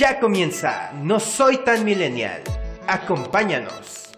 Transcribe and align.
Ya 0.00 0.18
comienza 0.18 0.92
No 1.04 1.20
Soy 1.20 1.62
Tan 1.62 1.84
Millennial. 1.84 2.40
Acompáñanos. 2.88 4.10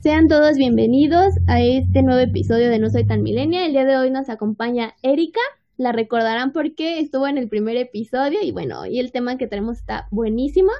Sean 0.00 0.26
todos 0.26 0.56
bienvenidos 0.56 1.34
a 1.46 1.62
este 1.62 2.02
nuevo 2.02 2.18
episodio 2.18 2.68
de 2.68 2.80
No 2.80 2.90
Soy 2.90 3.06
Tan 3.06 3.22
Millennial. 3.22 3.66
El 3.66 3.72
día 3.74 3.84
de 3.84 3.96
hoy 3.96 4.10
nos 4.10 4.28
acompaña 4.28 4.96
Erika. 5.02 5.38
La 5.76 5.92
recordarán 5.92 6.52
porque 6.52 6.98
estuvo 6.98 7.28
en 7.28 7.38
el 7.38 7.48
primer 7.48 7.76
episodio 7.76 8.40
y 8.42 8.50
bueno, 8.50 8.86
y 8.86 8.98
el 8.98 9.12
tema 9.12 9.38
que 9.38 9.46
tenemos 9.46 9.78
está 9.78 10.08
buenísimo. 10.10 10.72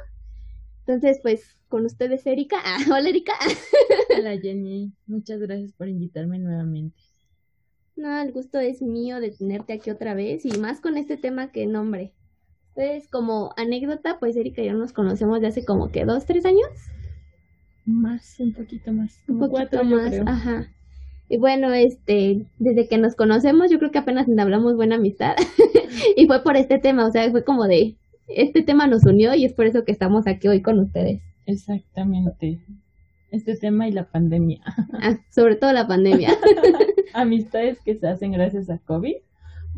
Entonces, 0.80 1.20
pues, 1.22 1.54
con 1.68 1.84
ustedes, 1.84 2.26
Erika. 2.26 2.56
Ah, 2.64 2.78
hola, 2.88 3.08
Erika. 3.08 3.34
Hola, 4.18 4.36
Jenny. 4.36 4.90
Muchas 5.06 5.38
gracias 5.38 5.70
por 5.74 5.86
invitarme 5.88 6.40
nuevamente. 6.40 7.07
No, 7.98 8.16
el 8.22 8.30
gusto 8.30 8.60
es 8.60 8.80
mío 8.80 9.18
de 9.18 9.32
tenerte 9.32 9.72
aquí 9.72 9.90
otra 9.90 10.14
vez 10.14 10.44
y 10.46 10.56
más 10.56 10.80
con 10.80 10.96
este 10.96 11.16
tema 11.16 11.50
que 11.50 11.66
nombre. 11.66 12.12
Entonces, 12.76 13.10
como 13.10 13.52
anécdota, 13.56 14.20
pues 14.20 14.36
Erika 14.36 14.62
y 14.62 14.66
yo 14.66 14.74
nos 14.74 14.92
conocemos 14.92 15.40
de 15.40 15.48
hace 15.48 15.64
como 15.64 15.90
que 15.90 16.04
dos, 16.04 16.24
tres 16.24 16.46
años. 16.46 16.68
Más, 17.84 18.38
un 18.38 18.52
poquito 18.52 18.92
más. 18.92 19.20
un 19.26 19.40
poquito 19.40 19.82
más, 19.82 20.14
ajá. 20.24 20.72
Y 21.28 21.38
bueno, 21.38 21.74
este, 21.74 22.46
desde 22.60 22.86
que 22.86 22.98
nos 22.98 23.16
conocemos, 23.16 23.68
yo 23.68 23.80
creo 23.80 23.90
que 23.90 23.98
apenas 23.98 24.28
hablamos 24.28 24.76
buena 24.76 24.94
amistad. 24.94 25.34
y 26.16 26.28
fue 26.28 26.44
por 26.44 26.56
este 26.56 26.78
tema, 26.78 27.04
o 27.04 27.10
sea, 27.10 27.28
fue 27.32 27.42
como 27.42 27.66
de, 27.66 27.96
este 28.28 28.62
tema 28.62 28.86
nos 28.86 29.04
unió 29.06 29.34
y 29.34 29.44
es 29.44 29.54
por 29.54 29.66
eso 29.66 29.84
que 29.84 29.90
estamos 29.90 30.28
aquí 30.28 30.46
hoy 30.46 30.62
con 30.62 30.78
ustedes. 30.78 31.20
Exactamente. 31.46 32.60
Este 33.30 33.56
tema 33.56 33.88
y 33.88 33.92
la 33.92 34.10
pandemia. 34.10 34.62
Ah, 35.00 35.18
sobre 35.30 35.56
todo 35.56 35.72
la 35.72 35.86
pandemia. 35.86 36.30
amistades 37.14 37.78
que 37.84 37.96
se 37.96 38.08
hacen 38.08 38.32
gracias 38.32 38.68
a 38.70 38.78
COVID, 38.78 39.16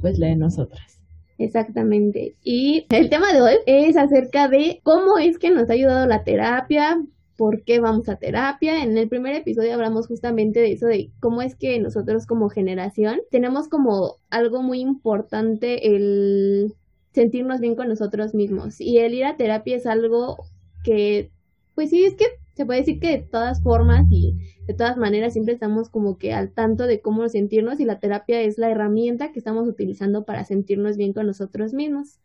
pues 0.01 0.19
la 0.19 0.29
de 0.29 0.37
nosotras. 0.37 1.01
Exactamente. 1.39 2.37
Y 2.45 2.87
el 2.91 3.09
tema 3.09 3.33
de 3.33 3.41
hoy 3.41 3.55
es 3.67 3.97
acerca 3.97 4.49
de 4.49 4.81
cómo 4.83 5.19
es 5.19 5.39
que 5.39 5.51
nos 5.51 5.71
ha 5.71 5.73
ayudado 5.73 6.07
la 6.07 6.23
terapia, 6.23 7.03
por 7.37 7.65
qué 7.65 7.81
vamos 7.81 8.09
a 8.11 8.17
terapia. 8.17 8.83
En 8.83 8.99
el 8.99 9.09
primer 9.09 9.35
episodio 9.35 9.73
hablamos 9.73 10.07
justamente 10.07 10.61
de 10.61 10.73
eso, 10.73 10.87
de 10.87 11.11
cómo 11.21 11.41
es 11.41 11.57
que 11.57 11.79
nosotros 11.79 12.27
como 12.27 12.51
generación 12.51 13.21
tenemos 13.31 13.69
como 13.69 14.17
algo 14.29 14.63
muy 14.63 14.81
importante 14.81 15.95
el 15.95 16.75
sentirnos 17.13 17.61
bien 17.61 17.75
con 17.75 17.89
nosotros 17.89 18.35
mismos. 18.35 18.81
Y 18.81 18.99
el 18.99 19.15
ir 19.15 19.25
a 19.25 19.39
terapia 19.39 19.77
es 19.77 19.87
algo 19.87 20.45
que, 20.85 21.31
pues 21.75 21.89
sí, 21.89 22.05
es 22.05 22.15
que 22.15 22.27
se 22.61 22.67
puede 22.67 22.81
decir 22.81 23.01
que 23.01 23.09
de 23.09 23.23
todas 23.23 23.63
formas 23.63 24.05
y 24.11 24.37
de 24.67 24.75
todas 24.75 24.99
maneras 24.99 25.33
siempre 25.33 25.55
estamos 25.55 25.89
como 25.89 26.19
que 26.19 26.35
al 26.35 26.53
tanto 26.53 26.87
de 26.87 27.01
cómo 27.01 27.27
sentirnos 27.31 27.81
y 27.81 27.87
la 27.87 28.01
terapia 28.01 28.43
es 28.43 28.59
la 28.59 28.71
herramienta 28.71 29.33
que 29.33 29.39
estamos 29.39 29.67
utilizando 29.67 30.27
para 30.27 30.45
sentirnos 30.45 30.99
bien 30.99 31.15
con 31.15 31.27
nosotros 31.27 31.73
mismos. 31.73 32.21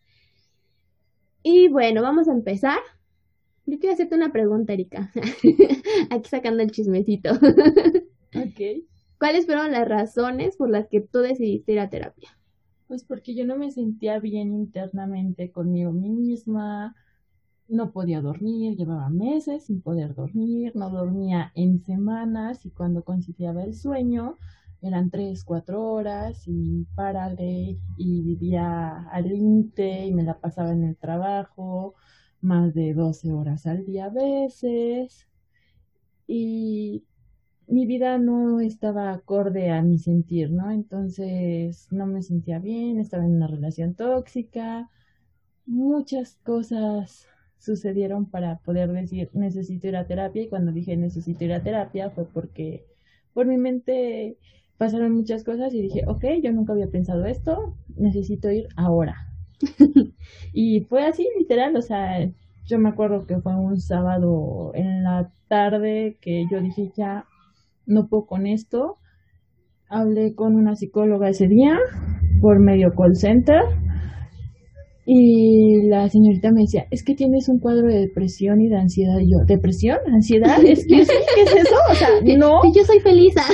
Y 1.41 1.69
bueno, 1.69 2.01
vamos 2.01 2.27
a 2.27 2.33
empezar. 2.33 2.79
Yo 3.65 3.79
quiero 3.79 3.93
hacerte 3.93 4.15
una 4.15 4.33
pregunta, 4.33 4.73
Erika. 4.73 5.09
Aquí 6.09 6.27
sacando 6.27 6.63
el 6.63 6.71
chismecito. 6.71 7.31
ok. 8.35 8.83
¿Cuáles 9.17 9.45
fueron 9.45 9.71
las 9.71 9.87
razones 9.87 10.57
por 10.57 10.69
las 10.69 10.89
que 10.89 10.99
tú 10.99 11.19
decidiste 11.19 11.71
ir 11.71 11.79
a 11.79 11.89
terapia? 11.89 12.37
Pues 12.87 13.05
porque 13.05 13.35
yo 13.35 13.45
no 13.45 13.55
me 13.55 13.71
sentía 13.71 14.19
bien 14.19 14.53
internamente 14.53 15.49
conmigo 15.53 15.93
misma, 15.93 16.93
no 17.67 17.91
podía 17.91 18.21
dormir, 18.21 18.75
llevaba 18.77 19.09
meses 19.09 19.65
sin 19.65 19.81
poder 19.81 20.15
dormir, 20.15 20.75
no 20.75 20.89
dormía 20.89 21.51
en 21.55 21.81
semanas 21.83 22.65
y 22.65 22.69
cuando 22.71 23.03
conciliaba 23.03 23.63
el 23.63 23.73
sueño 23.75 24.37
eran 24.81 25.09
tres, 25.09 25.43
cuatro 25.43 25.83
horas 25.83 26.43
y 26.47 26.85
párale 26.95 27.77
y 27.97 28.21
vivía 28.21 29.07
al 29.09 29.29
límite 29.29 30.05
y 30.05 30.13
me 30.13 30.23
la 30.23 30.39
pasaba 30.39 30.71
en 30.71 30.83
el 30.83 30.95
trabajo 30.97 31.95
más 32.41 32.73
de 32.73 32.93
12 32.93 33.31
horas 33.31 33.65
al 33.65 33.85
día 33.85 34.05
a 34.05 34.09
veces 34.09 35.27
y 36.27 37.03
mi 37.67 37.87
vida 37.87 38.19
no 38.19 38.59
estaba 38.59 39.11
acorde 39.11 39.71
a 39.71 39.81
mi 39.81 39.97
sentir, 39.97 40.51
¿no? 40.51 40.69
Entonces 40.71 41.87
no 41.91 42.05
me 42.05 42.21
sentía 42.21 42.59
bien, 42.59 42.99
estaba 42.99 43.25
en 43.25 43.35
una 43.35 43.47
relación 43.47 43.95
tóxica, 43.95 44.89
muchas 45.65 46.35
cosas 46.43 47.27
sucedieron 47.57 48.29
para 48.29 48.59
poder 48.59 48.91
decir 48.91 49.29
necesito 49.33 49.87
ir 49.87 49.95
a 49.95 50.07
terapia 50.07 50.43
y 50.43 50.49
cuando 50.49 50.71
dije 50.71 50.95
necesito 50.97 51.43
ir 51.45 51.53
a 51.53 51.63
terapia 51.63 52.09
fue 52.09 52.25
porque 52.25 52.85
por 53.33 53.45
mi 53.47 53.57
mente 53.57 54.37
pasaron 54.77 55.13
muchas 55.13 55.43
cosas 55.43 55.73
y 55.73 55.81
dije, 55.81 56.03
ok, 56.07 56.23
yo 56.43 56.51
nunca 56.51 56.73
había 56.73 56.87
pensado 56.87 57.25
esto, 57.25 57.75
necesito 57.95 58.51
ir 58.51 58.67
ahora. 58.75 59.15
y 60.53 60.81
fue 60.81 61.05
así, 61.05 61.27
literal, 61.37 61.75
o 61.75 61.81
sea, 61.81 62.29
yo 62.65 62.79
me 62.79 62.89
acuerdo 62.89 63.25
que 63.25 63.39
fue 63.39 63.55
un 63.55 63.79
sábado 63.79 64.71
en 64.73 65.03
la 65.03 65.31
tarde 65.47 66.17
que 66.21 66.45
yo 66.51 66.61
dije, 66.61 66.91
ya 66.95 67.25
no 67.85 68.07
puedo 68.07 68.25
con 68.25 68.47
esto. 68.47 68.97
Hablé 69.87 70.33
con 70.33 70.55
una 70.55 70.75
psicóloga 70.75 71.29
ese 71.29 71.47
día 71.47 71.77
por 72.41 72.59
medio 72.59 72.93
call 72.95 73.15
center 73.15 73.61
y 75.07 75.87
la 75.87 76.09
señorita 76.09 76.51
me 76.51 76.61
decía, 76.61 76.87
es 76.89 77.03
que 77.03 77.13
tienes 77.13 77.47
un 77.47 77.59
cuadro 77.59 77.87
de 77.87 77.99
depresión 77.99 78.59
y 78.59 78.69
de 78.69 78.77
ansiedad. 78.77 79.19
Y 79.19 79.31
yo, 79.31 79.37
¿depresión? 79.45 79.99
¿Ansiedad? 80.11 80.57
Es 80.65 80.87
que 80.87 81.05
sí, 81.05 81.13
¿qué 81.35 81.43
es 81.43 81.53
eso? 81.53 81.75
O 81.91 81.93
sea, 81.93 82.09
no. 82.37 82.61
Yo 82.75 82.83
soy 82.83 82.99
feliz. 82.99 83.35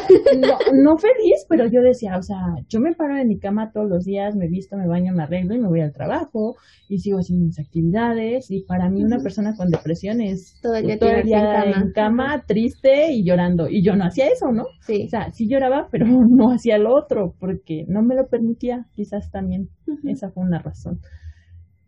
No, 0.41 0.57
no 0.73 0.97
feliz, 0.97 1.45
pero 1.49 1.65
yo 1.67 1.81
decía, 1.81 2.17
o 2.17 2.21
sea, 2.21 2.37
yo 2.69 2.79
me 2.79 2.93
paro 2.93 3.17
en 3.17 3.27
mi 3.27 3.37
cama 3.37 3.71
todos 3.73 3.87
los 3.89 4.05
días, 4.05 4.35
me 4.35 4.47
visto, 4.47 4.77
me 4.77 4.87
baño, 4.87 5.13
me 5.13 5.23
arreglo 5.23 5.53
y 5.53 5.59
me 5.59 5.67
voy 5.67 5.81
al 5.81 5.91
trabajo 5.91 6.55
y 6.87 6.99
sigo 6.99 7.19
haciendo 7.19 7.45
mis 7.45 7.59
actividades. 7.59 8.49
Y 8.49 8.63
para 8.63 8.89
mí 8.89 9.03
una 9.03 9.17
persona 9.19 9.53
con 9.55 9.69
depresión 9.69 10.21
es 10.21 10.57
todo 10.61 10.75
el 10.75 10.85
día, 10.85 10.95
en, 10.95 11.27
cama. 11.27 11.81
en, 11.81 11.91
cama. 11.91 12.43
triste 12.47 13.11
y 13.11 13.25
llorando. 13.25 13.67
Y 13.69 13.83
yo 13.83 13.95
no 13.95 14.05
hacía 14.05 14.27
eso, 14.27 14.51
¿no? 14.51 14.65
Sí. 14.81 15.03
O 15.05 15.09
sea, 15.09 15.31
sí 15.31 15.47
lloraba, 15.47 15.89
pero 15.91 16.05
no 16.07 16.51
hacía 16.51 16.77
lo 16.77 16.95
otro 16.95 17.35
porque 17.39 17.85
no 17.87 18.01
me 18.01 18.15
lo 18.15 18.27
permitía. 18.27 18.87
Quizás 18.95 19.29
también 19.31 19.69
esa 20.05 20.29
fue 20.31 20.43
una 20.43 20.59
razón. 20.59 21.01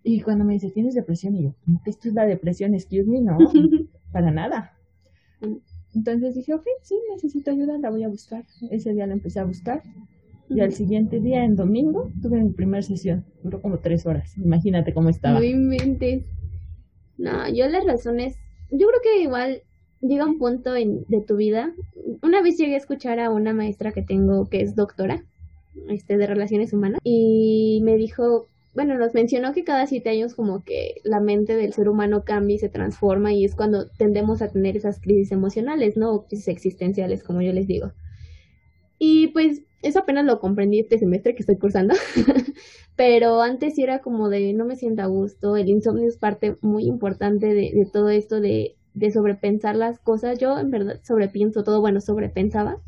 Y 0.03 0.21
cuando 0.21 0.43
me 0.43 0.53
dice, 0.53 0.69
¿tienes 0.69 0.95
depresión? 0.95 1.35
Y 1.35 1.43
yo, 1.43 1.55
¿esto 1.85 2.09
es 2.09 2.13
la 2.13 2.25
depresión? 2.25 2.73
Excuse 2.73 3.09
me, 3.09 3.21
no, 3.21 3.37
para 4.11 4.31
nada. 4.31 4.73
Entonces 5.95 6.35
dije, 6.35 6.53
ok, 6.53 6.65
sí, 6.81 6.95
necesito 7.13 7.51
ayuda, 7.51 7.77
la 7.77 7.89
voy 7.89 8.03
a 8.03 8.09
buscar. 8.09 8.43
Ese 8.69 8.93
día 8.93 9.07
la 9.07 9.13
empecé 9.13 9.39
a 9.39 9.45
buscar. 9.45 9.81
Y 10.49 10.59
al 10.59 10.73
siguiente 10.73 11.19
día, 11.19 11.45
en 11.45 11.55
domingo, 11.55 12.11
tuve 12.21 12.43
mi 12.43 12.51
primera 12.51 12.81
sesión. 12.81 13.25
Duró 13.43 13.61
como 13.61 13.79
tres 13.79 14.05
horas. 14.05 14.37
Imagínate 14.37 14.93
cómo 14.93 15.09
estaba. 15.09 15.39
No 15.39 15.45
inventes. 15.45 16.25
No, 17.17 17.47
yo 17.49 17.67
las 17.69 17.85
razones, 17.85 18.35
yo 18.71 18.87
creo 18.87 19.01
que 19.01 19.21
igual 19.21 19.61
llega 20.01 20.25
un 20.25 20.37
punto 20.37 20.75
en, 20.75 21.05
de 21.07 21.21
tu 21.21 21.37
vida. 21.37 21.73
Una 22.21 22.41
vez 22.41 22.57
llegué 22.57 22.73
a 22.75 22.77
escuchar 22.77 23.19
a 23.19 23.31
una 23.31 23.53
maestra 23.53 23.93
que 23.93 24.01
tengo 24.01 24.49
que 24.49 24.61
es 24.61 24.75
doctora 24.75 25.23
este, 25.89 26.17
de 26.17 26.27
relaciones 26.27 26.73
humanas 26.73 26.99
y 27.03 27.81
me 27.83 27.95
dijo 27.95 28.47
bueno, 28.73 28.97
nos 28.97 29.13
mencionó 29.13 29.53
que 29.53 29.63
cada 29.63 29.85
siete 29.85 30.09
años 30.09 30.33
como 30.33 30.63
que 30.63 30.95
la 31.03 31.19
mente 31.19 31.55
del 31.55 31.73
ser 31.73 31.89
humano 31.89 32.23
cambia 32.25 32.55
y 32.55 32.59
se 32.59 32.69
transforma 32.69 33.31
y 33.31 33.45
es 33.45 33.55
cuando 33.55 33.87
tendemos 33.89 34.41
a 34.41 34.49
tener 34.49 34.75
esas 34.75 34.99
crisis 34.99 35.31
emocionales, 35.31 35.95
¿no? 35.95 36.11
O 36.13 36.25
crisis 36.25 36.47
existenciales, 36.47 37.23
como 37.23 37.41
yo 37.41 37.53
les 37.53 37.67
digo. 37.67 37.91
Y 38.97 39.27
pues 39.27 39.61
eso 39.81 39.99
apenas 39.99 40.25
lo 40.25 40.39
comprendí 40.39 40.79
este 40.79 40.97
semestre 40.97 41.35
que 41.35 41.41
estoy 41.41 41.57
cursando, 41.57 41.93
pero 42.95 43.41
antes 43.41 43.75
sí 43.75 43.83
era 43.83 43.99
como 43.99 44.29
de 44.29 44.53
no 44.53 44.65
me 44.65 44.75
siento 44.75 45.03
a 45.03 45.07
gusto, 45.07 45.57
el 45.57 45.69
insomnio 45.69 46.07
es 46.07 46.17
parte 46.17 46.57
muy 46.61 46.85
importante 46.85 47.47
de, 47.47 47.71
de 47.73 47.87
todo 47.91 48.09
esto 48.09 48.39
de, 48.39 48.75
de 48.93 49.11
sobrepensar 49.11 49.75
las 49.75 49.99
cosas, 49.99 50.39
yo 50.39 50.57
en 50.57 50.71
verdad 50.71 50.99
sobrepienso 51.03 51.63
todo, 51.63 51.81
bueno, 51.81 51.99
sobrepensaba 52.01 52.81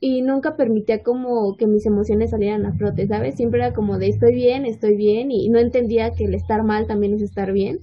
y 0.00 0.22
nunca 0.22 0.56
permitía 0.56 1.02
como 1.02 1.56
que 1.58 1.66
mis 1.66 1.84
emociones 1.84 2.30
salieran 2.30 2.64
a 2.64 2.72
flote, 2.72 3.06
¿sabes? 3.06 3.34
Siempre 3.36 3.60
era 3.60 3.74
como 3.74 3.98
de 3.98 4.08
estoy 4.08 4.34
bien, 4.34 4.64
estoy 4.64 4.96
bien 4.96 5.30
y 5.30 5.50
no 5.50 5.58
entendía 5.58 6.12
que 6.14 6.24
el 6.24 6.34
estar 6.34 6.62
mal 6.64 6.86
también 6.86 7.12
es 7.12 7.22
estar 7.22 7.52
bien. 7.52 7.80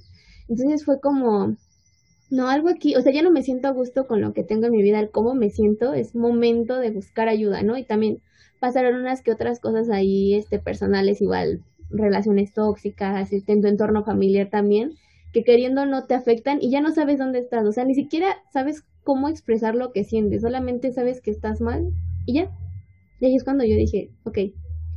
Entonces 0.50 0.84
fue 0.84 1.00
como, 1.00 1.56
no, 2.32 2.50
algo 2.50 2.70
aquí, 2.70 2.96
o 2.96 3.02
sea, 3.02 3.14
ya 3.14 3.22
no 3.22 3.30
me 3.32 3.44
siento 3.44 3.68
a 3.68 3.72
gusto 3.72 4.08
con 4.08 4.20
lo 4.22 4.34
que 4.34 4.44
tengo 4.44 4.66
en 4.66 4.72
mi 4.72 4.82
vida, 4.82 5.00
el 5.00 5.12
cómo 5.12 5.36
me 5.36 5.52
siento, 5.52 5.94
es 5.94 6.16
momento 6.16 6.80
de 6.80 6.90
buscar 6.90 7.30
ayuda, 7.30 7.62
¿no? 7.62 7.78
Y 7.78 7.84
también 7.84 8.20
pasaron 8.60 8.96
unas 8.96 9.22
que 9.22 9.32
otras 9.32 9.60
cosas 9.60 9.92
ahí, 9.92 10.34
este, 10.34 10.58
personales, 10.58 11.22
igual, 11.22 11.62
relaciones 11.92 12.52
tóxicas, 12.52 13.32
este, 13.32 13.54
en 13.54 13.62
tu 13.62 13.68
entorno 13.68 14.04
familiar 14.04 14.50
también, 14.50 14.94
que 15.34 15.44
queriendo 15.44 15.86
no 15.86 16.06
te 16.06 16.16
afectan 16.16 16.58
y 16.62 16.72
ya 16.72 16.82
no 16.82 16.92
sabes 16.92 17.20
dónde 17.20 17.40
estás, 17.40 17.64
o 17.66 17.72
sea, 17.72 17.86
ni 17.86 17.94
siquiera 17.94 18.38
sabes 18.52 18.84
cómo 19.04 19.30
expresar 19.30 19.76
lo 19.76 19.92
que 19.92 20.04
sientes, 20.04 20.42
solamente 20.42 20.92
sabes 20.92 21.22
que 21.22 21.30
estás 21.30 21.62
mal 21.62 21.94
y 22.28 22.34
ya. 22.34 22.52
Y 23.20 23.26
ahí 23.26 23.36
es 23.36 23.44
cuando 23.44 23.64
yo 23.64 23.76
dije, 23.76 24.12
ok, 24.26 24.38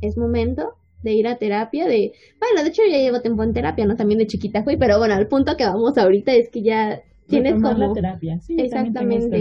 es 0.01 0.17
momento 0.17 0.75
de 1.01 1.13
ir 1.13 1.27
a 1.27 1.37
terapia, 1.37 1.87
de, 1.87 2.11
bueno, 2.39 2.61
de 2.61 2.69
hecho 2.69 2.83
ya 2.87 2.97
llevo 2.97 3.21
tiempo 3.21 3.41
en 3.41 3.53
terapia, 3.53 3.85
no 3.85 3.95
también 3.95 4.19
de 4.19 4.27
chiquita 4.27 4.63
fui, 4.63 4.77
pero 4.77 4.99
bueno, 4.99 5.15
al 5.15 5.27
punto 5.27 5.57
que 5.57 5.65
vamos 5.65 5.97
ahorita 5.97 6.33
es 6.33 6.49
que 6.49 6.61
ya 6.61 7.01
tienes 7.27 7.53
como... 7.53 7.73
la 7.73 7.93
terapia, 7.93 8.39
sí, 8.39 8.55
exactamente. 8.59 9.37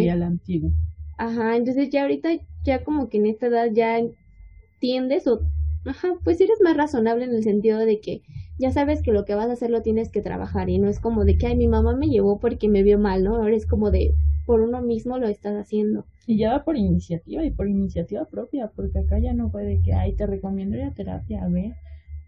Ajá, 1.19 1.57
entonces 1.57 1.91
ya 1.91 2.03
ahorita, 2.03 2.31
ya 2.65 2.83
como 2.83 3.11
que 3.11 3.19
en 3.19 3.27
esta 3.27 3.49
edad 3.49 3.69
ya 3.71 3.99
entiendes 3.99 5.27
o, 5.27 5.41
ajá, 5.85 6.15
pues 6.25 6.41
eres 6.41 6.59
más 6.63 6.77
razonable 6.77 7.25
en 7.25 7.35
el 7.35 7.43
sentido 7.43 7.81
de 7.81 8.01
que 8.01 8.23
ya 8.59 8.71
sabes 8.71 9.03
que 9.03 9.13
lo 9.13 9.27
que 9.27 9.35
vas 9.35 9.51
a 9.51 9.55
hacer 9.55 9.71
lo 9.71 9.83
tienes 9.83 10.11
que 10.11 10.23
trabajar 10.23 10.71
y 10.71 10.79
no 10.79 10.89
es 10.89 11.01
como 11.01 11.25
de 11.25 11.37
que, 11.37 11.49
ay, 11.49 11.57
mi 11.57 11.69
mamá 11.69 11.95
me 11.95 12.09
llevó 12.09 12.39
porque 12.39 12.69
me 12.69 12.83
vio 12.83 12.99
mal, 12.99 13.25
¿no? 13.25 13.37
Ahora 13.37 13.57
es 13.57 13.67
como 13.67 13.91
de, 13.91 14.15
por 14.47 14.61
uno 14.61 14.83
mismo 14.83 15.19
lo 15.19 15.29
estás 15.29 15.55
haciendo. 15.55 16.05
Y 16.27 16.39
ya 16.39 16.53
va 16.53 16.65
por 16.65 16.77
iniciativa 16.77 17.45
y 17.45 17.51
por 17.51 17.69
iniciativa 17.69 18.25
propia, 18.25 18.71
porque 18.75 19.01
acá 19.01 19.19
ya 19.19 19.33
no 19.33 19.51
puede 19.51 19.81
que, 19.83 19.95
ay, 19.95 20.15
te 20.15 20.27
recomiendo 20.27 20.77
ir 20.77 20.85
a 20.85 20.95
terapia, 20.95 21.45
a 21.45 21.49
ver. 21.49 21.75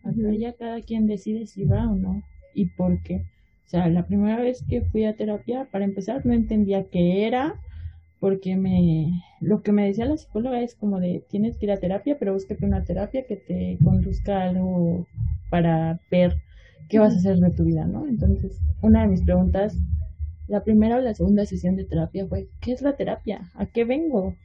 Acá 0.05 0.33
ya 0.39 0.53
cada 0.55 0.81
quien 0.81 1.07
decide 1.07 1.47
si 1.47 1.65
va 1.65 1.91
o 1.91 1.95
no 1.95 2.23
y 2.55 2.67
por 2.67 3.03
qué. 3.03 3.25
O 3.67 3.69
sea, 3.69 3.89
la 3.89 4.07
primera 4.07 4.41
vez 4.41 4.63
que 4.69 4.83
fui 4.83 5.05
a 5.05 5.17
terapia, 5.17 5.69
para 5.71 5.85
empezar, 5.85 6.27
no 6.27 6.33
entendía 6.33 6.85
qué 6.91 7.27
era, 7.27 7.61
porque 8.21 8.57
me 8.57 9.23
lo 9.41 9.63
que 9.63 9.73
me 9.73 9.85
decía 9.85 10.05
la 10.05 10.17
psicóloga 10.17 10.61
es 10.61 10.77
como 10.77 11.01
de 11.01 11.25
tienes 11.29 11.57
que 11.57 11.67
ir 11.67 11.73
a 11.73 11.81
terapia, 11.81 12.17
pero 12.19 12.35
búscate 12.35 12.65
una 12.65 12.85
terapia 12.85 13.25
que 13.27 13.37
te 13.37 13.79
conduzca 13.83 14.43
a 14.43 14.51
algo 14.51 15.07
para 15.51 16.01
ver 16.11 16.37
qué 16.89 16.99
vas 16.99 17.15
a 17.15 17.19
hacer 17.19 17.39
de 17.39 17.51
tu 17.51 17.65
vida, 17.65 17.85
¿no? 17.85 18.07
Entonces, 18.07 18.61
una 18.81 19.03
de 19.03 19.09
mis 19.09 19.23
preguntas, 19.23 19.77
la 20.53 20.63
primera 20.63 20.99
o 20.99 21.01
la 21.01 21.15
segunda 21.15 21.47
sesión 21.47 21.77
de 21.77 21.85
terapia 21.85 22.27
fue, 22.27 22.47
¿qué 22.61 22.73
es 22.73 22.83
la 22.83 22.95
terapia? 22.95 23.51
¿A 23.55 23.65
qué 23.65 23.85
vengo? 23.87 24.37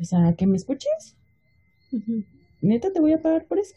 O 0.00 0.04
sea, 0.04 0.28
¿a 0.28 0.32
que 0.34 0.46
me 0.46 0.56
escuches? 0.56 1.14
¿Neta 2.62 2.90
te 2.90 2.98
voy 2.98 3.12
a 3.12 3.20
pagar 3.20 3.44
por 3.44 3.58
eso? 3.58 3.74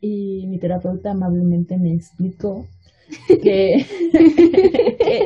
y 0.00 0.46
mi 0.46 0.58
terapeuta 0.58 1.10
amablemente 1.10 1.76
me 1.76 1.92
explicó 1.92 2.66
que, 3.42 3.74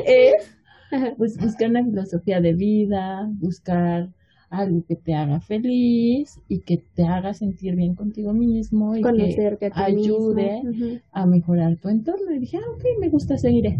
es 0.05 1.15
pues, 1.17 1.37
buscar 1.37 1.69
una 1.69 1.85
filosofía 1.85 2.41
de 2.41 2.51
vida, 2.51 3.25
buscar 3.39 4.09
algo 4.51 4.83
que 4.85 4.95
te 4.95 5.15
haga 5.15 5.39
feliz 5.39 6.39
y 6.47 6.59
que 6.59 6.77
te 6.77 7.03
haga 7.03 7.33
sentir 7.33 7.75
bien 7.75 7.95
contigo 7.95 8.33
mismo 8.33 8.95
y 8.95 9.01
que 9.01 9.71
ayude 9.73 11.01
a 11.11 11.25
mejorar 11.25 11.77
tu 11.77 11.89
entorno. 11.89 12.35
Y 12.35 12.39
dije, 12.39 12.57
ah, 12.57 12.71
ok, 12.75 12.83
me 12.99 13.09
gusta 13.09 13.37
seguir. 13.37 13.77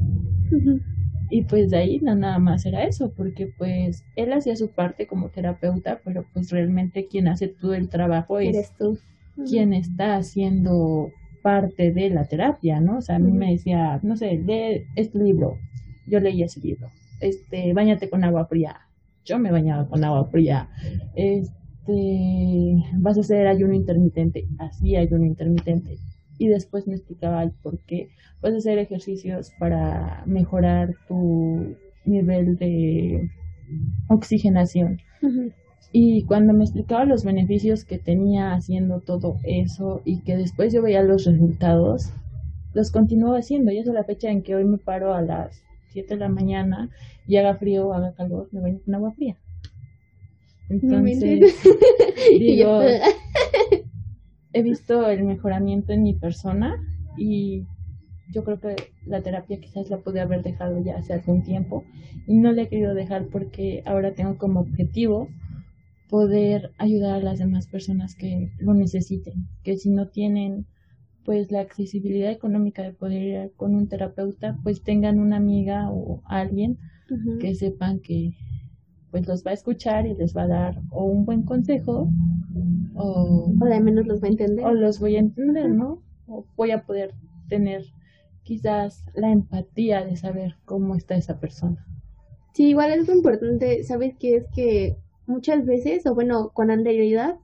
Y 1.30 1.44
pues 1.44 1.70
de 1.70 1.78
ahí 1.78 2.00
no 2.00 2.14
nada 2.16 2.40
más 2.40 2.66
era 2.66 2.84
eso, 2.84 3.14
porque 3.16 3.48
pues 3.58 4.04
él 4.18 4.34
hacía 4.34 4.56
su 4.58 4.70
parte 4.70 5.08
como 5.08 5.30
terapeuta, 5.30 6.02
pero 6.04 6.26
pues 6.34 6.52
realmente 6.52 7.08
quien 7.08 7.30
hace 7.30 7.48
todo 7.48 7.74
el 7.74 7.88
trabajo 7.88 8.40
es 8.40 8.74
tú. 8.78 8.98
quien 9.50 9.74
está 9.74 10.18
haciendo 10.18 11.10
parte 11.42 11.92
de 11.92 12.10
la 12.10 12.26
terapia, 12.26 12.82
¿no? 12.82 12.98
O 12.98 13.02
sea, 13.02 13.16
a 13.16 13.20
mí 13.20 13.32
me 13.32 13.52
decía, 13.52 14.00
no 14.04 14.18
sé, 14.18 14.38
lee 14.46 14.84
este 14.96 15.20
libro, 15.20 15.58
yo 16.06 16.20
leía 16.20 16.46
ese 16.46 16.60
libro, 16.60 16.90
este, 17.22 17.74
bañate 17.74 18.10
con 18.10 18.26
agua 18.26 18.46
fría, 18.46 18.82
yo 19.26 19.40
me 19.40 19.52
bañaba 19.52 19.88
con 19.88 20.04
agua 20.04 20.26
fría, 20.26 20.70
este, 21.16 22.76
vas 22.98 23.18
a 23.18 23.22
hacer 23.22 23.48
ayuno 23.48 23.74
intermitente, 23.74 24.48
así 24.60 24.96
ayuno 24.96 25.26
intermitente, 25.26 25.98
y 26.38 26.48
después 26.48 26.88
me 26.88 26.96
explicaba 26.96 27.44
el 27.44 27.52
por 27.52 27.80
qué, 27.86 28.10
vas 28.42 28.54
a 28.54 28.58
hacer 28.58 28.80
ejercicios 28.80 29.52
para 29.60 30.24
mejorar 30.26 30.96
tu 31.08 31.76
nivel 32.06 32.58
de 32.58 33.30
oxigenación. 34.10 34.98
Y 35.94 36.24
cuando 36.24 36.54
me 36.54 36.64
explicaba 36.64 37.06
los 37.06 37.26
beneficios 37.26 37.84
que 37.84 38.00
tenía 38.00 38.54
haciendo 38.54 39.02
todo 39.02 39.38
eso 39.44 40.02
y 40.06 40.22
que 40.22 40.38
después 40.38 40.74
yo 40.74 40.82
veía 40.82 41.04
los 41.04 41.26
resultados, 41.26 42.14
los 42.74 42.92
continúo 42.92 43.36
haciendo. 43.36 43.72
Y 43.72 43.80
es 43.80 43.88
la 43.88 44.04
fecha 44.06 44.30
en 44.30 44.42
que 44.42 44.56
hoy 44.56 44.64
me 44.64 44.78
paro 44.78 45.14
a 45.14 45.22
las 45.22 45.64
7 45.92 46.16
de 46.16 46.20
la 46.20 46.30
mañana 46.30 46.90
y 47.28 47.38
haga 47.38 47.56
frío 47.56 47.88
o 47.88 47.94
haga 47.94 48.14
calor, 48.14 48.50
me 48.52 48.62
baño 48.62 48.80
con 48.84 48.96
agua 48.96 49.12
fría. 49.14 49.38
Entonces, 50.70 51.56
digo, 52.40 52.82
he 54.54 54.64
visto 54.64 55.10
el 55.10 55.24
mejoramiento 55.24 55.94
en 55.94 56.04
mi 56.04 56.14
persona 56.14 56.78
y 57.18 57.66
yo 58.32 58.44
creo 58.44 58.60
que 58.60 58.76
la 59.06 59.22
terapia 59.22 59.60
quizás 59.60 59.90
la 59.90 59.98
pude 59.98 60.22
haber 60.22 60.44
dejado 60.44 60.82
ya 60.84 60.98
hace 60.98 61.14
algún 61.14 61.44
tiempo 61.44 61.84
y 62.28 62.38
no 62.38 62.52
la 62.52 62.64
he 62.64 62.70
querido 62.70 62.94
dejar 62.94 63.28
porque 63.28 63.84
ahora 63.86 64.14
tengo 64.14 64.38
como 64.38 64.62
objetivo 64.62 65.28
poder 66.10 66.72
ayudar 66.78 67.16
a 67.16 67.24
las 67.24 67.40
demás 67.40 67.68
personas 67.68 68.16
que 68.16 68.52
lo 68.60 68.74
necesiten, 68.74 69.48
que 69.64 69.78
si 69.78 69.90
no 69.90 70.08
tienen 70.10 70.66
pues 71.24 71.52
la 71.52 71.62
accesibilidad 71.62 72.32
económica 72.32 72.84
de 72.84 72.94
poder 72.94 73.22
ir 73.22 73.52
con 73.56 73.76
un 73.76 73.88
terapeuta, 73.88 74.58
pues 74.64 74.84
tengan 74.84 75.20
una 75.20 75.38
amiga 75.38 75.92
o 75.92 76.22
alguien 76.26 76.78
que 77.40 77.56
sepan 77.56 78.00
que 78.00 78.34
pues 79.12 79.28
los 79.28 79.46
va 79.46 79.52
a 79.52 79.54
escuchar 79.54 80.08
y 80.08 80.16
les 80.16 80.36
va 80.36 80.44
a 80.44 80.48
dar 80.48 80.82
o 80.92 81.04
un 81.04 81.26
buen 81.26 81.44
consejo 81.44 82.10
o, 82.96 83.54
o 83.60 83.66
al 83.66 83.84
menos 83.84 84.08
los 84.08 84.22
va 84.22 84.28
a 84.28 84.32
entender 84.32 84.66
o 84.66 84.72
los 84.72 85.00
voy 85.00 85.18
a 85.18 85.20
entender, 85.20 85.70
¿no? 85.70 86.02
O 86.28 86.46
voy 86.56 86.72
a 86.72 86.84
poder 86.86 87.14
tener 87.50 87.84
quizás 88.44 89.04
la 89.14 89.32
empatía 89.32 90.06
de 90.06 90.16
saber 90.16 90.56
cómo 90.66 90.96
está 90.96 91.16
esa 91.16 91.40
persona. 91.40 91.86
Sí, 92.54 92.70
igual 92.70 92.92
es 92.92 93.08
importante, 93.10 93.84
¿sabes 93.84 94.16
qué? 94.20 94.38
Es 94.38 94.46
que 94.54 94.98
muchas 95.26 95.66
veces, 95.66 96.06
o 96.06 96.16
bueno, 96.16 96.50
con 96.54 96.72
anterioridad, 96.72 97.36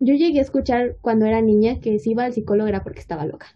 yo 0.00 0.14
llegué 0.14 0.38
a 0.38 0.42
escuchar 0.42 0.96
cuando 1.00 1.26
era 1.26 1.40
niña 1.40 1.80
que 1.80 1.98
si 1.98 2.10
iba 2.10 2.24
al 2.24 2.32
psicólogo 2.32 2.68
era 2.68 2.82
porque 2.82 3.00
estaba 3.00 3.26
loca. 3.26 3.46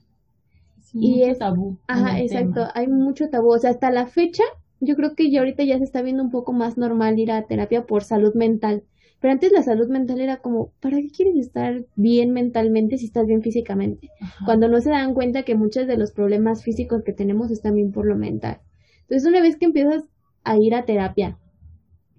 y 0.93 1.23
es 1.23 1.39
tabú. 1.39 1.79
Ajá, 1.87 2.21
exacto, 2.21 2.67
hay 2.75 2.89
mucho 2.89 3.29
tabú. 3.29 3.53
O 3.53 3.59
sea, 3.59 3.71
hasta 3.71 3.91
la 3.91 4.07
fecha, 4.07 4.43
yo 4.81 4.97
creo 4.97 5.15
que 5.15 5.31
ya 5.31 5.41
ahorita 5.41 5.65
ya 5.65 5.79
se 5.79 5.85
está 5.85 6.03
viendo 6.03 6.23
un 6.23 6.31
poco 6.31 6.53
más 6.53 6.77
normal 6.79 7.19
ir 7.19 7.31
a 7.31 7.47
terapia 7.47 7.87
por 7.87 8.03
salud 8.03 8.35
mental. 8.35 8.85
Pero 9.21 9.33
antes 9.33 9.53
la 9.53 9.63
salud 9.63 9.89
mental 9.89 10.21
era 10.21 10.39
como, 10.39 10.73
¿para 10.81 10.97
qué 10.97 11.11
quieres 11.11 11.37
estar 11.37 11.85
bien 11.95 12.33
mentalmente 12.33 12.97
si 12.97 13.05
estás 13.05 13.27
bien 13.27 13.43
físicamente? 13.43 14.09
Cuando 14.47 14.67
no 14.69 14.81
se 14.81 14.91
dan 14.91 15.13
cuenta 15.13 15.43
que 15.43 15.55
muchos 15.55 15.87
de 15.87 15.99
los 15.99 16.13
problemas 16.13 16.65
físicos 16.65 17.03
que 17.05 17.13
tenemos 17.13 17.51
están 17.51 17.75
bien 17.75 17.93
por 17.93 18.07
lo 18.07 18.17
mental. 18.17 18.61
Entonces, 19.03 19.29
una 19.29 19.43
vez 19.43 19.57
que 19.57 19.67
empiezas 19.67 20.05
a 20.43 20.57
ir 20.57 20.75
a 20.75 20.87
terapia, 20.87 21.37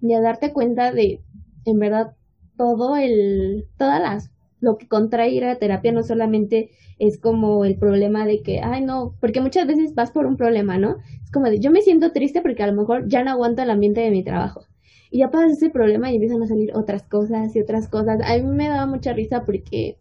y 0.02 0.12
a 0.14 0.20
darte 0.20 0.52
cuenta 0.52 0.92
de, 0.92 1.22
en 1.64 1.78
verdad, 1.78 2.14
todo 2.56 2.96
el, 2.96 3.66
todas 3.78 4.00
las, 4.00 4.30
lo 4.60 4.78
que 4.78 4.88
contrae 4.88 5.30
ir 5.30 5.44
a 5.44 5.58
terapia 5.58 5.92
no 5.92 6.02
solamente 6.02 6.70
es 6.98 7.18
como 7.18 7.64
el 7.64 7.76
problema 7.76 8.26
de 8.26 8.42
que, 8.42 8.60
ay 8.60 8.82
no, 8.82 9.16
porque 9.20 9.40
muchas 9.40 9.66
veces 9.66 9.94
vas 9.94 10.12
por 10.12 10.26
un 10.26 10.36
problema, 10.36 10.78
¿no? 10.78 10.98
Es 11.24 11.30
como 11.32 11.46
de, 11.46 11.58
yo 11.58 11.70
me 11.70 11.82
siento 11.82 12.12
triste 12.12 12.42
porque 12.42 12.62
a 12.62 12.68
lo 12.68 12.74
mejor 12.74 13.08
ya 13.08 13.24
no 13.24 13.30
aguanto 13.32 13.62
el 13.62 13.70
ambiente 13.70 14.00
de 14.00 14.10
mi 14.10 14.22
trabajo. 14.22 14.66
Y 15.10 15.18
ya 15.18 15.30
pasas 15.30 15.52
ese 15.52 15.70
problema 15.70 16.10
y 16.10 16.14
empiezan 16.14 16.42
a 16.42 16.46
salir 16.46 16.74
otras 16.74 17.02
cosas 17.02 17.54
y 17.54 17.60
otras 17.60 17.88
cosas. 17.88 18.20
A 18.24 18.34
mí 18.38 18.42
me 18.44 18.68
daba 18.68 18.86
mucha 18.86 19.12
risa 19.12 19.44
porque 19.44 19.98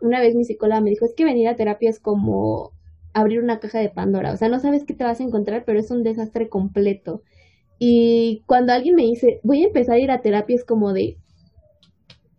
una 0.00 0.20
vez 0.20 0.34
mi 0.34 0.44
psicóloga 0.44 0.80
me 0.80 0.90
dijo, 0.90 1.04
es 1.04 1.14
que 1.14 1.24
venir 1.24 1.48
a 1.48 1.56
terapia 1.56 1.90
es 1.90 2.00
como 2.00 2.72
abrir 3.12 3.40
una 3.40 3.60
caja 3.60 3.80
de 3.80 3.88
Pandora. 3.90 4.32
O 4.32 4.36
sea, 4.36 4.48
no 4.48 4.60
sabes 4.60 4.84
qué 4.84 4.94
te 4.94 5.04
vas 5.04 5.20
a 5.20 5.24
encontrar, 5.24 5.64
pero 5.64 5.78
es 5.78 5.90
un 5.90 6.02
desastre 6.02 6.48
completo. 6.48 7.22
Y 7.78 8.42
cuando 8.46 8.72
alguien 8.72 8.94
me 8.94 9.02
dice, 9.02 9.40
voy 9.42 9.62
a 9.62 9.66
empezar 9.66 9.96
a 9.96 9.98
ir 9.98 10.10
a 10.10 10.22
terapia, 10.22 10.56
es 10.56 10.64
como 10.64 10.92
de... 10.92 11.18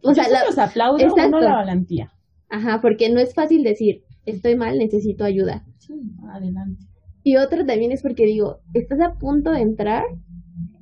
O 0.03 0.13
sea, 0.13 0.27
la, 0.29 0.45
los 0.45 0.57
aplaudo, 0.57 0.97
la 1.15 1.55
valentía. 1.55 2.13
Ajá, 2.49 2.79
porque 2.81 3.09
no 3.09 3.19
es 3.19 3.33
fácil 3.33 3.63
decir, 3.63 4.03
estoy 4.25 4.55
mal, 4.55 4.77
necesito 4.77 5.23
ayuda. 5.23 5.65
Sí, 5.79 5.93
adelante. 6.29 6.85
Y 7.23 7.35
otra 7.37 7.65
también 7.65 7.91
es 7.91 8.01
porque 8.01 8.25
digo, 8.25 8.59
estás 8.73 9.01
a 9.01 9.15
punto 9.15 9.51
de 9.51 9.61
entrar 9.61 10.03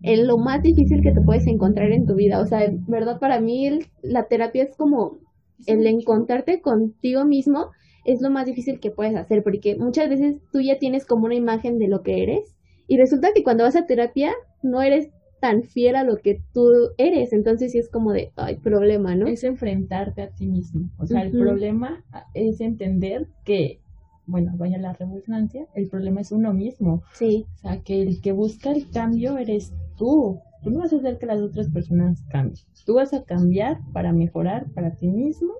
en 0.04 0.28
lo 0.28 0.38
más 0.38 0.62
difícil 0.62 1.02
que 1.02 1.12
te 1.12 1.22
puedes 1.22 1.48
encontrar 1.48 1.92
en 1.92 2.06
tu 2.06 2.14
vida. 2.14 2.40
O 2.40 2.46
sea, 2.46 2.64
en 2.64 2.86
verdad 2.86 3.20
para 3.20 3.40
mí 3.40 3.80
la 4.04 4.28
terapia 4.28 4.64
es 4.64 4.76
como 4.78 5.18
el 5.66 5.86
encontrarte 5.88 6.62
contigo 6.62 7.26
mismo 7.26 7.72
es 8.06 8.22
lo 8.22 8.30
más 8.30 8.46
difícil 8.46 8.80
que 8.80 8.92
puedes 8.92 9.16
hacer, 9.16 9.42
porque 9.42 9.76
muchas 9.76 10.08
veces 10.10 10.38
tú 10.52 10.62
ya 10.62 10.78
tienes 10.78 11.06
como 11.08 11.26
una 11.26 11.34
imagen 11.34 11.80
de 11.80 11.88
lo 11.88 12.04
que 12.04 12.22
eres 12.22 12.56
y 12.88 12.98
resulta 12.98 13.34
que 13.34 13.44
cuando 13.44 13.64
vas 13.64 13.76
a 13.76 13.88
terapia 13.88 14.32
no 14.62 14.84
eres 14.84 15.10
tan 15.46 15.62
fiel 15.62 15.96
a 15.96 16.04
lo 16.04 16.18
que 16.18 16.42
tú 16.56 16.72
eres, 16.98 17.32
entonces 17.32 17.72
sí 17.72 17.78
es 17.78 17.88
como 17.88 18.14
de, 18.14 18.32
ay, 18.36 18.56
problema, 18.56 19.14
¿no? 19.14 19.28
Es 19.28 19.44
enfrentarte 19.44 20.24
a 20.24 20.30
ti 20.32 20.48
mismo. 20.48 20.90
O 20.98 21.06
sea, 21.06 21.22
el 21.22 21.30
problema 21.30 22.04
es 22.34 22.62
entender 22.62 23.28
que, 23.44 23.80
bueno, 24.26 24.54
vaya 24.58 24.80
la 24.80 24.94
redundancia, 24.94 25.68
el 25.76 25.88
problema 25.88 26.22
es 26.22 26.32
uno 26.32 26.52
mismo. 26.52 27.04
Sí. 27.14 27.46
O 27.58 27.58
sea, 27.60 27.84
que 27.84 28.02
el 28.02 28.22
que 28.22 28.32
busca 28.32 28.72
el 28.72 28.90
cambio 28.90 29.38
eres 29.38 29.72
tú. 30.00 30.40
Tú 30.64 30.72
no 30.72 30.80
vas 30.80 30.94
a 30.94 30.96
hacer 30.96 31.20
que 31.20 31.28
las 31.28 31.40
otras 31.40 31.70
personas 31.70 32.24
cambien. 32.32 32.66
Tú 32.84 32.96
vas 32.96 33.14
a 33.14 33.24
cambiar 33.24 33.82
para 33.94 34.14
mejorar 34.14 34.66
para 34.72 34.96
ti 34.96 35.10
mismo, 35.10 35.54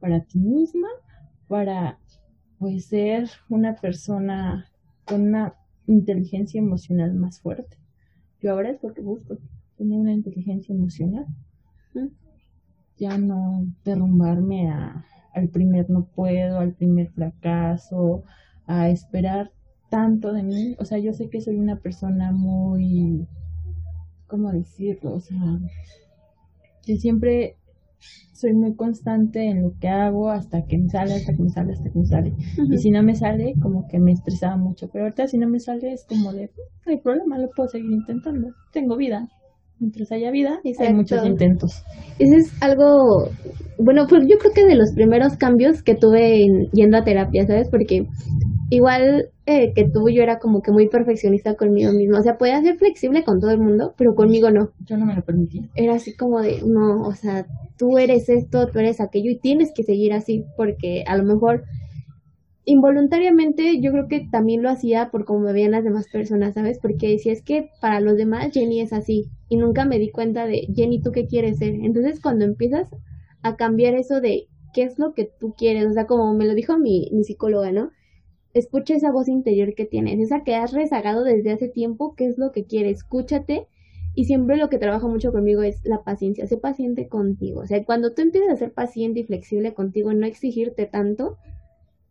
para 0.00 0.20
ti 0.20 0.38
misma, 0.38 0.88
para 1.48 1.98
pues 2.58 2.84
ser 2.84 3.30
una 3.48 3.74
persona 3.74 4.66
con 5.06 5.22
una 5.28 5.54
inteligencia 5.86 6.58
emocional 6.58 7.14
más 7.14 7.40
fuerte. 7.40 7.81
Yo 8.42 8.52
ahora 8.52 8.70
es 8.70 8.78
porque 8.78 9.00
busco 9.00 9.38
tener 9.76 9.98
una 9.98 10.12
inteligencia 10.12 10.74
emocional. 10.74 11.26
Ya 12.98 13.16
no 13.18 13.66
derrumbarme 13.84 14.70
a, 14.70 15.04
al 15.34 15.48
primer 15.48 15.88
no 15.88 16.04
puedo, 16.04 16.58
al 16.58 16.74
primer 16.74 17.10
fracaso, 17.10 18.24
a 18.66 18.88
esperar 18.90 19.52
tanto 19.90 20.32
de 20.32 20.42
mí. 20.42 20.76
O 20.78 20.84
sea, 20.84 20.98
yo 20.98 21.12
sé 21.12 21.28
que 21.28 21.40
soy 21.40 21.56
una 21.56 21.76
persona 21.76 22.32
muy, 22.32 23.26
¿cómo 24.26 24.50
decirlo? 24.52 25.14
O 25.14 25.20
sea, 25.20 25.58
que 26.84 26.96
siempre 26.96 27.56
soy 28.32 28.52
muy 28.54 28.74
constante 28.74 29.48
en 29.48 29.62
lo 29.62 29.72
que 29.80 29.88
hago 29.88 30.30
hasta 30.30 30.64
que 30.66 30.76
me 30.78 30.88
sale, 30.88 31.14
hasta 31.14 31.32
que 31.32 31.42
me 31.42 31.48
sale, 31.50 31.72
hasta 31.72 31.90
que 31.90 31.98
me 31.98 32.06
sale. 32.06 32.32
Y 32.70 32.78
si 32.78 32.90
no 32.90 33.02
me 33.02 33.14
sale, 33.14 33.54
como 33.62 33.86
que 33.88 33.98
me 33.98 34.12
estresaba 34.12 34.56
mucho. 34.56 34.88
Pero 34.92 35.04
ahorita 35.04 35.26
si 35.28 35.38
no 35.38 35.48
me 35.48 35.60
sale 35.60 35.92
es 35.92 36.04
como 36.08 36.32
de, 36.32 36.50
no 36.86 36.92
hay 36.92 36.98
problema, 36.98 37.38
lo 37.38 37.48
puedo 37.54 37.68
seguir 37.68 37.92
intentando. 37.92 38.48
Tengo 38.72 38.96
vida. 38.96 39.28
Mientras 39.78 40.12
haya 40.12 40.30
vida, 40.30 40.60
hay 40.78 40.94
muchos 40.94 41.26
intentos. 41.26 41.82
Ese 42.20 42.36
es 42.36 42.62
algo, 42.62 43.28
bueno, 43.78 44.06
pues 44.08 44.22
yo 44.28 44.38
creo 44.38 44.52
que 44.54 44.64
de 44.64 44.76
los 44.76 44.92
primeros 44.94 45.36
cambios 45.36 45.82
que 45.82 45.96
tuve 45.96 46.44
en, 46.44 46.70
yendo 46.72 46.98
a 46.98 47.02
terapia, 47.02 47.44
¿sabes? 47.48 47.68
Porque 47.68 48.06
igual 48.72 49.28
eh, 49.44 49.74
que 49.74 49.84
tú, 49.84 50.08
yo 50.08 50.22
era 50.22 50.38
como 50.38 50.62
que 50.62 50.72
muy 50.72 50.88
perfeccionista 50.88 51.56
conmigo 51.56 51.92
mismo. 51.92 52.16
O 52.16 52.22
sea, 52.22 52.38
podía 52.38 52.62
ser 52.62 52.76
flexible 52.78 53.22
con 53.22 53.38
todo 53.38 53.50
el 53.50 53.58
mundo, 53.58 53.94
pero 53.98 54.14
conmigo 54.14 54.50
no. 54.50 54.70
Yo 54.86 54.96
no 54.96 55.04
me 55.04 55.14
lo 55.14 55.22
permitía. 55.22 55.68
Era 55.74 55.96
así 55.96 56.16
como 56.16 56.40
de, 56.40 56.62
no, 56.64 57.02
o 57.02 57.14
sea, 57.14 57.46
tú 57.76 57.98
eres 57.98 58.30
esto, 58.30 58.68
tú 58.68 58.78
eres 58.78 59.02
aquello 59.02 59.30
y 59.30 59.38
tienes 59.38 59.72
que 59.74 59.82
seguir 59.82 60.14
así 60.14 60.46
porque 60.56 61.04
a 61.06 61.18
lo 61.18 61.24
mejor 61.24 61.64
involuntariamente 62.64 63.78
yo 63.78 63.92
creo 63.92 64.08
que 64.08 64.26
también 64.30 64.62
lo 64.62 64.70
hacía 64.70 65.10
por 65.10 65.26
cómo 65.26 65.40
me 65.40 65.52
veían 65.52 65.72
las 65.72 65.84
demás 65.84 66.06
personas, 66.10 66.54
¿sabes? 66.54 66.78
Porque 66.80 67.08
decía, 67.10 67.34
es 67.34 67.42
que 67.42 67.68
para 67.82 68.00
los 68.00 68.16
demás 68.16 68.52
Jenny 68.54 68.80
es 68.80 68.94
así 68.94 69.26
y 69.50 69.58
nunca 69.58 69.84
me 69.84 69.98
di 69.98 70.10
cuenta 70.10 70.46
de, 70.46 70.68
Jenny, 70.74 71.02
¿tú 71.02 71.12
qué 71.12 71.26
quieres 71.26 71.58
ser? 71.58 71.74
Entonces 71.74 72.22
cuando 72.22 72.46
empiezas 72.46 72.88
a 73.42 73.56
cambiar 73.56 73.94
eso 73.96 74.22
de 74.22 74.46
qué 74.72 74.84
es 74.84 74.98
lo 74.98 75.12
que 75.12 75.30
tú 75.38 75.52
quieres, 75.58 75.86
o 75.88 75.92
sea, 75.92 76.06
como 76.06 76.32
me 76.32 76.46
lo 76.46 76.54
dijo 76.54 76.78
mi, 76.78 77.10
mi 77.12 77.24
psicóloga, 77.24 77.70
¿no? 77.70 77.90
Escucha 78.54 78.94
esa 78.94 79.12
voz 79.12 79.28
interior 79.28 79.74
que 79.74 79.86
tienes, 79.86 80.20
esa 80.20 80.44
que 80.44 80.54
has 80.54 80.72
rezagado 80.72 81.24
desde 81.24 81.52
hace 81.52 81.68
tiempo, 81.68 82.14
qué 82.14 82.26
es 82.26 82.38
lo 82.38 82.52
que 82.52 82.64
quieres, 82.64 82.98
escúchate. 82.98 83.66
Y 84.14 84.26
siempre 84.26 84.58
lo 84.58 84.68
que 84.68 84.76
trabaja 84.78 85.06
mucho 85.06 85.32
conmigo 85.32 85.62
es 85.62 85.80
la 85.84 86.02
paciencia, 86.02 86.46
sé 86.46 86.58
paciente 86.58 87.08
contigo. 87.08 87.60
O 87.60 87.66
sea, 87.66 87.82
cuando 87.84 88.12
tú 88.12 88.20
empiezas 88.20 88.50
a 88.50 88.56
ser 88.56 88.72
paciente 88.72 89.20
y 89.20 89.24
flexible 89.24 89.72
contigo, 89.72 90.12
no 90.12 90.26
exigirte 90.26 90.84
tanto, 90.84 91.38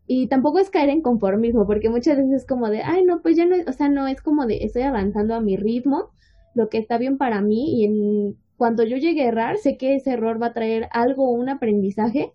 y 0.06 0.26
tampoco 0.26 0.58
es 0.58 0.68
caer 0.68 0.90
en 0.90 1.00
conformismo, 1.00 1.66
porque 1.66 1.88
muchas 1.88 2.16
veces 2.16 2.32
es 2.32 2.46
como 2.46 2.68
de, 2.70 2.82
ay, 2.82 3.04
no, 3.04 3.22
pues 3.22 3.36
ya 3.36 3.46
no, 3.46 3.56
o 3.66 3.72
sea, 3.72 3.88
no, 3.88 4.08
es 4.08 4.20
como 4.20 4.46
de, 4.46 4.64
estoy 4.64 4.82
avanzando 4.82 5.34
a 5.34 5.40
mi 5.40 5.56
ritmo, 5.56 6.10
lo 6.54 6.68
que 6.68 6.78
está 6.78 6.98
bien 6.98 7.18
para 7.18 7.40
mí, 7.40 7.80
y 7.80 7.84
en, 7.84 8.36
cuando 8.56 8.82
yo 8.84 8.96
llegue 8.96 9.22
a 9.22 9.28
errar, 9.28 9.58
sé 9.58 9.76
que 9.76 9.94
ese 9.94 10.10
error 10.12 10.42
va 10.42 10.48
a 10.48 10.52
traer 10.52 10.88
algo, 10.92 11.30
un 11.30 11.48
aprendizaje, 11.48 12.32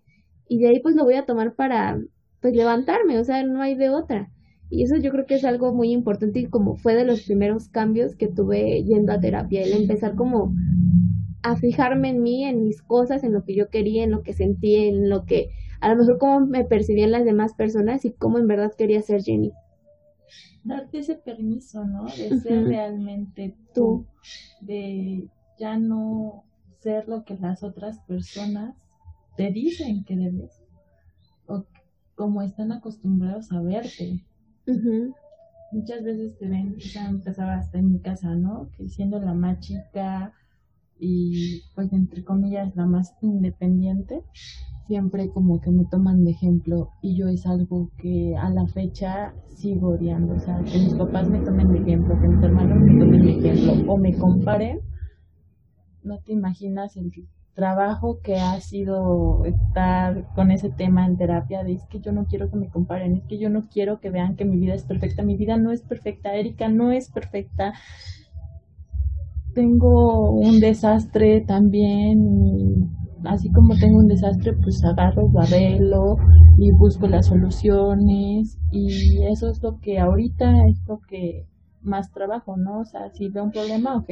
y 0.48 0.60
de 0.60 0.70
ahí 0.70 0.80
pues 0.80 0.96
lo 0.96 1.04
voy 1.04 1.16
a 1.16 1.26
tomar 1.26 1.56
para, 1.56 2.00
pues 2.42 2.56
levantarme, 2.56 3.20
o 3.20 3.24
sea, 3.24 3.44
no 3.44 3.62
hay 3.62 3.76
de 3.76 3.90
otra. 3.90 4.32
Y 4.70 4.84
eso 4.84 4.98
yo 4.98 5.12
creo 5.12 5.26
que 5.26 5.36
es 5.36 5.46
algo 5.46 5.74
muy 5.74 5.92
importante 5.92 6.40
y 6.40 6.48
como 6.48 6.76
fue 6.76 6.96
de 6.96 7.06
los 7.06 7.22
primeros 7.22 7.70
cambios 7.70 8.16
que 8.16 8.28
tuve 8.28 8.84
yendo 8.84 9.14
a 9.14 9.20
terapia, 9.20 9.64
el 9.64 9.74
empezar 9.74 10.16
como 10.16 10.54
a 11.42 11.56
fijarme 11.56 12.10
en 12.10 12.22
mí, 12.22 12.44
en 12.44 12.64
mis 12.64 12.82
cosas, 12.82 13.24
en 13.24 13.34
lo 13.34 13.46
que 13.46 13.56
yo 13.56 13.70
quería, 13.70 14.04
en 14.04 14.12
lo 14.12 14.24
que 14.24 14.34
sentía, 14.34 14.88
en 14.88 15.10
lo 15.10 15.26
que 15.26 15.50
a 15.80 15.90
lo 15.90 15.96
mejor 15.96 16.18
cómo 16.18 16.46
me 16.46 16.66
percibían 16.66 17.12
las 17.12 17.24
demás 17.24 17.54
personas 17.54 18.04
y 18.04 18.12
cómo 18.12 18.40
en 18.40 18.48
verdad 18.48 18.74
quería 18.78 19.02
ser 19.02 19.24
Jenny. 19.24 19.54
Darte 20.64 21.00
ese 21.00 21.16
permiso, 21.16 21.86
¿no? 21.86 22.06
De 22.06 22.38
ser 22.40 22.66
realmente 22.66 23.56
tú, 23.74 24.06
de 24.60 25.30
ya 25.58 25.78
no 25.78 26.44
ser 26.80 27.08
lo 27.08 27.24
que 27.24 27.38
las 27.38 27.64
otras 27.64 28.00
personas 28.00 28.76
te 29.38 29.52
dicen 29.52 30.04
que 30.04 30.16
debes 30.16 30.57
como 32.18 32.42
están 32.42 32.72
acostumbrados 32.74 33.52
a 33.54 33.62
verte. 33.62 34.26
Muchas 35.72 36.04
veces 36.04 36.38
te 36.38 36.50
ven, 36.50 36.76
ya 36.78 37.08
empezaba 37.08 37.56
hasta 37.56 37.78
en 37.78 37.92
mi 37.92 38.00
casa, 38.00 38.36
¿no? 38.36 38.70
Que 38.76 38.90
siendo 38.90 39.20
la 39.20 39.34
más 39.34 39.60
chica 39.60 40.34
y 41.00 41.62
pues 41.76 41.94
entre 41.94 42.24
comillas 42.24 42.76
la 42.76 42.88
más 42.88 43.14
independiente, 43.22 44.24
siempre 44.88 45.30
como 45.30 45.62
que 45.62 45.70
me 45.70 45.86
toman 45.86 46.24
de 46.26 46.32
ejemplo 46.32 46.90
y 47.02 47.16
yo 47.16 47.28
es 47.28 47.46
algo 47.46 47.92
que 47.98 48.36
a 48.36 48.50
la 48.50 48.66
fecha 48.66 49.36
sigo 49.50 49.90
odiando, 49.90 50.34
o 50.34 50.40
sea, 50.40 50.58
que 50.64 50.80
mis 50.80 50.96
papás 50.96 51.30
me 51.30 51.40
tomen 51.40 51.72
de 51.72 51.80
ejemplo, 51.80 52.20
que 52.20 52.28
mis 52.28 52.44
hermanos 52.44 52.80
me 52.80 53.00
tomen 53.00 53.22
de 53.22 53.38
ejemplo 53.38 53.94
o 53.94 53.98
me 53.98 54.18
comparen, 54.18 54.80
no 56.04 56.18
te 56.20 56.34
imaginas 56.34 56.98
el 56.98 57.12
trabajo 57.58 58.20
que 58.22 58.36
ha 58.36 58.62
sido 58.62 59.44
estar 59.46 60.32
con 60.36 60.52
ese 60.52 60.70
tema 60.70 61.08
en 61.08 61.18
terapia 61.18 61.64
de 61.64 61.74
es 61.74 61.88
que 61.88 62.00
yo 62.00 62.12
no 62.12 62.26
quiero 62.26 62.52
que 62.52 62.56
me 62.56 62.70
comparen, 62.70 63.16
es 63.16 63.24
que 63.24 63.40
yo 63.40 63.50
no 63.50 63.64
quiero 63.68 64.00
que 64.00 64.12
vean 64.12 64.36
que 64.36 64.46
mi 64.46 64.58
vida 64.58 64.76
es 64.76 64.84
perfecta, 64.84 65.24
mi 65.24 65.36
vida 65.38 65.58
no 65.58 65.72
es 65.72 65.82
perfecta, 65.82 66.36
Erika 66.36 66.70
no 66.70 66.92
es 66.92 67.10
perfecta. 67.10 67.74
Tengo 69.56 70.34
un 70.34 70.60
desastre 70.60 71.42
también, 71.42 72.92
así 73.26 73.52
como 73.52 73.76
tengo 73.76 73.98
un 73.98 74.08
desastre, 74.08 74.54
pues 74.54 74.84
agarro, 74.84 75.28
lo 75.28 75.40
arreglo 75.40 76.18
y 76.60 76.70
busco 76.70 77.08
las 77.08 77.26
soluciones 77.26 78.60
y 78.72 79.24
eso 79.24 79.50
es 79.50 79.64
lo 79.64 79.80
que 79.80 79.98
ahorita 79.98 80.68
es 80.68 80.80
lo 80.88 81.00
que 81.00 81.48
más 81.82 82.12
trabajo, 82.12 82.56
¿no? 82.56 82.82
O 82.82 82.86
sea, 82.86 83.10
si 83.10 83.30
veo 83.30 83.46
un 83.46 83.52
problema, 83.52 83.98
ok, 83.98 84.12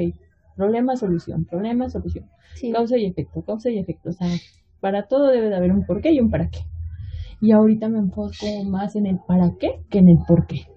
Problema, 0.55 0.95
solución, 0.95 1.45
problema, 1.45 1.89
solución. 1.89 2.25
Causa 2.71 2.97
y 2.97 3.05
efecto, 3.05 3.43
causa 3.43 3.69
y 3.69 3.79
efecto. 3.79 4.09
O 4.09 4.13
sea, 4.13 4.27
para 4.79 5.07
todo 5.07 5.27
debe 5.27 5.49
de 5.49 5.55
haber 5.55 5.71
un 5.71 5.85
porqué 5.85 6.11
y 6.11 6.19
un 6.19 6.29
para 6.29 6.49
qué. 6.49 6.59
Y 7.41 7.51
ahorita 7.51 7.89
me 7.89 7.99
enfoco 7.99 8.63
más 8.65 8.95
en 8.95 9.05
el 9.05 9.19
para 9.27 9.55
qué 9.59 9.81
que 9.89 9.99
en 9.99 10.09
el 10.09 10.19
por 10.27 10.47
qué. 10.47 10.67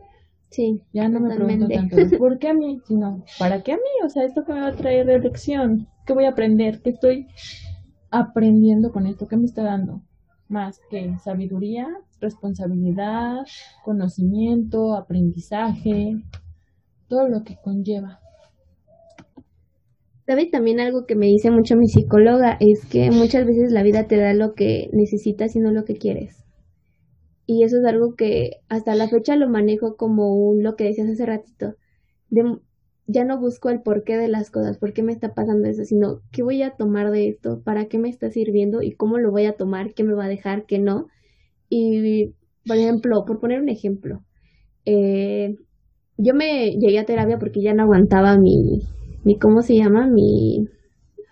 Sí. 0.51 0.83
Ya 0.93 1.09
no 1.09 1.21
me 1.21 1.35
pregunto 1.35 1.69
tanto 1.69 1.97
por 2.19 2.39
qué 2.39 2.49
a 2.49 2.55
mí, 2.55 2.81
sino 2.87 3.25
para 3.39 3.63
qué 3.63 3.73
a 3.73 3.77
mí. 3.77 4.05
O 4.05 4.09
sea, 4.09 4.25
esto 4.25 4.45
que 4.45 4.53
me 4.53 4.61
va 4.61 4.69
a 4.69 4.77
traer 4.77 5.07
de 5.07 5.19
lección, 5.19 5.89
qué 6.07 6.15
voy 6.15 6.25
a 6.25 6.31
aprender, 6.31 6.83
qué 6.83 6.91
estoy 6.91 7.29
aprendiendo 8.11 8.91
con 8.91 9.07
esto, 9.07 9.29
qué 9.29 9.37
me 9.37 9.45
está 9.45 9.63
dando. 9.63 10.03
Más 10.49 10.81
que 10.91 11.17
sabiduría, 11.19 11.87
responsabilidad, 12.21 13.45
conocimiento, 13.85 14.95
aprendizaje, 14.95 16.17
todo 17.07 17.29
lo 17.29 17.45
que 17.45 17.57
conlleva. 17.63 18.21
¿Sabes? 20.29 20.51
También 20.51 20.79
algo 20.79 21.07
que 21.07 21.17
me 21.17 21.25
dice 21.25 21.51
mucho 21.51 21.75
mi 21.75 21.89
psicóloga 21.89 22.59
es 22.61 22.85
que 22.85 23.11
muchas 23.11 23.47
veces 23.47 23.73
la 23.73 23.83
vida 23.83 24.07
te 24.09 24.19
da 24.19 24.35
lo 24.35 24.53
que 24.53 24.91
necesitas 24.93 25.57
y 25.57 25.59
no 25.59 25.71
lo 25.71 25.87
que 25.87 25.97
quieres. 25.97 26.45
Y 27.47 27.63
eso 27.65 27.79
es 27.79 27.87
algo 27.87 28.15
que 28.15 28.59
hasta 28.69 28.95
la 28.95 29.09
fecha 29.09 29.37
lo 29.37 29.49
manejo 29.49 29.97
como 29.97 30.35
un, 30.35 30.63
lo 30.63 30.77
que 30.77 30.85
decías 30.85 31.09
hace 31.09 31.25
ratito. 31.25 31.77
Ya 33.07 33.25
no 33.25 33.41
busco 33.41 33.71
el 33.71 33.81
porqué 33.81 34.19
de 34.19 34.29
las 34.29 34.51
cosas, 34.51 34.77
por 34.77 34.93
qué 34.93 35.03
me 35.03 35.15
está 35.15 35.33
pasando 35.33 35.67
eso, 35.67 35.85
sino 35.85 36.21
qué 36.31 36.43
voy 36.43 36.61
a 36.61 36.73
tomar 36.73 37.11
de 37.11 37.29
esto, 37.29 37.63
para 37.63 37.87
qué 37.87 37.97
me 37.97 38.11
está 38.11 38.31
sirviendo 38.31 38.83
y 38.83 38.93
cómo 38.93 39.17
lo 39.17 39.31
voy 39.31 39.47
a 39.47 39.55
tomar, 39.57 39.95
qué 39.95 40.05
me 40.05 40.13
va 40.13 40.27
a 40.27 40.29
dejar, 40.29 40.67
qué 40.67 40.79
no. 40.79 41.07
Y, 41.71 42.35
por 42.67 42.77
ejemplo, 42.77 43.25
por 43.25 43.41
poner 43.41 43.63
un 43.63 43.71
ejemplo, 43.71 44.23
eh, 44.85 45.57
yo 46.19 46.35
me 46.35 46.73
llegué 46.73 46.99
a 46.99 47.07
terapia 47.07 47.39
porque 47.39 47.63
ya 47.63 47.73
no 47.73 47.85
aguantaba 47.85 48.37
mi, 48.37 48.83
mi 49.25 49.39
¿cómo 49.39 49.63
se 49.63 49.77
llama? 49.77 50.07
Mi, 50.07 50.67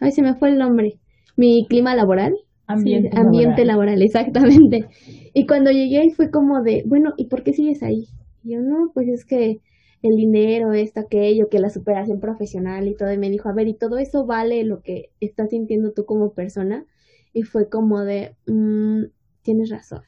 ay, 0.00 0.12
se 0.12 0.22
me 0.22 0.34
fue 0.34 0.50
el 0.50 0.58
nombre, 0.58 0.98
mi 1.36 1.66
clima 1.68 1.94
laboral. 1.94 2.34
Ambiente, 2.68 3.10
ambiente 3.16 3.64
laboral. 3.64 4.02
exactamente. 4.02 4.86
Y 5.34 5.46
cuando 5.46 5.70
llegué 5.70 5.98
ahí 5.98 6.10
fue 6.10 6.30
como 6.30 6.62
de, 6.62 6.82
bueno, 6.86 7.12
¿y 7.16 7.26
por 7.26 7.44
qué 7.44 7.52
sigues 7.52 7.82
ahí? 7.82 8.08
Y 8.42 8.54
yo, 8.54 8.60
no, 8.60 8.90
pues 8.92 9.08
es 9.08 9.24
que 9.24 9.60
el 10.02 10.16
dinero, 10.16 10.72
esto, 10.72 11.00
aquello, 11.00 11.48
que 11.48 11.58
la 11.58 11.70
superación 11.70 12.20
profesional 12.20 12.88
y 12.88 12.96
todo. 12.96 13.12
Y 13.12 13.18
me 13.18 13.30
dijo, 13.30 13.48
a 13.48 13.54
ver, 13.54 13.68
¿y 13.68 13.74
todo 13.74 13.98
eso 13.98 14.26
vale 14.26 14.64
lo 14.64 14.80
que 14.82 15.10
estás 15.20 15.50
sintiendo 15.50 15.92
tú 15.92 16.04
como 16.04 16.32
persona? 16.32 16.84
Y 17.32 17.42
fue 17.42 17.68
como 17.68 18.02
de, 18.02 18.34
mmm, 18.46 19.04
tienes 19.42 19.70
razón. 19.70 20.02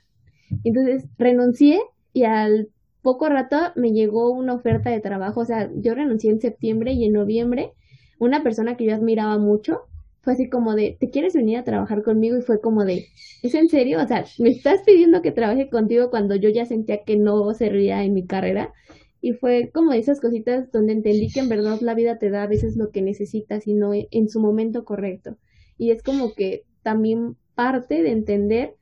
Entonces 0.65 1.09
renuncié 1.19 1.81
y 2.13 2.25
al 2.25 2.69
poco 3.09 3.31
rato 3.31 3.57
me 3.75 3.93
llegó 3.93 4.31
una 4.31 4.53
oferta 4.53 4.91
de 4.91 5.01
trabajo, 5.01 5.41
o 5.41 5.45
sea, 5.47 5.71
yo 5.75 5.95
renuncié 5.95 6.31
en 6.31 6.43
septiembre 6.43 6.93
y 6.93 7.07
en 7.07 7.15
noviembre 7.15 7.73
una 8.19 8.43
persona 8.43 8.77
que 8.77 8.85
yo 8.85 8.95
admiraba 8.95 9.39
mucho 9.39 9.81
fue 10.21 10.35
así 10.35 10.51
como 10.51 10.75
de, 10.75 10.99
¿te 11.01 11.09
quieres 11.09 11.33
venir 11.33 11.57
a 11.57 11.65
trabajar 11.65 12.03
conmigo? 12.03 12.37
Y 12.37 12.43
fue 12.43 12.61
como 12.61 12.85
de, 12.85 13.07
¿es 13.43 13.55
en 13.55 13.71
serio? 13.71 14.03
O 14.03 14.07
sea, 14.07 14.27
¿me 14.39 14.51
estás 14.51 14.83
pidiendo 14.85 15.23
que 15.23 15.33
trabaje 15.33 15.71
contigo 15.71 16.11
cuando 16.11 16.37
yo 16.37 16.51
ya 16.51 16.67
sentía 16.67 17.03
que 17.03 17.17
no 17.17 17.55
servía 17.55 18.05
en 18.05 18.13
mi 18.13 18.27
carrera? 18.27 18.75
Y 19.23 19.33
fue 19.33 19.71
como 19.73 19.95
esas 19.95 20.21
cositas 20.21 20.71
donde 20.71 20.93
entendí 20.93 21.31
que 21.33 21.41
en 21.41 21.49
verdad 21.49 21.81
la 21.81 21.95
vida 21.95 22.19
te 22.19 22.29
da 22.29 22.43
a 22.43 22.47
veces 22.47 22.77
lo 22.77 22.91
que 22.91 23.01
necesitas 23.01 23.67
y 23.67 23.73
no 23.73 23.93
en 23.95 24.29
su 24.29 24.39
momento 24.39 24.85
correcto. 24.85 25.39
Y 25.79 25.93
es 25.93 26.03
como 26.03 26.35
que 26.35 26.67
también 26.83 27.37
parte 27.55 28.03
de 28.03 28.11
entender 28.11 28.75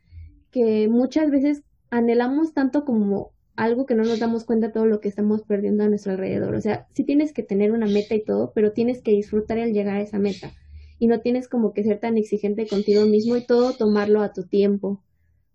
que 0.50 0.88
muchas 0.88 1.30
veces 1.30 1.62
anhelamos 1.90 2.54
tanto 2.54 2.84
como 2.84 3.35
algo 3.56 3.86
que 3.86 3.94
no 3.94 4.04
nos 4.04 4.18
damos 4.18 4.44
cuenta 4.44 4.72
todo 4.72 4.86
lo 4.86 5.00
que 5.00 5.08
estamos 5.08 5.42
perdiendo 5.42 5.84
a 5.84 5.88
nuestro 5.88 6.12
alrededor. 6.12 6.54
O 6.54 6.60
sea, 6.60 6.86
sí 6.92 7.04
tienes 7.04 7.32
que 7.32 7.42
tener 7.42 7.72
una 7.72 7.86
meta 7.86 8.14
y 8.14 8.24
todo, 8.24 8.52
pero 8.54 8.72
tienes 8.72 9.02
que 9.02 9.12
disfrutar 9.12 9.58
el 9.58 9.72
llegar 9.72 9.96
a 9.96 10.02
esa 10.02 10.18
meta. 10.18 10.52
Y 10.98 11.08
no 11.08 11.20
tienes 11.20 11.48
como 11.48 11.72
que 11.72 11.84
ser 11.84 12.00
tan 12.00 12.16
exigente 12.16 12.66
contigo 12.66 13.04
mismo 13.06 13.36
y 13.36 13.46
todo 13.46 13.72
tomarlo 13.72 14.22
a 14.22 14.32
tu 14.32 14.44
tiempo. 14.44 15.02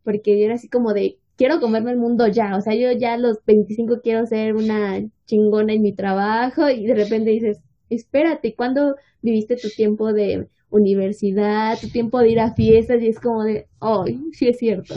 Porque 0.03 0.37
yo 0.37 0.45
era 0.45 0.55
así 0.55 0.67
como 0.67 0.93
de, 0.93 1.19
quiero 1.35 1.59
comerme 1.59 1.91
el 1.91 1.97
mundo 1.97 2.27
ya. 2.27 2.55
O 2.57 2.61
sea, 2.61 2.75
yo 2.75 2.91
ya 2.91 3.13
a 3.13 3.17
los 3.17 3.43
25 3.45 4.01
quiero 4.01 4.25
ser 4.25 4.55
una 4.55 5.03
chingona 5.25 5.73
en 5.73 5.81
mi 5.81 5.93
trabajo 5.93 6.69
y 6.69 6.85
de 6.85 6.95
repente 6.95 7.31
dices, 7.31 7.59
espérate, 7.89 8.55
¿cuándo 8.55 8.95
viviste 9.21 9.55
tu 9.55 9.69
tiempo 9.69 10.13
de 10.13 10.47
universidad, 10.71 11.77
tu 11.79 11.89
tiempo 11.89 12.19
de 12.19 12.29
ir 12.29 12.39
a 12.39 12.53
fiestas 12.53 13.01
y 13.01 13.07
es 13.07 13.19
como 13.19 13.43
de, 13.43 13.67
ay, 13.79 14.19
sí 14.31 14.47
es 14.47 14.57
cierto. 14.57 14.95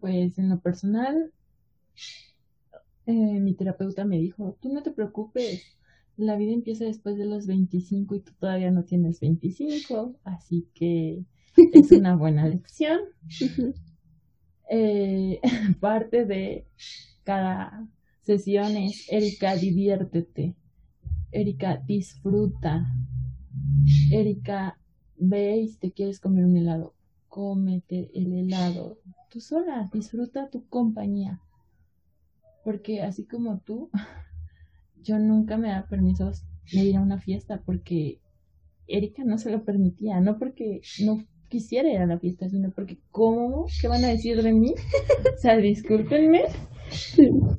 Pues 0.00 0.38
en 0.38 0.50
lo 0.50 0.60
personal, 0.60 1.32
eh, 3.06 3.40
mi 3.40 3.54
terapeuta 3.54 4.04
me 4.04 4.18
dijo, 4.18 4.56
tú 4.60 4.72
no 4.72 4.82
te 4.82 4.92
preocupes, 4.92 5.62
la 6.16 6.36
vida 6.36 6.52
empieza 6.52 6.84
después 6.84 7.16
de 7.16 7.24
los 7.26 7.46
25 7.46 8.14
y 8.14 8.20
tú 8.20 8.32
todavía 8.38 8.70
no 8.70 8.84
tienes 8.84 9.20
25, 9.20 10.16
así 10.24 10.68
que 10.74 11.24
es 11.72 11.90
una 11.92 12.16
buena 12.16 12.46
lección. 12.46 13.00
eh, 14.68 15.40
parte 15.80 16.24
de 16.24 16.66
cada 17.24 17.88
sesión 18.22 18.76
es, 18.76 19.06
Erika, 19.10 19.56
diviértete. 19.56 20.54
Erika, 21.30 21.76
disfruta. 21.76 22.86
Erika, 24.10 24.78
veis, 25.16 25.78
te 25.78 25.92
quieres 25.92 26.20
comer 26.20 26.44
un 26.44 26.56
helado. 26.56 26.94
Cómete 27.28 28.10
el 28.14 28.32
helado. 28.32 28.98
Tú 29.30 29.40
sola, 29.40 29.88
disfruta 29.92 30.50
tu 30.50 30.68
compañía. 30.68 31.40
Porque 32.64 33.02
así 33.02 33.26
como 33.26 33.60
tú, 33.60 33.90
yo 35.02 35.18
nunca 35.18 35.56
me 35.56 35.68
da 35.68 35.86
permisos 35.88 36.44
de 36.72 36.84
ir 36.84 36.96
a 36.96 37.02
una 37.02 37.18
fiesta 37.18 37.62
porque 37.64 38.20
Erika 38.86 39.22
no 39.24 39.38
se 39.38 39.50
lo 39.50 39.64
permitía, 39.64 40.20
no 40.20 40.38
porque 40.38 40.80
no 41.04 41.24
quisiera 41.48 41.90
ir 41.90 41.98
a 41.98 42.06
la 42.06 42.18
fiesta, 42.18 42.48
sino 42.48 42.70
porque 42.74 42.98
¿cómo? 43.10 43.66
¿Qué 43.80 43.88
van 43.88 44.04
a 44.04 44.08
decir 44.08 44.42
de 44.42 44.52
mí? 44.52 44.72
O 44.72 45.38
sea, 45.38 45.56
discúlpenme. 45.58 46.44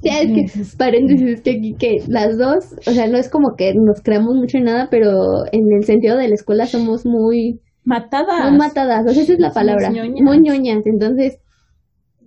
Ya, 0.02 0.22
es 0.22 0.54
que, 0.54 0.78
paréntesis, 0.78 1.28
es 1.28 1.42
que 1.42 1.52
aquí 1.52 1.76
que 1.80 1.98
las 2.08 2.38
dos, 2.38 2.74
o 2.88 2.92
sea, 2.92 3.08
no 3.08 3.18
es 3.18 3.30
como 3.30 3.56
que 3.56 3.74
nos 3.74 4.02
creamos 4.02 4.36
mucho 4.36 4.58
en 4.58 4.66
nada, 4.66 4.88
pero 4.90 5.46
en 5.52 5.72
el 5.72 5.84
sentido 5.86 6.18
de 6.18 6.28
la 6.28 6.36
escuela 6.36 6.66
somos 6.66 7.06
muy... 7.06 7.62
Matadas. 7.84 8.50
Muy 8.50 8.58
matadas, 8.58 9.06
o 9.08 9.14
sea, 9.14 9.24
esa 9.24 9.34
es 9.34 9.40
la 9.40 9.52
palabra. 9.52 9.90
ñoñas. 9.92 10.22
Muy 10.22 10.40
ñoñas, 10.40 10.86
entonces... 10.86 11.40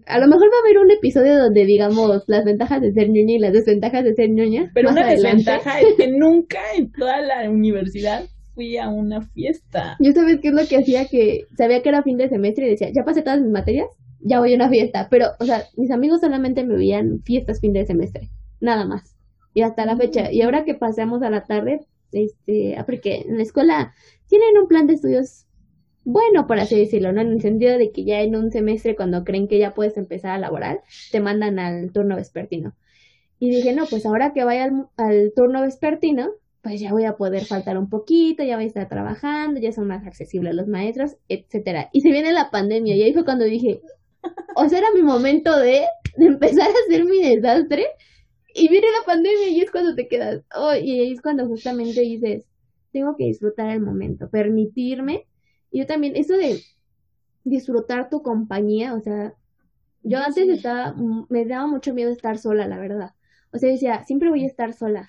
A 0.07 0.19
lo 0.19 0.29
mejor 0.29 0.49
va 0.49 0.57
a 0.57 0.67
haber 0.67 0.79
un 0.79 0.91
episodio 0.91 1.37
donde 1.37 1.65
digamos 1.65 2.25
las 2.27 2.45
ventajas 2.45 2.81
de 2.81 2.93
ser 2.93 3.09
ñoña 3.11 3.35
y 3.35 3.39
las 3.39 3.53
desventajas 3.53 4.05
de 4.05 4.15
ser 4.15 4.31
ñoña. 4.31 4.71
Pero 4.73 4.91
una 4.91 5.03
adelante. 5.03 5.39
desventaja 5.39 5.81
es 5.81 5.95
que 5.95 6.09
nunca 6.19 6.61
en 6.77 6.93
toda 6.93 7.21
la 7.21 7.51
universidad 7.51 8.25
fui 8.55 8.79
a 8.79 8.89
una 8.89 9.21
fiesta. 9.21 9.97
Yo 10.01 10.13
sabes 10.13 10.39
qué 10.41 10.49
es 10.49 10.55
lo 10.55 10.67
que 10.67 10.79
hacía 10.79 11.07
que 11.07 11.47
sabía 11.57 11.83
que 11.83 11.89
era 11.91 12.03
fin 12.03 12.17
de 12.17 12.29
semestre 12.29 12.67
y 12.67 12.71
decía, 12.71 12.89
ya 12.95 13.05
pasé 13.05 13.23
todas 13.23 13.41
mis 13.41 13.51
materias, 13.51 13.89
ya 14.21 14.39
voy 14.39 14.53
a 14.53 14.57
una 14.57 14.69
fiesta. 14.69 15.09
Pero, 15.11 15.27
o 15.39 15.45
sea, 15.45 15.65
mis 15.77 15.91
amigos 15.91 16.21
solamente 16.21 16.65
me 16.65 16.77
veían 16.77 17.21
fiestas 17.25 17.61
fin 17.61 17.73
de 17.73 17.85
semestre, 17.85 18.31
nada 18.61 18.87
más. 18.87 19.15
Y 19.55 19.63
hasta 19.63 19.87
la 19.87 19.97
fecha. 19.97 20.33
Y 20.33 20.43
ahora 20.43 20.65
que 20.65 20.75
pasamos 20.75 21.23
a 21.23 21.31
la 21.31 21.45
tarde, 21.45 21.81
este, 22.13 22.77
ah, 22.77 22.85
porque 22.87 23.25
en 23.27 23.37
la 23.37 23.43
escuela 23.43 23.93
tienen 24.29 24.59
un 24.61 24.69
plan 24.69 24.87
de 24.87 24.95
estudios 24.95 25.46
bueno, 26.07 26.47
por 26.47 26.61
así 26.61 26.79
decirlo, 26.79 27.13
¿no? 27.13 27.21
En 27.21 27.33
el 27.33 27.43
sentido 27.43 27.77
de 27.77 27.91
que 27.91 28.05
ya 28.05 28.21
en 28.21 28.37
un 28.37 28.53
semestre, 28.53 28.95
cuando 28.95 29.25
creen 29.25 29.49
que 29.49 29.59
ya 29.59 29.75
puedes 29.75 29.97
empezar 29.97 30.31
a 30.31 30.39
laborar, 30.39 30.83
te 31.11 31.19
mandan 31.19 31.59
al 31.59 31.91
turno 31.91 32.15
vespertino. 32.15 32.77
Y 33.41 33.51
dije, 33.51 33.75
no, 33.75 33.87
pues 33.87 34.07
ahora 34.07 34.33
que 34.33 34.45
vaya 34.45 34.65
al, 34.65 34.87
al 34.97 35.33
turno 35.35 35.63
vespertino, 35.63 36.31
pues 36.63 36.81
ya 36.81 36.93
voy 36.93 37.07
a 37.07 37.17
poder 37.17 37.45
faltar 37.45 37.77
un 37.77 37.91
poquito, 37.91 38.45
ya 38.45 38.55
voy 38.55 38.67
a 38.67 38.69
estar 38.69 38.89
trabajando, 38.89 39.59
ya 39.61 39.73
son 39.73 39.89
más 39.89 40.07
accesibles 40.07 40.55
los 40.55 40.69
maestros, 40.69 41.17
etcétera. 41.29 41.91
Y 41.93 42.03
se 42.03 42.13
viene 42.13 42.33
la 42.33 42.53
pandemia, 42.53 42.95
y 42.95 43.03
ahí 43.03 43.13
fue 43.13 43.25
cuando 43.25 43.45
dije, 43.45 43.81
o 44.55 44.69
sea, 44.69 44.79
era 44.79 44.93
mi 44.95 45.03
momento 45.03 45.59
de, 45.59 45.87
empezar 46.19 46.69
a 46.69 46.75
hacer 46.87 47.05
mi 47.05 47.21
desastre, 47.21 47.85
y 48.55 48.69
viene 48.69 48.87
la 49.01 49.05
pandemia 49.05 49.49
y 49.49 49.61
es 49.61 49.73
cuando 49.73 49.97
te 49.97 50.07
quedas, 50.07 50.45
oh, 50.55 50.73
y 50.73 51.01
ahí 51.01 51.13
es 51.13 51.21
cuando 51.21 51.49
justamente 51.49 52.01
dices, 52.01 52.45
tengo 52.93 53.17
que 53.17 53.25
disfrutar 53.25 53.71
el 53.71 53.81
momento, 53.81 54.31
permitirme, 54.31 55.27
y 55.77 55.81
yo 55.81 55.87
también, 55.87 56.17
eso 56.17 56.37
de 56.37 56.65
disfrutar 57.45 58.11
tu 58.11 58.23
compañía, 58.23 58.95
o 58.95 59.01
sea, 59.01 59.35
yo 60.03 60.19
antes 60.19 60.49
Sí. 60.49 60.51
estaba, 60.51 60.93
mm, 60.95 61.27
me 61.31 61.47
daba 61.47 61.67
mucho 61.67 61.95
miedo 61.95 62.11
estar 62.13 62.39
sola, 62.39 62.67
la 62.69 62.79
verdad. 62.79 63.15
O 63.53 63.59
sea, 63.59 63.71
decía, 63.71 64.05
siempre 64.05 64.31
voy 64.31 64.45
a 64.45 64.47
estar 64.49 64.73
sola. 64.75 65.09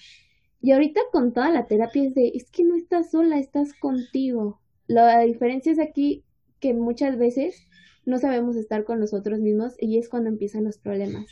Y 0.61 0.71
ahorita 0.71 1.01
con 1.11 1.33
toda 1.33 1.51
la 1.51 1.67
terapia 1.67 2.03
es 2.03 2.15
de, 2.15 2.29
es 2.35 2.51
que 2.51 2.63
no 2.63 2.75
estás 2.75 3.11
sola, 3.11 3.39
estás 3.39 3.73
contigo. 3.73 4.61
La 4.87 5.19
diferencia 5.21 5.71
es 5.71 5.79
aquí 5.79 6.25
que 6.59 6.73
muchas 6.73 7.17
veces 7.17 7.67
no 8.05 8.17
sabemos 8.19 8.55
estar 8.55 8.85
con 8.85 8.99
nosotros 8.99 9.39
mismos 9.39 9.75
y 9.79 9.97
es 9.97 10.09
cuando 10.09 10.29
empiezan 10.29 10.65
los 10.65 10.77
problemas. 10.79 11.27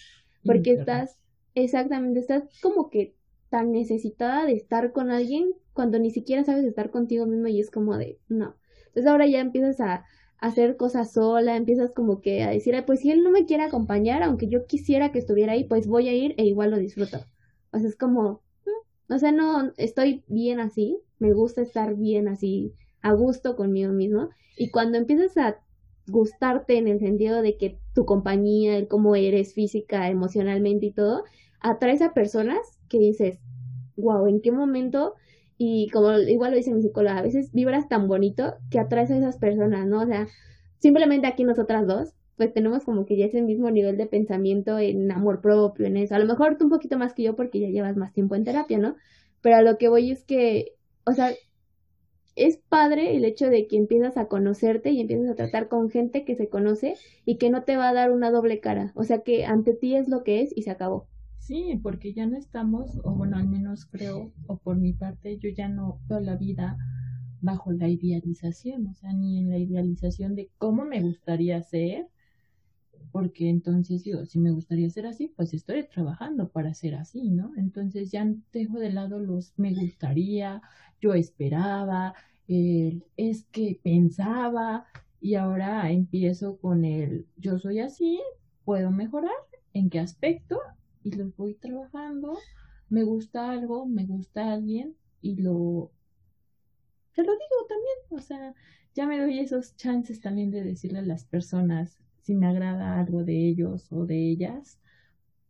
Porque 0.46 0.72
Internet. 0.72 0.80
estás, 0.82 1.20
exactamente, 1.56 2.20
estás 2.20 2.44
como 2.62 2.90
que 2.90 3.16
tan 3.50 3.72
necesitada 3.72 4.46
de 4.46 4.54
estar 4.54 4.92
con 4.94 5.12
alguien 5.12 5.54
cuando 5.74 6.00
ni 6.00 6.12
siquiera 6.12 6.44
sabes 6.44 6.66
estar 6.66 6.92
contigo 6.92 7.26
mismo 7.26 7.48
y 7.48 7.60
es 7.60 7.72
como 7.72 7.98
de, 7.98 8.20
no. 8.30 8.58
Entonces 8.96 9.12
ahora 9.12 9.28
ya 9.28 9.42
empiezas 9.42 9.82
a, 9.82 10.06
hacer 10.38 10.78
cosas 10.78 11.14
sola, 11.14 11.56
empiezas 11.56 11.92
como 11.92 12.22
que 12.22 12.44
a 12.44 12.50
decir, 12.50 12.76
"Ay, 12.76 12.84
pues 12.86 13.00
si 13.00 13.12
él 13.12 13.24
no 13.24 13.32
me 13.32 13.46
quiere 13.46 13.64
acompañar, 13.64 14.22
aunque 14.22 14.48
yo 14.48 14.66
quisiera 14.68 15.12
que 15.12 15.20
estuviera 15.20 15.54
ahí, 15.54 15.64
pues 15.64 15.88
voy 15.88 16.08
a 16.10 16.14
ir 16.14 16.36
e 16.38 16.46
igual 16.46 16.72
lo 16.72 16.78
disfruto. 16.78 17.26
O 17.72 17.80
sea, 17.80 17.88
es 17.90 17.96
como, 17.96 18.42
mm, 18.66 19.14
o 19.14 19.18
sea, 19.18 19.32
no, 19.32 19.72
estoy 19.78 20.24
bien 20.28 20.60
así, 20.60 21.00
me 21.20 21.34
gusta 21.34 21.62
estar 21.62 21.96
bien 21.96 22.28
así, 22.28 22.74
a 23.02 23.14
gusto 23.14 23.56
conmigo 23.56 23.92
mismo. 23.94 24.30
Y 24.58 24.72
cuando 24.72 24.98
empiezas 24.98 25.38
a 25.38 25.58
gustarte 26.08 26.78
en 26.78 26.88
el 26.88 27.00
sentido 27.00 27.42
de 27.42 27.58
que 27.58 27.80
tu 27.94 28.06
compañía, 28.06 28.78
el 28.78 28.88
cómo 28.88 29.16
eres 29.16 29.54
física, 29.54 30.10
emocionalmente 30.10 30.88
y 30.88 30.92
todo, 30.92 31.24
atraes 31.60 32.02
a 32.02 32.14
personas 32.14 32.60
que 32.90 33.00
dices, 33.00 33.40
wow, 33.96 34.28
¿en 34.28 34.42
qué 34.42 34.52
momento? 34.52 35.16
Y 35.58 35.90
como 35.92 36.14
igual 36.18 36.52
lo 36.52 36.58
dice 36.58 36.74
mi 36.74 36.82
psicóloga, 36.82 37.18
a 37.18 37.22
veces 37.22 37.52
vibras 37.54 37.88
tan 37.88 38.08
bonito 38.08 38.56
que 38.70 38.80
atraes 38.80 39.12
a 39.12 39.18
esas 39.18 39.38
personas, 39.38 39.88
¿no? 39.88 40.02
O 40.02 40.06
sea, 40.06 40.28
simplemente 40.80 41.28
aquí 41.28 41.44
nosotras 41.44 41.88
dos, 41.88 42.14
pues 42.38 42.54
tenemos 42.54 42.84
como 42.84 43.06
que 43.06 43.18
ya 43.18 43.26
ese 43.26 43.42
mismo 43.42 43.72
nivel 43.72 43.98
de 43.98 44.08
pensamiento 44.08 44.78
en 44.80 45.12
amor 45.12 45.42
propio, 45.42 45.86
en 45.86 45.98
eso. 45.98 46.16
A 46.16 46.20
lo 46.20 46.26
mejor 46.26 46.58
tú 46.58 46.66
un 46.66 46.72
poquito 46.72 46.98
más 46.98 47.14
que 47.14 47.24
yo 47.24 47.36
porque 47.36 47.60
ya 47.60 47.70
llevas 47.70 47.96
más 47.96 48.14
tiempo 48.14 48.36
en 48.36 48.44
terapia, 48.44 48.78
¿no? 48.78 48.96
Pero 49.42 49.58
a 49.58 49.62
lo 49.62 49.78
que 49.78 49.88
voy 49.90 50.12
es 50.12 50.24
que, 50.24 50.74
o 51.06 51.14
sea, 51.14 51.32
es 52.36 52.58
padre 52.58 53.16
el 53.16 53.26
hecho 53.26 53.50
de 53.50 53.68
que 53.68 53.78
empiezas 53.78 54.18
a 54.18 54.28
conocerte 54.28 54.92
y 54.92 55.02
empiezas 55.02 55.30
a 55.30 55.36
tratar 55.36 55.70
con 55.70 55.90
gente 55.90 56.26
que 56.26 56.36
se 56.36 56.50
conoce 56.50 56.96
y 57.26 57.38
que 57.38 57.50
no 57.50 57.64
te 57.64 57.78
va 57.78 57.90
a 57.90 57.94
dar 57.94 58.12
una 58.12 58.32
doble 58.32 58.60
cara. 58.60 58.92
O 58.96 59.04
sea, 59.04 59.20
que 59.20 59.46
ante 59.46 59.74
ti 59.74 59.96
es 59.96 60.10
lo 60.10 60.24
que 60.24 60.42
es 60.42 60.52
y 60.56 60.64
se 60.64 60.72
acabó. 60.72 61.08
Sí, 61.46 61.80
porque 61.84 62.12
ya 62.12 62.26
no 62.26 62.38
estamos, 62.38 63.00
o 63.04 63.14
bueno, 63.14 63.38
al 63.38 63.48
menos 63.48 63.86
creo, 63.86 64.32
o 64.48 64.58
por 64.58 64.78
mi 64.78 64.94
parte, 64.94 65.38
yo 65.38 65.48
ya 65.50 65.70
no 65.70 66.00
veo 66.08 66.20
la 66.20 66.38
vida 66.38 66.76
bajo 67.40 67.72
la 67.72 67.88
idealización, 67.88 68.88
o 68.88 68.96
sea, 68.96 69.14
ni 69.14 69.38
en 69.38 69.52
la 69.52 69.60
idealización 69.60 70.34
de 70.34 70.50
cómo 70.58 70.86
me 70.86 71.04
gustaría 71.04 71.62
ser, 71.62 72.08
porque 73.12 73.48
entonces 73.48 74.04
digo, 74.04 74.26
si 74.26 74.40
me 74.40 74.50
gustaría 74.50 74.90
ser 74.90 75.06
así, 75.06 75.32
pues 75.36 75.54
estoy 75.54 75.84
trabajando 75.88 76.50
para 76.50 76.74
ser 76.74 76.96
así, 76.96 77.30
¿no? 77.30 77.52
Entonces 77.58 78.10
ya 78.10 78.28
dejo 78.52 78.80
de 78.80 78.92
lado 78.92 79.20
los 79.20 79.54
me 79.56 79.72
gustaría, 79.76 80.64
yo 81.00 81.14
esperaba, 81.14 82.16
el 82.48 83.06
es 83.18 83.44
que 83.52 83.80
pensaba, 83.84 84.88
y 85.22 85.36
ahora 85.36 85.92
empiezo 85.92 86.58
con 86.58 86.86
el 86.86 87.28
yo 87.38 87.60
soy 87.60 87.82
así, 87.82 88.20
puedo 88.64 88.90
mejorar, 88.90 89.30
¿en 89.74 89.92
qué 89.92 90.00
aspecto? 90.00 90.60
Y 91.06 91.12
los 91.14 91.34
voy 91.38 91.56
trabajando, 91.56 92.38
me 92.90 93.04
gusta 93.06 93.50
algo, 93.52 93.86
me 93.86 94.06
gusta 94.06 94.52
alguien, 94.54 94.98
y 95.22 95.38
lo, 95.38 95.94
te 97.14 97.24
lo 97.24 97.32
digo 97.32 97.66
también, 97.68 97.98
o 98.10 98.20
sea, 98.22 98.54
ya 98.94 99.08
me 99.08 99.20
doy 99.20 99.40
esos 99.40 99.76
chances 99.76 100.22
también 100.22 100.52
de 100.52 100.64
decirle 100.64 101.00
a 101.00 101.02
las 101.02 101.26
personas 101.26 101.98
si 102.22 102.36
me 102.36 102.48
agrada 102.48 103.00
algo 103.00 103.24
de 103.24 103.48
ellos 103.48 103.92
o 103.92 104.06
de 104.06 104.18
ellas 104.32 104.80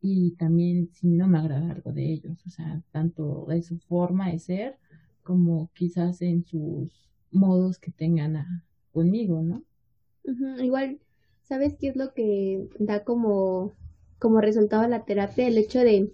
y 0.01 0.33
también 0.33 0.89
si 0.93 1.07
no 1.09 1.27
me 1.27 1.39
agrada 1.39 1.71
algo 1.71 1.93
de 1.93 2.11
ellos, 2.13 2.45
o 2.47 2.49
sea, 2.51 2.83
tanto 2.91 3.45
de 3.49 3.63
su 3.63 3.79
forma 3.79 4.31
de 4.31 4.39
ser 4.39 4.77
como 5.23 5.71
quizás 5.73 6.21
en 6.21 6.45
sus 6.45 7.11
modos 7.31 7.79
que 7.79 7.91
tengan 7.91 8.37
a- 8.37 8.65
conmigo, 8.93 9.41
¿no? 9.43 9.63
Igual, 10.57 10.99
¿sabes 11.43 11.75
qué 11.79 11.89
es 11.89 11.95
lo 11.95 12.13
que 12.13 12.67
da 12.79 13.03
como, 13.03 13.73
como 14.19 14.41
resultado 14.41 14.87
la 14.87 15.05
terapia? 15.05 15.47
El 15.47 15.57
hecho 15.57 15.79
de 15.79 16.11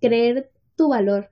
creer 0.00 0.50
tu 0.76 0.88
valor. 0.88 1.30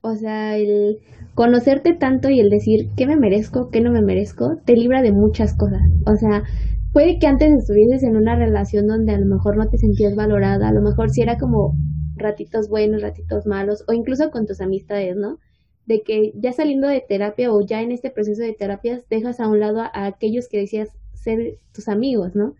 O 0.00 0.14
sea, 0.14 0.56
el 0.56 0.98
conocerte 1.34 1.94
tanto 1.94 2.30
y 2.30 2.40
el 2.40 2.48
decir 2.48 2.90
qué 2.96 3.06
me 3.06 3.16
merezco, 3.16 3.70
qué 3.70 3.80
no 3.80 3.90
me 3.90 4.02
merezco, 4.02 4.58
te 4.64 4.74
libra 4.74 5.02
de 5.02 5.12
muchas 5.12 5.56
cosas. 5.56 5.82
O 6.06 6.14
sea, 6.16 6.44
puede 6.92 7.18
que 7.18 7.26
antes 7.26 7.52
estuvieses 7.52 8.04
en 8.04 8.16
una 8.16 8.36
relación 8.36 8.86
donde 8.86 9.12
a 9.12 9.18
lo 9.18 9.26
mejor 9.26 9.56
no 9.56 9.68
te 9.68 9.78
sentías 9.78 10.14
valorada, 10.14 10.68
a 10.68 10.72
lo 10.72 10.80
mejor 10.80 11.10
si 11.10 11.22
era 11.22 11.38
como 11.38 11.74
ratitos 12.14 12.68
buenos, 12.68 13.02
ratitos 13.02 13.46
malos, 13.46 13.84
o 13.88 13.92
incluso 13.92 14.30
con 14.30 14.46
tus 14.46 14.60
amistades, 14.60 15.16
¿no? 15.16 15.38
De 15.86 16.02
que 16.02 16.32
ya 16.36 16.52
saliendo 16.52 16.88
de 16.88 17.04
terapia 17.06 17.52
o 17.52 17.60
ya 17.60 17.82
en 17.82 17.92
este 17.92 18.10
proceso 18.10 18.42
de 18.42 18.54
terapias 18.54 19.06
dejas 19.08 19.40
a 19.40 19.48
un 19.48 19.60
lado 19.60 19.80
a, 19.80 19.90
a 19.92 20.06
aquellos 20.06 20.48
que 20.48 20.58
decías 20.58 20.88
ser 21.12 21.58
tus 21.74 21.88
amigos, 21.88 22.34
¿no? 22.34 22.54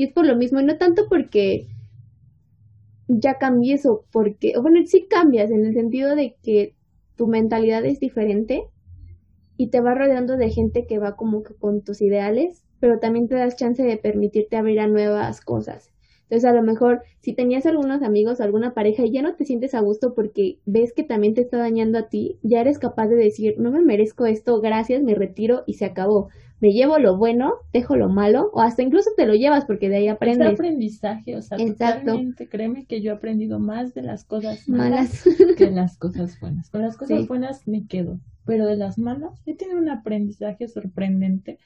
Y 0.00 0.04
es 0.04 0.14
por 0.14 0.24
lo 0.24 0.34
mismo, 0.34 0.58
y 0.58 0.64
no 0.64 0.78
tanto 0.78 1.10
porque 1.10 1.66
ya 3.06 3.34
cambies 3.34 3.84
o 3.84 4.06
porque, 4.10 4.54
bueno, 4.58 4.80
sí 4.86 5.06
cambias 5.10 5.50
en 5.50 5.66
el 5.66 5.74
sentido 5.74 6.16
de 6.16 6.36
que 6.42 6.74
tu 7.16 7.26
mentalidad 7.26 7.84
es 7.84 8.00
diferente 8.00 8.62
y 9.58 9.68
te 9.68 9.82
va 9.82 9.94
rodeando 9.94 10.38
de 10.38 10.48
gente 10.48 10.86
que 10.86 10.98
va 10.98 11.16
como 11.16 11.42
que 11.42 11.52
con 11.52 11.82
tus 11.82 12.00
ideales, 12.00 12.64
pero 12.80 12.98
también 12.98 13.28
te 13.28 13.34
das 13.34 13.56
chance 13.56 13.82
de 13.82 13.98
permitirte 13.98 14.56
abrir 14.56 14.80
a 14.80 14.86
nuevas 14.86 15.42
cosas. 15.42 15.92
Entonces, 16.22 16.48
a 16.48 16.54
lo 16.54 16.62
mejor, 16.62 17.02
si 17.20 17.34
tenías 17.34 17.66
algunos 17.66 18.02
amigos, 18.02 18.40
alguna 18.40 18.72
pareja 18.72 19.04
y 19.04 19.12
ya 19.12 19.20
no 19.20 19.34
te 19.34 19.44
sientes 19.44 19.74
a 19.74 19.80
gusto 19.80 20.14
porque 20.14 20.60
ves 20.64 20.94
que 20.94 21.04
también 21.04 21.34
te 21.34 21.42
está 21.42 21.58
dañando 21.58 21.98
a 21.98 22.08
ti, 22.08 22.38
ya 22.42 22.62
eres 22.62 22.78
capaz 22.78 23.08
de 23.08 23.16
decir, 23.16 23.56
no 23.58 23.70
me 23.70 23.82
merezco 23.82 24.24
esto, 24.24 24.62
gracias, 24.62 25.02
me 25.02 25.14
retiro 25.14 25.62
y 25.66 25.74
se 25.74 25.84
acabó. 25.84 26.30
Me 26.60 26.72
llevo 26.72 26.98
lo 26.98 27.16
bueno, 27.16 27.54
dejo 27.72 27.96
lo 27.96 28.08
malo, 28.08 28.50
o 28.52 28.60
hasta 28.60 28.82
incluso 28.82 29.10
te 29.16 29.26
lo 29.26 29.34
llevas 29.34 29.64
porque 29.64 29.88
de 29.88 29.96
ahí 29.96 30.08
aprendes. 30.08 30.52
Es 30.52 30.54
aprendizaje, 30.54 31.36
o 31.36 31.42
sea, 31.42 31.62
Exacto. 31.62 32.12
totalmente, 32.12 32.48
créeme 32.48 32.86
que 32.86 33.00
yo 33.02 33.12
he 33.12 33.14
aprendido 33.14 33.58
más 33.58 33.94
de 33.94 34.02
las 34.02 34.24
cosas 34.24 34.68
malas, 34.68 35.24
que 35.56 35.64
de 35.66 35.70
las 35.72 35.96
cosas 35.98 36.38
buenas. 36.40 36.70
Con 36.70 36.82
las 36.82 36.96
cosas 36.96 37.26
Sí. 37.26 37.28
buenas 37.28 37.66
me 37.66 37.86
quedo, 37.86 38.20
pero 38.44 38.66
de 38.66 38.76
las 38.76 38.98
malas 38.98 39.40
he 39.46 39.54
tenido 39.56 39.78
un 39.78 39.88
aprendizaje 39.90 40.68
sorprendente 40.68 41.58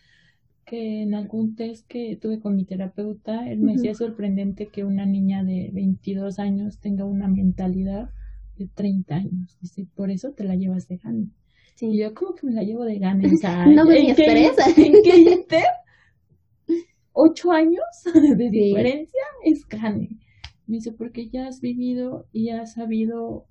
que 0.67 1.03
en 1.03 1.15
algún 1.15 1.57
test 1.57 1.87
que 1.89 2.17
tuve 2.17 2.41
con 2.41 2.57
mi 2.57 2.65
terapeuta, 2.67 3.49
él 3.51 3.61
me 3.61 3.73
Ujú. 3.73 3.75
decía 3.75 3.95
sorprendente 3.95 4.69
que 4.71 4.85
una 4.85 5.07
niña 5.07 5.45
de 5.45 5.71
22 5.73 6.39
años 6.39 6.81
tenga 6.81 7.05
una 7.07 7.29
mentalidad 7.29 8.11
de 8.57 8.69
30 8.69 9.17
años. 9.17 9.59
Dice, 9.61 9.87
por 9.95 10.11
eso 10.11 10.33
te 10.33 10.45
la 10.45 10.57
llevas 10.57 10.89
de 10.89 10.99
gane. 10.99 11.29
Sí. 11.75 11.97
yo, 11.99 12.15
¿cómo 12.15 12.35
que 12.35 12.47
me 12.47 12.53
la 12.53 12.63
llevo 12.63 12.85
de 12.85 12.99
gane? 12.99 13.27
O 13.27 13.37
sea, 13.37 13.67
No, 13.67 13.85
pues, 13.85 13.99
¿en 14.01 14.07
qué- 14.07 14.23
esperes. 14.23 14.79
¿En 14.79 14.93
qué 15.03 15.17
inter? 15.33 15.65
¿Ocho 17.13 17.53
años 17.53 17.85
de 18.15 18.51
Sí. 18.51 18.51
diferencia? 18.51 19.21
Es 19.45 19.67
gane. 19.69 20.11
Me 20.67 20.77
dice, 20.77 20.93
porque 20.93 21.29
ya 21.29 21.47
has 21.47 21.61
vivido 21.61 22.27
y 22.33 22.49
has 22.51 22.75
sabido 22.75 23.47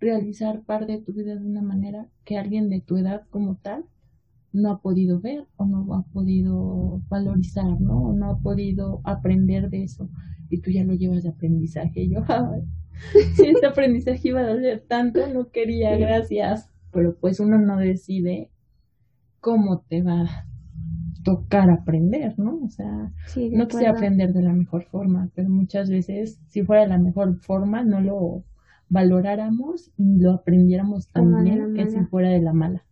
realizar 0.00 0.62
parte 0.62 0.92
de 0.92 0.98
tu 1.02 1.12
vida 1.12 1.34
de 1.34 1.44
una 1.44 1.62
manera 1.62 2.08
que 2.24 2.36
alguien 2.38 2.68
de 2.68 2.80
tu 2.80 2.96
edad 2.96 3.22
como 3.30 3.56
tal 3.56 3.84
no 4.52 4.70
ha 4.70 4.80
podido 4.80 5.20
ver 5.20 5.44
o 5.56 5.66
no 5.66 5.92
ha 5.94 6.02
podido 6.12 7.02
valorizar, 7.08 7.80
¿no? 7.80 8.02
O 8.08 8.12
no 8.12 8.30
ha 8.30 8.38
podido 8.38 9.00
aprender 9.04 9.70
de 9.70 9.82
eso. 9.84 10.08
Y 10.50 10.60
tú 10.60 10.70
ya 10.70 10.84
lo 10.84 10.94
llevas 10.94 11.22
de 11.24 11.30
aprendizaje. 11.30 12.02
Y 12.02 12.10
yo, 12.10 12.20
si 13.34 13.48
este 13.48 13.66
aprendizaje 13.66 14.28
iba 14.28 14.40
a 14.40 14.46
doler 14.48 14.84
tanto, 14.86 15.26
no 15.28 15.50
quería, 15.50 15.96
gracias. 15.96 16.70
Pero 16.92 17.16
pues 17.16 17.40
uno 17.40 17.58
no 17.58 17.76
decide 17.76 18.50
cómo 19.40 19.80
te 19.88 20.02
va 20.02 20.22
a 20.22 20.46
tocar 21.24 21.70
aprender, 21.70 22.38
¿no? 22.38 22.58
O 22.64 22.68
sea, 22.68 23.12
Sí, 23.26 23.50
no 23.50 23.68
quise 23.68 23.86
aprender 23.86 24.32
de 24.32 24.42
la 24.42 24.52
mejor 24.52 24.84
forma, 24.84 25.30
pero 25.34 25.48
muchas 25.48 25.90
veces, 25.90 26.40
si 26.48 26.62
fuera 26.62 26.86
la 26.86 26.98
mejor 26.98 27.36
forma, 27.40 27.82
no 27.84 28.00
lo 28.00 28.44
valoráramos 28.88 29.90
y 29.98 30.18
lo 30.18 30.32
aprendiéramos 30.32 31.08
también 31.08 31.74
la 31.74 31.84
que 31.84 31.90
si 31.90 32.00
fuera 32.04 32.30
de 32.30 32.40
la 32.40 32.52
mala. 32.52 32.84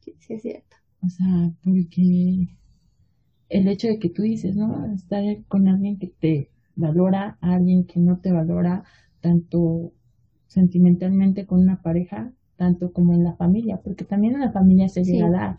Sí, 0.00 0.14
sí, 0.18 0.34
es 0.34 0.42
cierto. 0.42 0.76
O 1.02 1.08
sea, 1.08 1.52
porque 1.62 2.48
el 3.48 3.68
hecho 3.68 3.88
de 3.88 3.98
que 3.98 4.08
tú 4.08 4.22
dices, 4.22 4.56
¿no? 4.56 4.86
Estar 4.94 5.22
con 5.48 5.68
alguien 5.68 5.98
que 5.98 6.06
te 6.06 6.50
valora, 6.74 7.36
a 7.40 7.54
alguien 7.54 7.84
que 7.84 8.00
no 8.00 8.18
te 8.18 8.32
valora, 8.32 8.84
tanto 9.20 9.92
sentimentalmente 10.46 11.46
con 11.46 11.60
una 11.60 11.82
pareja, 11.82 12.32
tanto 12.62 12.92
como 12.92 13.12
en 13.12 13.24
la 13.24 13.34
familia, 13.34 13.80
porque 13.82 14.04
también 14.04 14.34
en 14.34 14.40
la 14.42 14.52
familia 14.52 14.88
se 14.88 15.04
Sí. 15.04 15.14
llega 15.14 15.26
a 15.26 15.30
dar. 15.30 15.54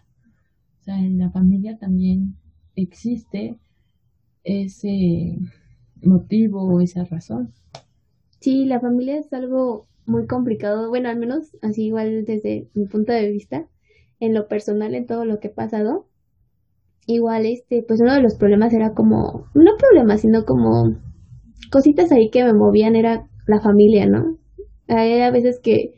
O 0.79 0.83
sea, 0.85 0.97
en 0.99 1.17
la 1.17 1.29
familia 1.31 1.77
también 1.77 2.35
existe 2.75 3.57
ese 4.45 5.37
motivo 6.01 6.63
o 6.63 6.79
esa 6.79 7.03
razón. 7.03 7.51
Sí, 8.39 8.63
la 8.65 8.79
familia 8.79 9.17
es 9.17 9.33
algo 9.33 9.85
muy 10.05 10.27
complicado, 10.27 10.87
bueno, 10.87 11.09
al 11.09 11.17
menos 11.19 11.57
así 11.61 11.87
igual 11.87 12.23
desde 12.23 12.69
mi 12.73 12.85
punto 12.85 13.11
de 13.11 13.29
vista, 13.29 13.67
en 14.21 14.33
lo 14.33 14.47
personal, 14.47 14.95
en 14.95 15.05
todo 15.05 15.25
lo 15.25 15.39
que 15.41 15.47
he 15.49 15.53
pasado. 15.53 16.07
Igual, 17.05 17.45
este, 17.45 17.83
pues 17.85 17.99
uno 17.99 18.13
de 18.13 18.21
los 18.21 18.35
problemas 18.35 18.73
era 18.73 18.93
como, 18.93 19.47
no 19.53 19.71
problemas, 19.77 20.21
sino 20.21 20.45
como 20.45 20.95
cositas 21.69 22.13
ahí 22.13 22.29
que 22.29 22.45
me 22.45 22.53
movían 22.53 22.95
era 22.95 23.27
la 23.45 23.59
familia, 23.59 24.07
¿no? 24.07 24.37
Hay 24.87 25.19
a 25.19 25.31
veces 25.31 25.59
que, 25.61 25.95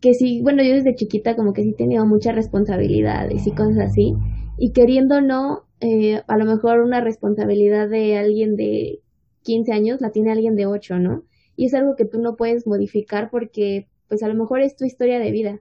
que 0.00 0.14
sí, 0.14 0.40
bueno, 0.42 0.62
yo 0.62 0.74
desde 0.74 0.94
chiquita 0.94 1.36
como 1.36 1.52
que 1.52 1.62
sí 1.62 1.72
tenía 1.72 2.04
muchas 2.04 2.34
responsabilidades 2.34 3.46
y 3.46 3.52
cosas 3.52 3.78
así, 3.78 4.14
y 4.58 4.72
queriendo 4.72 5.20
no, 5.20 5.64
eh, 5.80 6.22
a 6.26 6.36
lo 6.38 6.44
mejor 6.44 6.80
una 6.80 7.00
responsabilidad 7.00 7.88
de 7.88 8.16
alguien 8.16 8.56
de 8.56 9.00
15 9.42 9.72
años 9.72 10.00
la 10.00 10.10
tiene 10.10 10.32
alguien 10.32 10.56
de 10.56 10.66
8, 10.66 10.98
¿no? 10.98 11.24
Y 11.56 11.66
es 11.66 11.74
algo 11.74 11.96
que 11.96 12.04
tú 12.04 12.20
no 12.20 12.36
puedes 12.36 12.66
modificar 12.66 13.30
porque, 13.30 13.88
pues 14.08 14.22
a 14.22 14.28
lo 14.28 14.34
mejor 14.34 14.60
es 14.60 14.76
tu 14.76 14.84
historia 14.84 15.18
de 15.18 15.30
vida. 15.30 15.60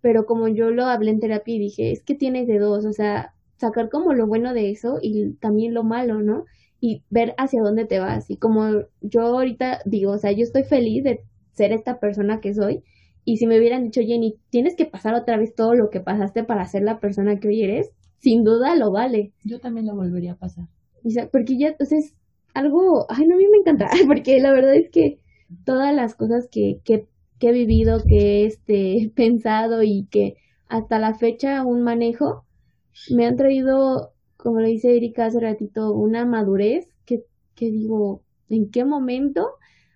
Pero 0.00 0.26
como 0.26 0.48
yo 0.48 0.70
lo 0.70 0.86
hablé 0.86 1.10
en 1.10 1.20
terapia 1.20 1.54
y 1.54 1.58
dije, 1.58 1.92
es 1.92 2.02
que 2.02 2.14
tienes 2.14 2.46
de 2.48 2.58
dos, 2.58 2.84
o 2.84 2.92
sea, 2.92 3.34
sacar 3.56 3.88
como 3.90 4.12
lo 4.14 4.26
bueno 4.26 4.54
de 4.54 4.70
eso 4.70 4.98
y 5.02 5.34
también 5.34 5.74
lo 5.74 5.84
malo, 5.84 6.22
¿no? 6.22 6.44
Y 6.80 7.02
ver 7.10 7.34
hacia 7.38 7.62
dónde 7.62 7.84
te 7.86 7.98
vas. 7.98 8.30
Y 8.30 8.36
como 8.36 8.84
yo 9.00 9.22
ahorita 9.22 9.80
digo, 9.84 10.12
o 10.12 10.18
sea, 10.18 10.32
yo 10.32 10.42
estoy 10.42 10.64
feliz 10.64 11.04
de 11.04 11.22
ser 11.52 11.72
esta 11.72 12.00
persona 12.00 12.40
que 12.40 12.54
soy. 12.54 12.82
Y 13.26 13.38
si 13.38 13.48
me 13.48 13.58
hubieran 13.58 13.82
dicho, 13.82 14.00
Jenny, 14.02 14.38
tienes 14.50 14.76
que 14.76 14.86
pasar 14.86 15.14
otra 15.14 15.36
vez 15.36 15.52
todo 15.56 15.74
lo 15.74 15.90
que 15.90 16.00
pasaste 16.00 16.44
para 16.44 16.64
ser 16.66 16.82
la 16.84 17.00
persona 17.00 17.40
que 17.40 17.48
hoy 17.48 17.62
eres, 17.64 17.90
sin 18.20 18.44
duda 18.44 18.76
lo 18.76 18.92
vale. 18.92 19.32
Yo 19.42 19.58
también 19.58 19.86
lo 19.86 19.96
volvería 19.96 20.34
a 20.34 20.36
pasar. 20.36 20.68
O 21.04 21.10
sea, 21.10 21.28
porque 21.28 21.58
ya, 21.58 21.74
o 21.80 21.84
sea, 21.84 21.98
es 21.98 22.14
algo, 22.54 23.04
ay, 23.08 23.26
no, 23.26 23.34
a 23.34 23.38
mí 23.38 23.46
me 23.50 23.58
encanta, 23.58 23.90
porque 24.06 24.40
la 24.40 24.52
verdad 24.52 24.76
es 24.76 24.90
que 24.90 25.18
todas 25.64 25.92
las 25.92 26.14
cosas 26.14 26.48
que, 26.48 26.80
que, 26.84 27.08
que 27.40 27.48
he 27.48 27.52
vivido, 27.52 28.00
que 28.06 28.42
he 28.42 28.46
este, 28.46 29.12
pensado 29.16 29.82
y 29.82 30.06
que 30.08 30.36
hasta 30.68 31.00
la 31.00 31.14
fecha 31.14 31.58
aún 31.58 31.82
manejo, 31.82 32.44
me 33.10 33.26
han 33.26 33.36
traído, 33.36 34.12
como 34.36 34.60
lo 34.60 34.68
dice 34.68 34.96
Erika 34.96 35.26
hace 35.26 35.40
ratito, 35.40 35.92
una 35.92 36.24
madurez 36.24 36.88
que, 37.04 37.24
que 37.56 37.72
digo, 37.72 38.22
¿en 38.48 38.70
qué 38.70 38.84
momento 38.84 39.48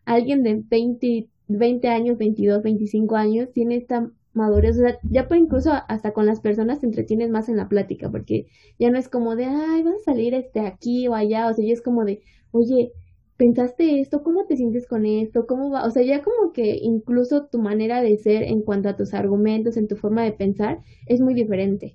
alguien 0.04 0.42
de 0.42 0.62
20, 0.68 1.28
20 1.58 1.88
años, 1.88 2.18
22, 2.18 2.62
25 2.62 3.16
años 3.16 3.48
tiene 3.52 3.76
esta 3.76 4.10
madurez? 4.32 4.76
O 4.78 4.80
sea, 4.80 4.98
ya 5.02 5.28
puede 5.28 5.42
incluso 5.42 5.72
hasta 5.88 6.12
con 6.12 6.26
las 6.26 6.40
personas 6.40 6.80
te 6.80 6.86
entretienes 6.86 7.30
más 7.30 7.48
en 7.48 7.56
la 7.56 7.68
plática, 7.68 8.10
porque 8.10 8.46
ya 8.78 8.90
no 8.90 8.98
es 8.98 9.08
como 9.08 9.36
de, 9.36 9.46
ay, 9.46 9.82
vas 9.82 9.94
a 9.94 10.04
salir 10.04 10.34
este 10.34 10.60
aquí 10.60 11.08
o 11.08 11.14
allá, 11.14 11.48
o 11.48 11.54
sea, 11.54 11.64
ya 11.64 11.72
es 11.72 11.82
como 11.82 12.04
de, 12.04 12.22
oye, 12.52 12.92
¿pensaste 13.36 14.00
esto? 14.00 14.22
¿Cómo 14.22 14.44
te 14.44 14.56
sientes 14.56 14.86
con 14.86 15.06
esto? 15.06 15.46
¿Cómo 15.46 15.70
va? 15.70 15.86
O 15.86 15.90
sea, 15.90 16.02
ya 16.02 16.22
como 16.22 16.52
que 16.52 16.76
incluso 16.76 17.46
tu 17.46 17.58
manera 17.58 18.02
de 18.02 18.16
ser 18.18 18.42
en 18.42 18.62
cuanto 18.62 18.88
a 18.88 18.96
tus 18.96 19.14
argumentos, 19.14 19.76
en 19.76 19.88
tu 19.88 19.96
forma 19.96 20.22
de 20.24 20.32
pensar, 20.32 20.80
es 21.06 21.20
muy 21.20 21.34
diferente. 21.34 21.94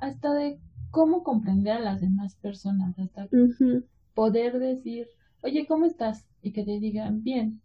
Hasta 0.00 0.34
de 0.34 0.58
cómo 0.90 1.22
comprender 1.22 1.74
a 1.74 1.80
las 1.80 2.00
demás 2.00 2.36
personas, 2.36 2.98
hasta 2.98 3.28
poder 4.14 4.58
decir, 4.58 5.08
oye, 5.42 5.66
¿cómo 5.66 5.86
estás? 5.86 6.26
Y 6.42 6.52
que 6.52 6.64
te 6.64 6.78
digan, 6.80 7.22
bien. 7.22 7.60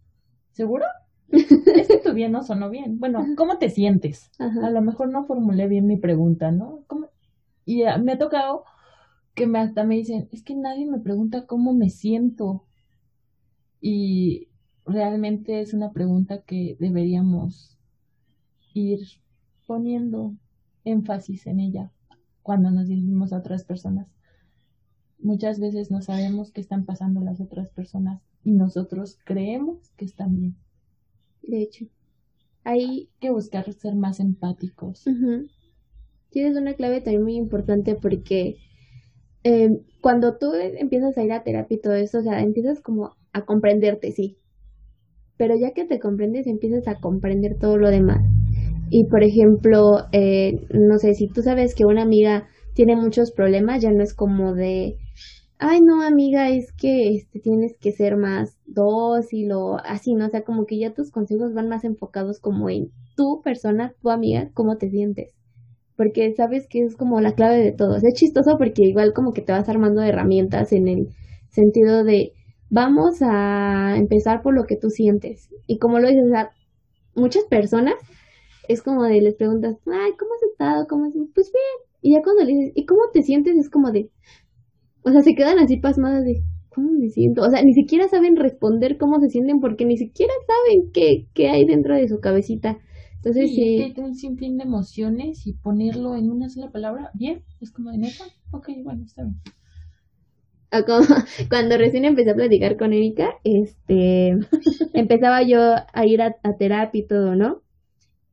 ¿Seguro? 0.52 0.84
Es 1.32 1.88
que 1.88 1.98
tu 1.98 2.12
bien 2.12 2.32
no 2.32 2.42
sonó 2.42 2.70
bien. 2.70 2.98
Bueno, 2.98 3.24
¿cómo 3.36 3.58
te 3.58 3.70
sientes? 3.70 4.30
Ajá. 4.38 4.66
A 4.66 4.70
lo 4.70 4.82
mejor 4.82 5.10
no 5.10 5.24
formulé 5.26 5.68
bien 5.68 5.86
mi 5.86 5.96
pregunta, 5.96 6.50
¿no? 6.50 6.82
¿Cómo? 6.86 7.08
Y 7.64 7.84
ah, 7.84 7.98
me 7.98 8.12
ha 8.12 8.18
tocado 8.18 8.64
que 9.34 9.46
me 9.46 9.58
hasta 9.58 9.84
me 9.84 9.96
dicen, 9.96 10.28
es 10.32 10.42
que 10.42 10.54
nadie 10.54 10.86
me 10.86 10.98
pregunta 10.98 11.46
cómo 11.46 11.72
me 11.72 11.88
siento. 11.90 12.64
Y 13.80 14.48
realmente 14.84 15.60
es 15.60 15.72
una 15.72 15.92
pregunta 15.92 16.42
que 16.42 16.76
deberíamos 16.80 17.78
ir 18.74 19.00
poniendo 19.66 20.34
énfasis 20.84 21.46
en 21.46 21.60
ella 21.60 21.92
cuando 22.42 22.70
nos 22.70 22.88
dirigimos 22.88 23.32
a 23.32 23.38
otras 23.38 23.64
personas. 23.64 24.08
Muchas 25.18 25.60
veces 25.60 25.90
no 25.90 26.00
sabemos 26.00 26.50
qué 26.50 26.60
están 26.60 26.84
pasando 26.84 27.20
las 27.20 27.40
otras 27.40 27.68
personas 27.70 28.22
y 28.42 28.52
nosotros 28.52 29.18
creemos 29.24 29.90
que 29.96 30.06
están 30.06 30.36
bien. 30.36 30.56
De 31.42 31.62
hecho, 31.62 31.86
Hay 32.64 33.10
que 33.20 33.30
buscar 33.30 33.72
ser 33.72 33.94
más 33.96 34.20
empáticos. 34.20 35.10
Tienes 36.30 36.56
una 36.56 36.74
clave 36.74 37.00
también 37.00 37.22
muy 37.22 37.36
importante 37.36 37.94
porque 37.96 38.56
eh, 39.44 39.80
cuando 40.00 40.36
tú 40.38 40.52
empiezas 40.54 41.16
a 41.18 41.24
ir 41.24 41.32
a 41.32 41.42
terapia 41.42 41.76
y 41.76 41.80
todo 41.80 41.94
eso, 41.94 42.18
o 42.18 42.22
sea, 42.22 42.40
empiezas 42.42 42.80
como 42.80 43.16
a 43.32 43.44
comprenderte, 43.44 44.12
sí. 44.12 44.38
Pero 45.36 45.56
ya 45.56 45.72
que 45.72 45.84
te 45.86 45.98
comprendes, 45.98 46.46
empiezas 46.46 46.86
a 46.86 47.00
comprender 47.00 47.58
todo 47.58 47.76
lo 47.78 47.90
demás. 47.90 48.22
Y 48.90 49.04
por 49.04 49.22
ejemplo, 49.22 50.06
eh, 50.12 50.66
no 50.70 50.98
sé, 50.98 51.14
si 51.14 51.28
tú 51.28 51.42
sabes 51.42 51.74
que 51.74 51.86
una 51.86 52.02
amiga 52.02 52.48
tiene 52.74 52.96
muchos 52.96 53.32
problemas, 53.32 53.82
ya 53.82 53.90
no 53.92 54.02
es 54.02 54.14
como 54.14 54.54
de, 54.54 54.98
ay 55.60 55.82
no 55.82 56.02
amiga, 56.02 56.48
es 56.48 56.72
que 56.72 57.14
este, 57.14 57.38
tienes 57.38 57.76
que 57.78 57.92
ser 57.92 58.16
más 58.16 58.56
dócil 58.66 59.52
o 59.52 59.76
así, 59.84 60.14
¿no? 60.14 60.26
O 60.26 60.30
sea, 60.30 60.42
como 60.42 60.66
que 60.66 60.78
ya 60.78 60.94
tus 60.94 61.10
consejos 61.10 61.54
van 61.54 61.68
más 61.68 61.84
enfocados 61.84 62.40
como 62.40 62.70
en 62.70 62.90
tu 63.14 63.42
persona, 63.42 63.94
tu 64.00 64.10
amiga, 64.10 64.50
cómo 64.54 64.78
te 64.78 64.90
sientes. 64.90 65.34
Porque 65.96 66.32
sabes 66.34 66.66
que 66.66 66.82
es 66.82 66.96
como 66.96 67.20
la 67.20 67.34
clave 67.34 67.58
de 67.58 67.72
todo. 67.72 67.96
Es 67.96 68.14
chistoso 68.14 68.56
porque 68.56 68.82
igual 68.82 69.12
como 69.12 69.34
que 69.34 69.42
te 69.42 69.52
vas 69.52 69.68
armando 69.68 70.00
de 70.00 70.08
herramientas 70.08 70.72
en 70.72 70.88
el 70.88 71.08
sentido 71.50 72.04
de 72.04 72.32
vamos 72.70 73.18
a 73.20 73.96
empezar 73.96 74.40
por 74.42 74.54
lo 74.54 74.64
que 74.64 74.76
tú 74.76 74.88
sientes. 74.88 75.50
Y 75.66 75.78
como 75.78 75.98
lo 75.98 76.08
dices, 76.08 76.24
o 76.26 76.30
sea, 76.30 76.50
muchas 77.14 77.44
personas 77.44 77.94
es 78.66 78.82
como 78.82 79.02
de 79.04 79.20
les 79.20 79.34
preguntas, 79.34 79.76
ay, 79.86 80.12
¿cómo 80.18 80.32
has 80.34 80.42
estado? 80.50 80.86
¿Cómo 80.88 81.04
has 81.04 81.12
Pues 81.34 81.52
bien. 81.52 81.90
Y 82.00 82.14
ya 82.14 82.22
cuando 82.22 82.44
le 82.44 82.52
dices, 82.52 82.72
¿y 82.76 82.86
cómo 82.86 83.02
te 83.12 83.22
sientes? 83.22 83.56
Es 83.58 83.68
como 83.68 83.90
de, 83.90 84.08
o 85.02 85.10
sea, 85.10 85.22
se 85.22 85.34
quedan 85.34 85.58
así 85.58 85.78
pasmadas 85.78 86.24
de, 86.24 86.42
¿cómo 86.68 86.90
me 86.92 87.08
siento? 87.08 87.42
O 87.42 87.50
sea, 87.50 87.62
ni 87.62 87.74
siquiera 87.74 88.08
saben 88.08 88.36
responder 88.36 88.96
cómo 88.98 89.20
se 89.20 89.28
sienten 89.28 89.60
porque 89.60 89.84
ni 89.84 89.96
siquiera 89.96 90.32
saben 90.46 90.90
qué, 90.92 91.26
qué 91.34 91.50
hay 91.50 91.64
dentro 91.64 91.94
de 91.94 92.08
su 92.08 92.20
cabecita. 92.20 92.78
Entonces, 93.16 93.50
sí. 93.50 93.92
sí. 93.94 94.00
un 94.00 94.14
sinfín 94.14 94.56
de 94.56 94.64
emociones 94.64 95.46
y 95.46 95.52
ponerlo 95.52 96.16
en 96.16 96.30
una 96.30 96.48
sola 96.48 96.70
palabra, 96.70 97.10
bien, 97.14 97.42
es 97.60 97.70
como 97.70 97.90
de 97.90 97.98
neta, 97.98 98.24
ok, 98.50 98.68
bueno, 98.82 99.04
está 99.04 99.22
bien. 99.24 99.36
cuando 101.50 101.76
recién 101.76 102.04
empecé 102.04 102.30
a 102.30 102.34
platicar 102.34 102.76
con 102.76 102.92
Erika, 102.92 103.34
este, 103.44 104.38
empezaba 104.94 105.42
yo 105.42 105.60
a 105.92 106.06
ir 106.06 106.22
a, 106.22 106.34
terapia 106.58 107.00
y 107.00 107.06
todo, 107.06 107.34
¿no? 107.34 107.62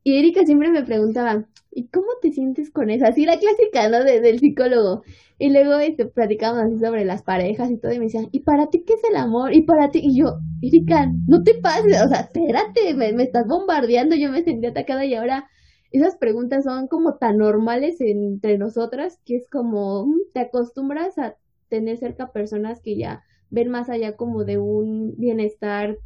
Y 0.04 0.18
Erika 0.18 0.44
siempre 0.44 0.70
me 0.70 0.84
preguntaba, 0.84 1.44
¿y 1.78 1.86
cómo 1.86 2.08
te 2.20 2.32
sientes 2.32 2.70
con 2.72 2.90
eso? 2.90 3.06
Así 3.06 3.24
la 3.24 3.38
clásica, 3.38 3.88
¿no? 3.88 4.02
del 4.02 4.40
psicólogo. 4.40 5.04
Y 5.38 5.50
luego 5.50 5.78
este, 5.78 6.06
platicábamos 6.06 6.64
así 6.64 6.84
sobre 6.84 7.04
las 7.04 7.22
parejas 7.22 7.70
y 7.70 7.78
todo, 7.78 7.92
y 7.92 7.98
me 8.00 8.06
decían, 8.06 8.28
¿y 8.32 8.40
para 8.40 8.68
ti 8.68 8.82
qué 8.84 8.94
es 8.94 9.04
el 9.08 9.14
amor? 9.14 9.54
¿Y 9.54 9.62
para 9.62 9.92
ti? 9.92 10.00
Y 10.02 10.18
yo, 10.18 10.40
Erika, 10.60 11.12
no 11.28 11.44
te 11.44 11.54
pases, 11.54 12.02
o 12.02 12.08
sea, 12.08 12.20
espérate, 12.22 12.94
me, 12.94 13.12
me 13.12 13.22
estás 13.22 13.46
bombardeando, 13.46 14.16
yo 14.16 14.28
me 14.32 14.42
sentí 14.42 14.66
atacada 14.66 15.04
y 15.04 15.14
ahora 15.14 15.46
esas 15.92 16.16
preguntas 16.16 16.64
son 16.64 16.88
como 16.88 17.16
tan 17.16 17.38
normales 17.38 18.00
entre 18.00 18.58
nosotras 18.58 19.20
que 19.24 19.36
es 19.36 19.48
como, 19.48 20.06
mm, 20.06 20.16
te 20.34 20.40
acostumbras 20.40 21.16
a 21.18 21.36
tener 21.68 21.96
cerca 21.98 22.32
personas 22.32 22.80
que 22.80 22.96
ya 22.96 23.22
ven 23.50 23.68
más 23.70 23.88
allá 23.88 24.16
como 24.16 24.44
de 24.44 24.58
un 24.58 25.14
bienestar 25.16 25.98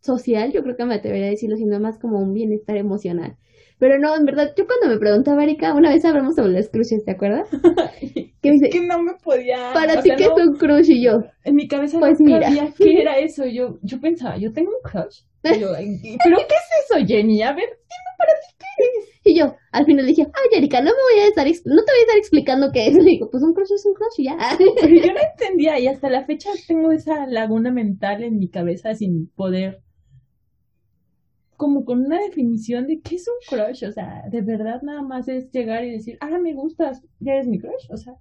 social, 0.00 0.52
yo 0.52 0.62
creo 0.62 0.76
que 0.76 0.84
me 0.84 0.94
atrevería 0.94 1.26
a 1.26 1.30
decirlo, 1.30 1.56
sino 1.56 1.80
más 1.80 1.98
como 1.98 2.20
un 2.20 2.32
bienestar 2.32 2.76
emocional. 2.76 3.36
Pero 3.78 3.98
no, 3.98 4.16
en 4.16 4.24
verdad, 4.24 4.52
yo 4.56 4.66
cuando 4.66 4.88
me 4.88 4.98
preguntaba, 4.98 5.42
Erika, 5.42 5.74
una 5.74 5.90
vez 5.90 6.04
hablamos 6.04 6.34
sobre 6.34 6.52
los 6.52 6.68
crushes, 6.70 7.04
¿te 7.04 7.12
acuerdas? 7.12 7.48
que 8.42 8.50
dice, 8.50 8.70
que 8.70 8.80
no 8.80 9.02
me 9.02 9.14
podía... 9.22 9.72
Para 9.74 10.00
ti, 10.00 10.10
¿qué 10.16 10.24
es 10.24 10.30
un 10.30 10.56
crush? 10.56 10.88
Y 10.88 11.04
yo... 11.04 11.22
En 11.44 11.56
mi 11.56 11.68
cabeza 11.68 11.98
pues 11.98 12.18
no 12.18 12.26
mira. 12.26 12.48
sabía 12.48 12.72
qué 12.78 13.00
era 13.00 13.18
eso. 13.18 13.44
Yo, 13.44 13.78
yo 13.82 14.00
pensaba, 14.00 14.38
yo 14.38 14.52
tengo 14.52 14.70
un 14.70 14.90
crush. 14.90 15.22
Yo, 15.44 15.68
¿Pero 16.24 16.36
qué 16.36 16.54
es 16.54 16.90
eso, 16.90 17.06
Jenny? 17.06 17.42
A 17.42 17.52
ver, 17.52 17.68
dime 17.68 18.10
para 18.16 18.32
ti 18.32 18.54
qué 18.58 18.84
es. 18.84 19.16
Y 19.24 19.38
yo, 19.38 19.56
al 19.72 19.84
final 19.84 20.06
dije, 20.06 20.22
ay, 20.22 20.58
Erika, 20.58 20.80
no 20.80 20.92
me 20.92 21.14
voy 21.14 21.24
a 21.24 21.28
estar, 21.28 21.46
no 21.46 21.84
te 21.84 21.92
voy 21.92 21.98
a 21.98 22.02
estar 22.02 22.16
explicando 22.16 22.70
qué 22.72 22.86
es. 22.86 22.94
Le 22.94 23.02
digo, 23.02 23.28
pues 23.30 23.42
un 23.42 23.52
crush 23.52 23.72
es 23.74 23.84
un 23.84 23.94
crush 23.94 24.18
y 24.18 24.24
ya. 24.24 24.36
Pero 24.56 24.94
yo 24.94 25.12
no 25.12 25.20
entendía 25.20 25.78
y 25.78 25.88
hasta 25.88 26.08
la 26.08 26.24
fecha 26.24 26.50
tengo 26.66 26.92
esa 26.92 27.26
laguna 27.26 27.70
mental 27.70 28.22
en 28.24 28.38
mi 28.38 28.48
cabeza 28.48 28.94
sin 28.94 29.28
poder 29.34 29.82
como 31.56 31.84
con 31.84 32.04
una 32.04 32.20
definición 32.20 32.86
de 32.86 33.00
qué 33.00 33.16
es 33.16 33.26
un 33.28 33.34
crush, 33.48 33.84
o 33.84 33.92
sea, 33.92 34.24
de 34.30 34.42
verdad 34.42 34.82
nada 34.82 35.02
más 35.02 35.28
es 35.28 35.50
llegar 35.50 35.84
y 35.84 35.92
decir, 35.92 36.18
ah, 36.20 36.38
me 36.38 36.54
gustas, 36.54 37.02
ya 37.20 37.34
eres 37.34 37.48
mi 37.48 37.58
crush, 37.58 37.90
o 37.90 37.96
sea, 37.96 38.14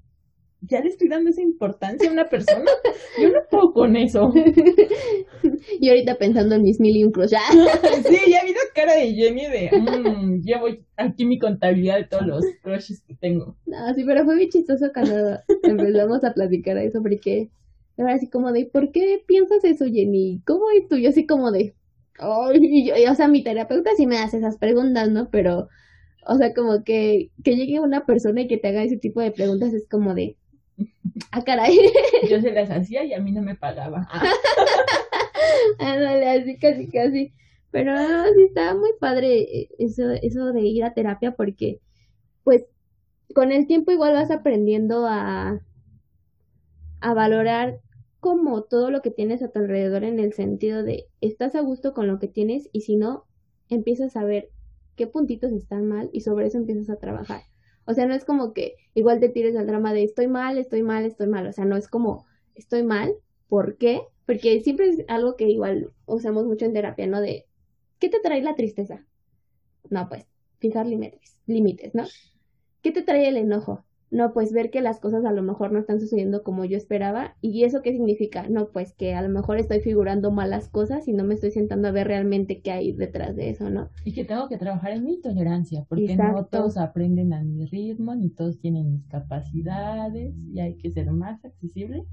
ya 0.62 0.82
le 0.82 0.90
estoy 0.90 1.08
dando 1.10 1.30
esa 1.30 1.42
importancia 1.42 2.10
a 2.10 2.14
una 2.14 2.28
persona. 2.28 2.66
Yo 3.22 3.30
no 3.30 3.40
puedo 3.50 3.74
con 3.74 3.96
eso. 3.96 4.32
y 5.80 5.90
ahorita 5.90 6.16
pensando 6.16 6.56
en 6.56 6.64
mis 6.64 6.80
mil 6.80 6.96
y 6.96 7.04
un 7.04 7.12
crush. 7.12 7.30
sí, 8.08 8.32
ya 8.32 8.44
vi 8.44 8.52
la 8.52 8.74
cara 8.74 8.96
de 8.96 9.14
Jenny 9.14 9.46
de, 9.48 9.70
mmm, 9.72 10.42
voy 10.60 10.84
aquí 10.98 11.26
mi 11.26 11.38
contabilidad 11.40 11.98
de 11.98 12.06
todos 12.06 12.26
los 12.26 12.46
crushes 12.62 13.02
que 13.02 13.16
tengo. 13.16 13.56
No, 13.66 13.94
sí, 13.94 14.04
pero 14.06 14.26
fue 14.26 14.36
muy 14.36 14.50
chistoso 14.50 14.88
cuando 14.94 15.38
empezamos 15.64 16.24
a 16.24 16.34
platicar 16.34 16.78
eso, 16.78 17.02
porque 17.02 17.50
era 17.98 18.14
así 18.14 18.30
como 18.30 18.52
de, 18.52 18.66
¿por 18.66 18.92
qué 18.92 19.22
piensas 19.26 19.64
eso, 19.64 19.86
Jenny? 19.86 20.42
¿Cómo 20.46 20.70
es 20.72 20.88
tú? 20.88 20.98
Yo 20.98 21.10
así 21.10 21.26
como 21.26 21.52
de, 21.52 21.74
Ay, 22.18 22.60
y 22.62 22.88
yo, 22.88 23.12
o 23.12 23.16
sea, 23.16 23.28
mi 23.28 23.44
terapeuta 23.44 23.92
sí 23.98 24.08
me 24.08 24.18
hace 24.20 24.38
esas 24.38 24.58
preguntas, 24.58 25.10
¿no? 25.12 25.30
Pero, 25.30 25.70
o 26.28 26.36
sea, 26.38 26.54
como 26.54 26.84
que, 26.84 27.32
que 27.44 27.56
llegue 27.56 27.80
una 27.82 28.06
persona 28.06 28.42
y 28.42 28.48
que 28.48 28.58
te 28.58 28.70
haga 28.70 28.84
ese 28.84 28.98
tipo 28.98 29.22
de 29.22 29.32
preguntas 29.32 29.74
es 29.74 29.88
como 29.90 30.14
de, 30.16 30.38
ah, 31.32 31.44
caray. 31.44 31.78
Yo 32.30 32.42
se 32.42 32.52
las 32.52 32.70
hacía 32.72 33.04
y 33.06 33.14
a 33.14 33.22
mí 33.22 33.32
no 33.32 33.42
me 33.42 33.56
pagaba. 33.56 34.08
Ándale, 35.80 36.30
así 36.30 36.58
casi, 36.58 36.90
casi. 36.90 37.34
Pero 37.72 37.94
sí 38.34 38.44
estaba 38.44 38.78
muy 38.80 38.92
padre 39.00 39.42
eh, 39.42 39.70
eso, 39.80 40.04
eso 40.22 40.54
de 40.54 40.62
ir 40.62 40.84
a 40.84 40.94
terapia 40.94 41.32
porque, 41.36 41.80
pues, 42.44 42.66
con 43.36 43.52
el 43.52 43.68
tiempo 43.68 43.92
igual 43.92 44.14
vas 44.14 44.32
aprendiendo 44.32 45.08
a, 45.08 45.62
a 47.02 47.14
valorar 47.14 47.80
como 48.26 48.64
todo 48.64 48.90
lo 48.90 49.04
que 49.04 49.12
tienes 49.12 49.44
a 49.44 49.50
tu 49.50 49.60
alrededor 49.60 50.04
en 50.04 50.18
el 50.18 50.34
sentido 50.34 50.82
de 50.82 51.06
estás 51.22 51.54
a 51.54 51.62
gusto 51.62 51.94
con 51.94 52.08
lo 52.08 52.18
que 52.18 52.28
tienes 52.28 52.72
y 52.72 52.82
si 52.82 52.96
no, 52.96 53.26
empiezas 53.70 54.16
a 54.16 54.24
ver 54.24 54.50
qué 54.96 55.06
puntitos 55.06 55.52
están 55.52 55.86
mal 55.86 56.10
y 56.12 56.22
sobre 56.22 56.48
eso 56.48 56.58
empiezas 56.58 56.90
a 56.90 56.96
trabajar. 56.96 57.44
O 57.86 57.94
sea, 57.94 58.08
no 58.08 58.16
es 58.16 58.26
como 58.26 58.52
que 58.52 58.78
igual 58.96 59.20
te 59.20 59.30
tires 59.30 59.56
al 59.56 59.68
drama 59.68 59.94
de 59.94 60.04
estoy 60.04 60.26
mal, 60.26 60.58
estoy 60.58 60.82
mal, 60.82 61.06
estoy 61.06 61.28
mal. 61.28 61.46
O 61.46 61.54
sea, 61.54 61.66
no 61.66 61.78
es 61.78 61.88
como 61.88 62.26
estoy 62.56 62.82
mal, 62.82 63.14
¿por 63.48 63.78
qué? 63.78 64.02
Porque 64.26 64.60
siempre 64.62 64.90
es 64.90 65.06
algo 65.08 65.36
que 65.36 65.48
igual 65.48 65.92
usamos 66.08 66.48
mucho 66.48 66.66
en 66.66 66.74
terapia, 66.74 67.06
¿no? 67.06 67.22
De 67.22 67.46
¿qué 68.00 68.10
te 68.10 68.20
trae 68.22 68.42
la 68.42 68.56
tristeza? 68.56 69.06
No, 69.92 70.10
pues, 70.10 70.26
fijar 70.58 70.88
límites, 70.88 71.38
límites, 71.46 71.94
¿no? 71.94 72.06
¿Qué 72.82 72.92
te 72.92 73.04
trae 73.04 73.28
el 73.28 73.38
enojo? 73.38 73.86
No, 74.12 74.34
pues 74.34 74.54
ver 74.54 74.70
que 74.70 74.82
las 74.82 75.00
cosas 75.00 75.26
a 75.26 75.32
lo 75.32 75.42
mejor 75.44 75.72
no 75.72 75.80
están 75.80 76.00
sucediendo 76.00 76.44
como 76.44 76.66
yo 76.66 76.78
esperaba. 76.78 77.36
¿Y 77.42 77.64
eso 77.64 77.82
qué 77.82 77.92
significa? 77.92 78.48
No, 78.50 78.70
pues 78.70 78.94
que 78.94 79.14
a 79.14 79.22
lo 79.22 79.30
mejor 79.30 79.58
estoy 79.58 79.80
figurando 79.80 80.32
malas 80.32 80.70
cosas 80.70 81.08
y 81.08 81.14
no 81.14 81.24
me 81.24 81.34
estoy 81.34 81.52
sentando 81.52 81.88
a 81.88 81.92
ver 81.92 82.08
realmente 82.08 82.62
qué 82.62 82.72
hay 82.72 82.94
detrás 82.94 83.36
de 83.36 83.50
eso, 83.50 83.70
¿no? 83.70 83.90
Y 84.04 84.14
que 84.14 84.26
tengo 84.26 84.48
que 84.48 84.58
trabajar 84.58 84.92
en 84.92 85.04
mi 85.04 85.20
tolerancia, 85.20 85.86
porque 85.90 86.16
no 86.16 86.46
todos 86.46 86.78
aprenden 86.78 87.34
a 87.34 87.44
mi 87.44 87.66
ritmo, 87.66 88.16
ni 88.16 88.30
todos 88.30 88.60
tienen 88.60 88.92
mis 88.92 89.06
capacidades 89.08 90.34
y 90.54 90.60
hay 90.60 90.76
que 90.76 90.92
ser 90.92 91.12
más 91.12 91.44
accesible 91.44 92.06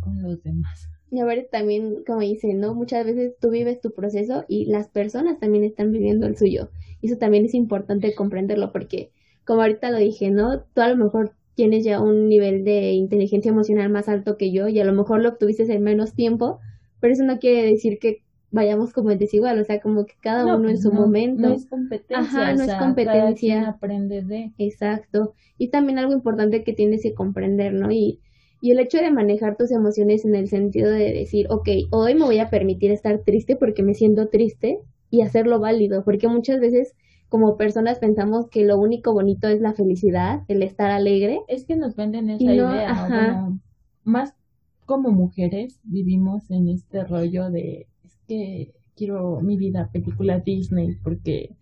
con 0.00 0.22
los 0.22 0.42
demás. 0.42 0.88
Y 1.10 1.20
a 1.20 1.24
ver, 1.24 1.48
también, 1.50 2.04
como 2.06 2.20
dicen, 2.20 2.60
¿no? 2.60 2.74
Muchas 2.74 3.04
veces 3.04 3.34
tú 3.40 3.50
vives 3.50 3.80
tu 3.80 3.92
proceso 3.92 4.44
y 4.46 4.66
las 4.66 4.88
personas 4.88 5.40
también 5.40 5.64
están 5.64 5.90
viviendo 5.90 6.26
el 6.26 6.36
suyo. 6.36 6.70
Y 7.00 7.06
eso 7.06 7.16
también 7.16 7.46
es 7.46 7.54
importante 7.54 8.14
comprenderlo 8.14 8.72
porque, 8.72 9.10
como 9.46 9.62
ahorita 9.62 9.90
lo 9.90 9.98
dije, 9.98 10.30
¿no? 10.30 10.60
Tú 10.74 10.82
a 10.82 10.88
lo 10.88 10.96
mejor 10.96 11.32
tienes 11.58 11.82
ya 11.82 12.00
un 12.00 12.28
nivel 12.28 12.62
de 12.62 12.92
inteligencia 12.92 13.48
emocional 13.48 13.90
más 13.90 14.08
alto 14.08 14.36
que 14.36 14.52
yo 14.52 14.68
y 14.68 14.78
a 14.78 14.84
lo 14.84 14.92
mejor 14.92 15.20
lo 15.20 15.30
obtuviste 15.30 15.64
en 15.64 15.82
menos 15.82 16.14
tiempo, 16.14 16.60
pero 17.00 17.12
eso 17.12 17.24
no 17.24 17.40
quiere 17.40 17.68
decir 17.68 17.98
que 17.98 18.22
vayamos 18.52 18.92
como 18.92 19.10
el 19.10 19.18
desigual, 19.18 19.58
o 19.58 19.64
sea, 19.64 19.80
como 19.80 20.06
que 20.06 20.14
cada 20.20 20.54
uno 20.54 20.68
en 20.68 20.78
su 20.78 20.92
momento. 20.92 21.48
No 21.48 21.54
es 21.56 21.66
competencia. 21.66 22.16
Ajá, 22.20 22.54
no 22.54 22.62
es 22.62 22.74
competencia. 22.74 23.70
aprende 23.70 24.22
de. 24.22 24.52
Exacto. 24.56 25.34
Y 25.58 25.70
también 25.70 25.98
algo 25.98 26.12
importante 26.12 26.62
que 26.62 26.74
tienes 26.74 27.02
que 27.02 27.12
comprender, 27.12 27.74
¿no? 27.74 27.90
Y, 27.90 28.20
y 28.60 28.70
el 28.70 28.78
hecho 28.78 28.98
de 28.98 29.10
manejar 29.10 29.56
tus 29.56 29.72
emociones 29.72 30.24
en 30.24 30.36
el 30.36 30.46
sentido 30.48 30.92
de 30.92 31.12
decir, 31.12 31.48
ok, 31.50 31.68
hoy 31.90 32.14
me 32.14 32.24
voy 32.24 32.38
a 32.38 32.50
permitir 32.50 32.92
estar 32.92 33.18
triste 33.24 33.56
porque 33.56 33.82
me 33.82 33.94
siento 33.94 34.28
triste 34.28 34.78
y 35.10 35.22
hacerlo 35.22 35.58
válido, 35.58 36.04
porque 36.04 36.28
muchas 36.28 36.60
veces 36.60 36.94
como 37.28 37.56
personas 37.56 37.98
pensamos 37.98 38.48
que 38.48 38.64
lo 38.64 38.78
único 38.78 39.12
bonito 39.12 39.48
es 39.48 39.60
la 39.60 39.74
felicidad, 39.74 40.42
el 40.48 40.62
estar 40.62 40.90
alegre. 40.90 41.40
Es 41.48 41.64
que 41.64 41.76
nos 41.76 41.94
venden 41.96 42.30
esa 42.30 42.44
idea, 42.44 43.50
más 44.04 44.34
como 44.86 45.10
mujeres 45.10 45.80
vivimos 45.84 46.50
en 46.50 46.70
este 46.70 47.04
rollo 47.04 47.50
de, 47.50 47.86
es 48.04 48.18
que 48.26 48.72
quiero 48.96 49.40
mi 49.42 49.58
vida 49.58 49.90
película 49.92 50.40
Disney 50.40 50.96
porque 51.04 51.54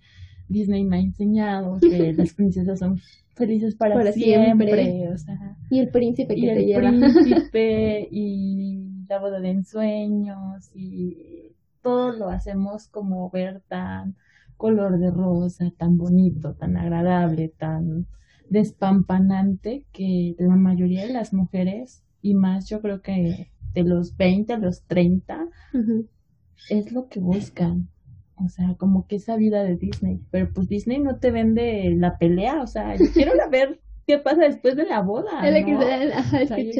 Disney 0.48 0.85
me 0.85 0.98
ha 0.98 1.00
enseñado 1.00 1.79
que 1.81 2.12
las 2.12 2.35
princesas 2.35 2.79
son 2.79 3.00
felices 3.35 3.74
para, 3.74 4.12
siempre. 4.12 5.09
O 5.12 5.18
sea, 5.18 5.57
y 5.70 5.81
el 5.81 5.88
príncipe 5.88 6.37
que 6.37 6.62
y 6.62 6.72
el 6.72 6.81
príncipe 6.81 8.09
y 8.12 9.05
la 9.09 9.18
boda 9.18 9.40
de 9.40 9.50
ensueños 9.50 10.70
y 10.72 11.52
todo 11.83 12.12
lo 12.12 12.29
hacemos 12.29 12.87
como 12.88 13.29
ver 13.31 13.61
tan 13.68 14.16
color 14.57 14.99
de 14.99 15.11
rosa, 15.11 15.71
tan 15.77 15.97
bonito, 15.97 16.55
tan 16.55 16.77
agradable, 16.77 17.49
tan 17.49 18.07
despampanante, 18.49 19.85
que 19.92 20.35
la 20.38 20.57
mayoría 20.57 21.07
de 21.07 21.12
las 21.12 21.33
mujeres, 21.33 22.05
y 22.23 22.35
más 22.35 22.69
yo 22.69 22.81
creo 22.81 23.03
que 23.03 23.51
de 23.75 23.85
los 23.85 24.16
20 24.16 24.53
a 24.53 24.59
los 24.59 24.83
30, 24.85 25.49
es 26.71 26.92
lo 26.92 27.09
que 27.09 27.21
buscan. 27.21 27.88
O 28.38 28.49
sea, 28.49 28.75
como 28.75 29.07
que 29.07 29.16
esa 29.16 29.37
vida 29.37 29.62
de 29.62 29.77
Disney. 29.77 30.21
Pero 30.31 30.53
pues 30.53 30.69
Disney 30.69 30.99
no 30.99 31.16
te 31.16 31.31
vende 31.31 31.95
la 31.97 32.19
pelea. 32.19 32.62
O 32.62 32.66
sea, 32.66 32.95
yo 32.97 33.07
quiero 33.14 33.33
ver 33.51 33.81
qué 34.07 34.19
pasa 34.19 34.42
después 34.42 34.77
de 34.77 34.85
la 34.85 35.03
boda. 35.03 35.40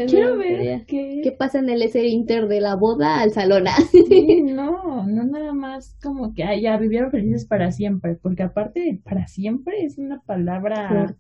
quiero 0.07 0.37
ver 0.37 0.87
qué... 0.87 1.35
pasa 1.37 1.59
en 1.59 1.69
el 1.69 1.83
ese 1.83 2.07
inter 2.07 2.47
de 2.47 2.61
la 2.61 2.77
boda 2.77 3.21
al 3.21 3.33
salón. 3.33 3.65
no, 4.45 5.07
no 5.07 5.25
nada 5.25 5.53
más 5.53 5.99
como 6.03 6.33
que 6.33 6.45
ya 6.61 6.77
vivieron 6.77 7.11
felices 7.11 7.45
para 7.45 7.73
siempre, 7.73 8.15
porque 8.15 8.45
aparte 8.45 9.01
para 9.05 9.27
siempre 9.27 9.85
es 9.85 9.99
una 9.99 10.23
palabra 10.23 11.17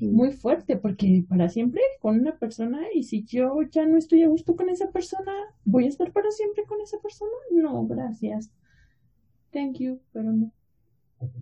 muy 0.00 0.30
fuerte, 0.30 0.76
porque 0.76 1.24
para 1.28 1.48
siempre 1.48 1.82
con 2.00 2.20
una 2.20 2.38
persona 2.38 2.80
y 2.94 3.02
si 3.02 3.24
yo 3.24 3.56
ya 3.70 3.84
no 3.84 3.98
estoy 3.98 4.22
a 4.22 4.28
gusto 4.28 4.54
con 4.54 4.68
esa 4.68 4.90
persona, 4.92 5.32
voy 5.64 5.86
a 5.86 5.88
estar 5.88 6.12
para 6.12 6.30
siempre 6.30 6.64
con 6.64 6.80
esa 6.80 6.98
persona. 6.98 7.32
No, 7.50 7.84
gracias. 7.86 8.52
Thank 9.50 9.78
you, 9.78 10.00
pero 10.12 10.32
no. 10.32 10.52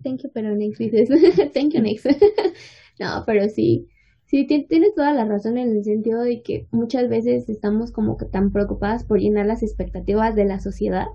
Thank 0.03 0.23
you, 0.23 0.31
pero 0.33 0.55
next 0.55 0.79
dices. 0.79 1.07
Thank 1.53 1.73
you, 1.73 1.81
next. 1.81 2.07
no, 2.99 3.23
pero 3.27 3.47
sí. 3.47 3.87
Sí, 4.27 4.45
tienes 4.45 4.93
toda 4.93 5.13
la 5.13 5.23
razón 5.23 5.57
en 5.57 5.75
el 5.75 5.83
sentido 5.85 6.21
de 6.21 6.41
que 6.41 6.67
muchas 6.71 7.07
veces 7.07 7.47
estamos 7.49 7.91
como 7.91 8.17
que 8.17 8.25
tan 8.25 8.51
preocupadas 8.51 9.05
por 9.05 9.19
llenar 9.19 9.45
las 9.45 9.63
expectativas 9.63 10.35
de 10.35 10.43
la 10.43 10.59
sociedad 10.59 11.07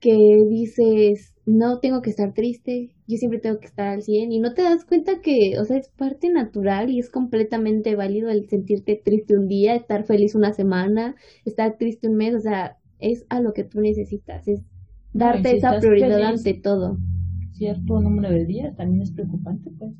que 0.00 0.44
dices, 0.48 1.34
no 1.44 1.80
tengo 1.80 2.02
que 2.02 2.10
estar 2.10 2.32
triste, 2.34 2.94
yo 3.08 3.16
siempre 3.16 3.40
tengo 3.40 3.58
que 3.58 3.66
estar 3.66 3.88
al 3.88 4.02
100 4.02 4.30
y 4.30 4.38
no 4.38 4.54
te 4.54 4.62
das 4.62 4.84
cuenta 4.84 5.20
que, 5.20 5.58
o 5.58 5.64
sea, 5.64 5.76
es 5.76 5.88
parte 5.88 6.30
natural 6.30 6.88
y 6.88 7.00
es 7.00 7.10
completamente 7.10 7.96
válido 7.96 8.30
el 8.30 8.48
sentirte 8.48 9.00
triste 9.04 9.36
un 9.36 9.48
día, 9.48 9.74
estar 9.74 10.04
feliz 10.04 10.36
una 10.36 10.52
semana, 10.52 11.16
estar 11.44 11.78
triste 11.78 12.06
un 12.08 12.14
mes, 12.14 12.32
o 12.34 12.40
sea, 12.40 12.76
es 13.00 13.26
a 13.28 13.40
lo 13.40 13.52
que 13.52 13.64
tú 13.64 13.80
necesitas, 13.80 14.46
es 14.46 14.60
darte 15.12 15.56
esa 15.56 15.80
prioridad 15.80 16.22
ante 16.22 16.54
todo. 16.54 16.98
Cierto 17.54 18.00
número 18.00 18.30
de 18.30 18.44
días 18.44 18.76
también 18.76 19.02
es 19.02 19.10
preocupante, 19.10 19.72
pues, 19.76 19.94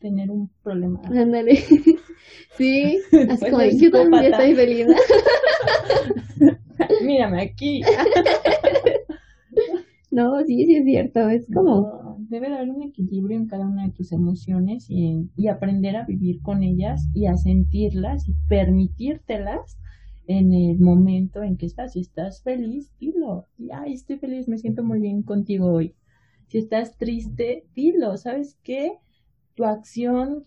tener 0.00 0.30
un 0.30 0.50
problema. 0.62 1.00
Ándale. 1.04 1.56
sí, 2.56 2.98
así 3.30 3.50
como, 3.50 3.64
yo 3.64 3.90
también 3.90 4.24
estoy 4.24 4.54
feliz. 4.54 4.86
Mírame 7.04 7.42
aquí. 7.42 7.82
No, 10.10 10.42
sí, 10.44 10.66
sí 10.66 10.76
es 10.76 10.84
cierto, 10.84 11.28
es 11.28 11.46
como... 11.52 12.16
debe 12.28 12.48
haber 12.48 12.70
un 12.70 12.82
equilibrio 12.82 13.36
en 13.36 13.46
cada 13.46 13.66
una 13.66 13.86
de 13.86 13.92
tus 13.92 14.12
emociones 14.12 14.86
y, 14.88 15.28
y 15.36 15.48
aprender 15.48 15.96
a 15.96 16.04
vivir 16.04 16.40
con 16.42 16.62
ellas 16.62 17.08
y 17.14 17.26
a 17.26 17.36
sentirlas 17.36 18.28
y 18.28 18.34
permitírtelas 18.48 19.78
en 20.26 20.54
el 20.54 20.78
momento 20.78 21.42
en 21.42 21.56
que 21.56 21.66
estás. 21.66 21.92
Si 21.92 22.00
estás 22.00 22.42
feliz, 22.42 22.92
dilo. 22.98 23.46
Ay, 23.72 23.94
estoy 23.94 24.18
feliz, 24.18 24.48
me 24.48 24.58
siento 24.58 24.82
muy 24.82 25.00
bien 25.00 25.22
contigo 25.22 25.72
hoy. 25.72 25.94
Si 26.46 26.58
estás 26.58 26.96
triste, 26.96 27.64
dilo. 27.74 28.16
¿Sabes 28.16 28.58
qué? 28.62 28.98
Tu 29.54 29.64
acción 29.64 30.44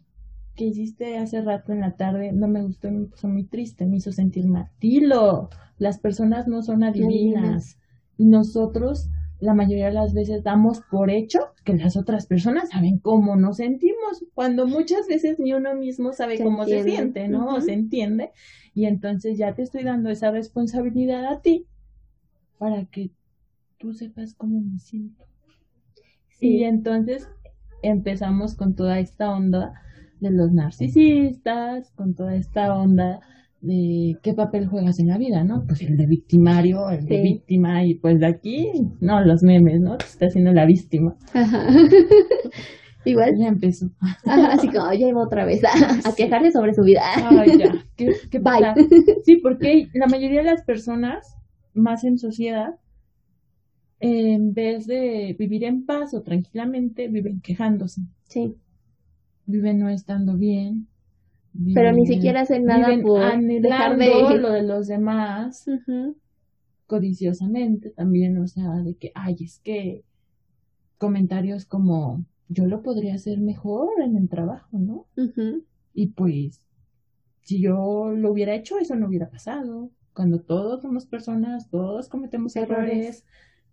que 0.55 0.65
hiciste 0.65 1.17
hace 1.17 1.41
rato 1.41 1.71
en 1.71 1.81
la 1.81 1.95
tarde 1.95 2.31
no 2.31 2.47
me 2.47 2.61
gustó, 2.61 2.91
me 2.91 3.05
puso 3.05 3.27
muy 3.27 3.43
triste, 3.43 3.85
me 3.85 3.97
hizo 3.97 4.11
sentir 4.11 4.47
mal. 4.47 4.69
Dilo. 4.79 5.49
Las 5.77 5.99
personas 5.99 6.47
no 6.47 6.61
son 6.61 6.83
adivinas. 6.83 7.79
Y 8.17 8.25
nosotros 8.25 9.09
la 9.43 9.53
mayoría 9.53 9.87
de 9.87 9.93
las 9.93 10.13
veces 10.13 10.41
damos 10.41 10.81
por 10.89 11.09
hecho 11.09 11.39
que 11.65 11.73
las 11.73 11.97
otras 11.97 12.27
personas 12.27 12.69
saben 12.69 12.97
cómo 12.97 13.35
nos 13.35 13.57
sentimos, 13.57 14.25
cuando 14.33 14.67
muchas 14.67 15.05
veces 15.07 15.37
ni 15.37 15.53
uno 15.53 15.75
mismo 15.75 16.13
sabe 16.13 16.41
cómo 16.41 16.63
se 16.65 16.83
siente, 16.83 17.27
¿no? 17.27 17.59
Se 17.59 17.73
entiende. 17.73 18.31
Y 18.73 18.85
entonces 18.85 19.37
ya 19.37 19.53
te 19.53 19.63
estoy 19.63 19.83
dando 19.83 20.09
esa 20.09 20.31
responsabilidad 20.31 21.25
a 21.25 21.41
ti 21.41 21.67
para 22.57 22.85
que 22.85 23.11
tú 23.77 23.93
sepas 23.93 24.33
cómo 24.33 24.61
me 24.61 24.79
siento. 24.79 25.25
Y 26.39 26.63
entonces 26.63 27.27
empezamos 27.83 28.55
con 28.55 28.75
toda 28.75 28.99
esta 28.99 29.31
onda 29.31 29.73
de 30.19 30.31
los 30.31 30.51
narcisistas, 30.51 31.91
con 31.91 32.15
toda 32.15 32.35
esta 32.35 32.73
onda 32.73 33.19
de 33.61 34.17
qué 34.21 34.33
papel 34.33 34.67
juegas 34.67 34.99
en 34.99 35.07
la 35.07 35.17
vida, 35.17 35.43
¿no? 35.43 35.65
Pues 35.65 35.81
el 35.81 35.95
de 35.95 36.05
victimario, 36.05 36.89
el 36.89 37.05
de 37.05 37.21
víctima, 37.21 37.85
y 37.85 37.95
pues 37.95 38.19
de 38.19 38.25
aquí, 38.25 38.71
no, 38.99 39.23
los 39.23 39.41
memes, 39.41 39.79
¿no? 39.79 39.97
Te 39.97 40.05
está 40.05 40.25
haciendo 40.25 40.51
la 40.51 40.65
víctima. 40.65 41.15
Ajá. 41.33 41.67
Igual. 43.05 43.37
Ya 43.37 43.47
empezó. 43.47 43.87
Ajá, 44.25 44.53
así 44.53 44.67
como, 44.67 44.91
ya 44.93 45.07
iba 45.07 45.21
otra 45.21 45.45
vez 45.45 45.61
a, 45.63 45.69
a 46.09 46.15
quejarle 46.15 46.51
sobre 46.51 46.73
su 46.73 46.83
vida. 46.83 47.01
Ay, 47.15 47.57
ya. 47.57 47.73
¿Qué, 47.95 48.13
qué 48.31 48.39
pasa? 48.39 48.75
Sí, 49.23 49.37
porque 49.37 49.87
la 49.93 50.07
mayoría 50.07 50.39
de 50.39 50.51
las 50.51 50.63
personas, 50.63 51.37
más 51.73 52.03
en 52.03 52.17
sociedad, 52.17 52.75
en 54.05 54.53
vez 54.53 54.85
de 54.85 55.33
vivir 55.39 55.63
en 55.63 55.85
paz 55.85 56.13
o 56.13 56.21
tranquilamente, 56.21 57.07
viven 57.07 57.39
quejándose. 57.39 58.01
Sí. 58.27 58.55
Viven 59.45 59.79
no 59.79 59.87
estando 59.87 60.35
bien, 60.35 60.87
pero 61.73 61.93
ni 61.93 62.05
siquiera 62.05 62.41
hacen 62.41 62.65
nada 62.65 62.87
por 63.01 63.21
dejar 63.41 63.97
de 63.97 64.39
lo 64.39 64.51
de 64.51 64.63
los 64.63 64.87
demás 64.87 65.65
codiciosamente 66.87 67.91
también 67.91 68.37
o 68.37 68.47
sea 68.47 68.71
de 68.77 68.95
que 68.95 69.11
ay 69.13 69.37
es 69.41 69.59
que 69.59 70.03
comentarios 70.97 71.65
como 71.65 72.25
yo 72.49 72.65
lo 72.65 72.81
podría 72.81 73.15
hacer 73.15 73.39
mejor 73.39 74.01
en 74.01 74.15
el 74.15 74.29
trabajo 74.29 74.79
no 74.79 75.05
y 75.93 76.07
pues 76.07 76.61
si 77.41 77.61
yo 77.61 78.11
lo 78.11 78.31
hubiera 78.31 78.55
hecho 78.55 78.79
eso 78.79 78.95
no 78.95 79.07
hubiera 79.07 79.29
pasado. 79.29 79.91
Cuando 80.13 80.39
todos 80.39 80.81
somos 80.81 81.05
personas 81.05 81.69
todos 81.69 82.07
cometemos 82.07 82.55
errores 82.55 83.25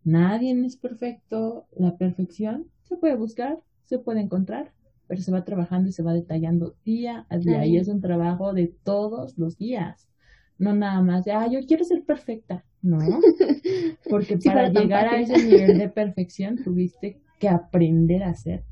nadie 0.05 0.53
es 0.65 0.77
perfecto 0.77 1.67
la 1.77 1.97
perfección 1.97 2.67
se 2.83 2.97
puede 2.97 3.17
buscar 3.17 3.59
se 3.85 3.99
puede 3.99 4.21
encontrar 4.21 4.73
pero 5.11 5.23
se 5.23 5.33
va 5.33 5.45
trabajando 5.45 5.89
y 5.89 5.93
se 5.93 6.05
va 6.05 6.15
detallando 6.15 6.77
día 6.85 7.27
a 7.29 7.37
día 7.37 7.67
y 7.67 7.77
es 7.77 7.89
un 7.89 8.01
trabajo 8.01 8.55
de 8.55 8.73
todos 8.85 9.37
los 9.37 9.59
días. 9.59 10.09
No 10.57 10.73
nada 10.73 11.03
más 11.03 11.25
de, 11.25 11.33
ah, 11.33 11.49
yo 11.51 11.59
quiero 11.67 11.83
ser 11.83 12.05
perfecta. 12.05 12.65
No, 12.81 12.99
porque 14.09 14.39
para 14.39 14.69
llegar 14.69 15.09
a 15.09 15.21
ese 15.21 15.37
nivel 15.45 15.79
de 15.79 15.89
perfección 15.89 16.63
tuviste 16.63 17.19
que 17.41 17.49
aprender 17.49 18.23
a 18.23 18.31
hacer. 18.31 18.63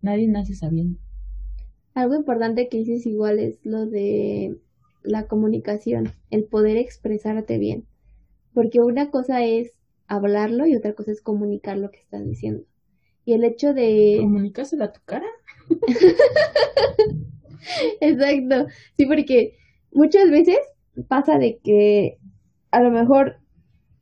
Nadie 0.00 0.26
nace 0.28 0.54
sabiendo. 0.54 0.98
Algo 1.92 2.14
importante 2.14 2.70
que 2.70 2.78
dices 2.78 3.04
igual 3.04 3.38
es 3.38 3.60
lo 3.62 3.84
de 3.84 4.56
la 5.02 5.26
comunicación, 5.26 6.12
el 6.30 6.44
poder 6.44 6.78
expresarte 6.78 7.58
bien. 7.58 7.84
Porque 8.54 8.80
una 8.80 9.10
cosa 9.10 9.44
es 9.44 9.74
hablarlo 10.08 10.66
y 10.66 10.74
otra 10.74 10.94
cosa 10.94 11.12
es 11.12 11.22
comunicar 11.22 11.78
lo 11.78 11.90
que 11.90 12.00
estás 12.00 12.26
diciendo. 12.26 12.64
Y 13.24 13.34
el 13.34 13.44
hecho 13.44 13.74
de... 13.74 14.18
¿Comunicárselo 14.20 14.84
a 14.84 14.92
tu 14.92 15.00
cara? 15.04 15.26
Exacto, 18.00 18.66
sí, 18.96 19.06
porque 19.06 19.56
muchas 19.92 20.30
veces 20.30 20.58
pasa 21.08 21.38
de 21.38 21.58
que 21.62 22.18
a 22.70 22.82
lo 22.82 22.90
mejor 22.90 23.36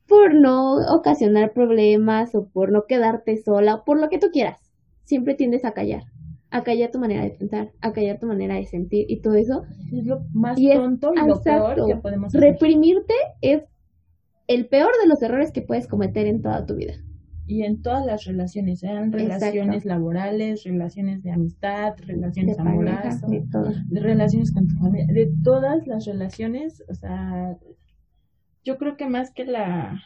por 0.07 0.33
no 0.33 0.77
ocasionar 0.95 1.53
problemas 1.53 2.33
o 2.33 2.47
por 2.47 2.71
no 2.71 2.85
quedarte 2.85 3.37
sola 3.37 3.75
o 3.75 3.83
por 3.83 3.99
lo 3.99 4.09
que 4.09 4.19
tú 4.19 4.27
quieras, 4.31 4.59
siempre 5.03 5.35
tiendes 5.35 5.65
a 5.65 5.73
callar, 5.73 6.03
a 6.49 6.63
callar 6.63 6.91
tu 6.91 6.99
manera 6.99 7.23
de 7.23 7.31
pensar, 7.31 7.71
a 7.81 7.91
callar 7.91 8.19
tu 8.19 8.27
manera 8.27 8.55
de 8.55 8.65
sentir 8.65 9.05
y 9.09 9.21
todo 9.21 9.35
eso. 9.35 9.63
Es 9.93 10.05
lo 10.05 10.21
más 10.33 10.57
tonto 10.57 11.11
y 11.13 11.27
lo 11.27 11.41
peor 11.41 11.85
que 11.85 11.95
podemos 11.97 12.27
hacer. 12.27 12.39
Reprimirte 12.39 13.13
es 13.41 13.63
el 14.47 14.67
peor 14.67 14.91
de 15.01 15.07
los 15.07 15.21
errores 15.21 15.51
que 15.51 15.61
puedes 15.61 15.87
cometer 15.87 16.25
en 16.25 16.41
toda 16.41 16.65
tu 16.65 16.75
vida. 16.75 16.93
Y 17.45 17.63
en 17.63 17.81
todas 17.81 18.05
las 18.05 18.25
relaciones, 18.25 18.81
sean 18.81 19.11
relaciones 19.13 19.85
laborales, 19.85 20.65
relaciones 20.65 21.23
de 21.23 21.31
amistad, 21.31 21.93
relaciones 21.99 22.59
amorosas, 22.59 23.21
de, 23.21 23.99
relaciones 24.01 24.53
con 24.53 24.67
tu 24.67 24.75
familia, 24.75 25.07
de 25.07 25.31
todas 25.43 25.87
las 25.87 26.05
relaciones, 26.05 26.83
o 26.89 26.93
sea, 26.93 27.57
yo 28.65 28.77
creo 28.77 28.97
que 28.97 29.07
más 29.07 29.31
que 29.31 29.45
la 29.45 30.01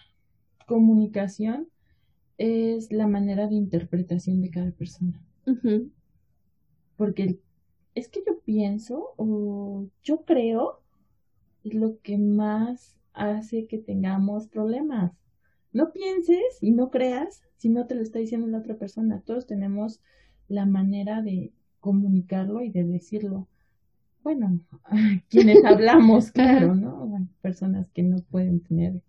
comunicación 0.68 1.68
es 2.38 2.92
la 2.92 3.08
manera 3.08 3.48
de 3.48 3.56
interpretación 3.56 4.42
de 4.42 4.52
cada 4.52 4.72
persona. 4.72 5.20
Porque 6.96 7.40
es 7.96 8.08
que 8.08 8.22
yo 8.26 8.40
pienso 8.46 9.14
o 9.18 9.88
yo 10.04 10.26
creo 10.26 10.82
es 11.64 11.74
lo 11.74 12.00
que 12.02 12.20
más 12.20 13.01
hace 13.14 13.68
que 13.68 13.78
tengamos 13.78 14.48
problemas 14.48 15.14
no 15.74 15.92
pienses 15.94 16.58
y 16.62 16.72
no 16.72 16.90
creas 16.90 17.44
si 17.58 17.70
no 17.70 17.88
te 17.88 17.96
lo 17.96 18.02
está 18.02 18.20
diciendo 18.20 18.48
la 18.48 18.58
otra 18.60 18.76
persona. 18.76 19.22
Todos 19.26 19.48
tenemos 19.48 20.02
la 20.48 20.66
manera 20.66 21.22
de 21.22 21.54
comunicarlo 21.80 22.62
y 22.62 22.70
de 22.70 22.84
decirlo. 22.84 23.48
Bueno, 24.24 24.60
quienes 25.30 25.64
hablamos, 25.64 26.32
claro, 26.32 26.76
¿no? 26.76 27.28
personas 27.42 27.90
que 27.92 28.04
no 28.04 28.18
pueden 28.30 28.60
tener 28.62 29.02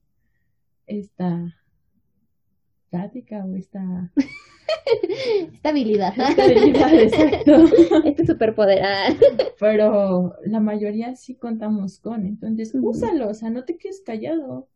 esta 0.87 1.57
plática 2.91 3.45
o 3.45 3.57
esta 3.57 4.13
esta 5.53 5.69
habilidad. 5.69 6.13
Esta 6.19 6.45
habilidad, 6.45 6.95
exacto. 6.95 7.65
Este 8.05 8.27
superpoder. 8.27 8.83
Ah. 8.83 9.15
Pero 9.59 10.35
la 10.45 10.61
mayoría 10.61 11.15
sí 11.17 11.35
contamos 11.35 11.99
con, 11.99 12.27
entonces 12.27 12.75
úsalo, 12.75 13.29
o 13.29 13.35
sea, 13.35 13.51
no 13.51 13.65
te 13.65 13.77
quedes 13.77 14.01
callado. 14.01 14.69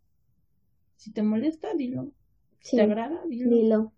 Si 0.96 1.12
te 1.12 1.22
molesta, 1.22 1.74
dilo. 1.74 2.10
Si 2.60 2.76
te 2.76 2.82
agrada, 2.82 3.20
dilo. 3.28 3.92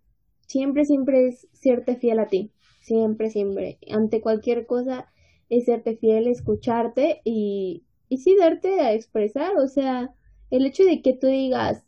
Siempre, 0.47 0.85
siempre 0.85 1.27
es 1.27 1.47
serte 1.53 1.95
fiel 1.95 2.19
a 2.19 2.27
ti. 2.27 2.51
Siempre, 2.81 3.29
siempre. 3.29 3.77
Ante 3.91 4.21
cualquier 4.21 4.65
cosa 4.65 5.07
es 5.49 5.65
serte 5.65 5.95
fiel, 5.95 6.27
escucharte 6.27 7.21
y, 7.23 7.83
y 8.09 8.17
sí 8.17 8.35
darte 8.37 8.81
a 8.81 8.93
expresar. 8.93 9.57
O 9.57 9.67
sea, 9.67 10.13
el 10.49 10.65
hecho 10.65 10.83
de 10.83 11.01
que 11.01 11.13
tú 11.13 11.27
digas 11.27 11.83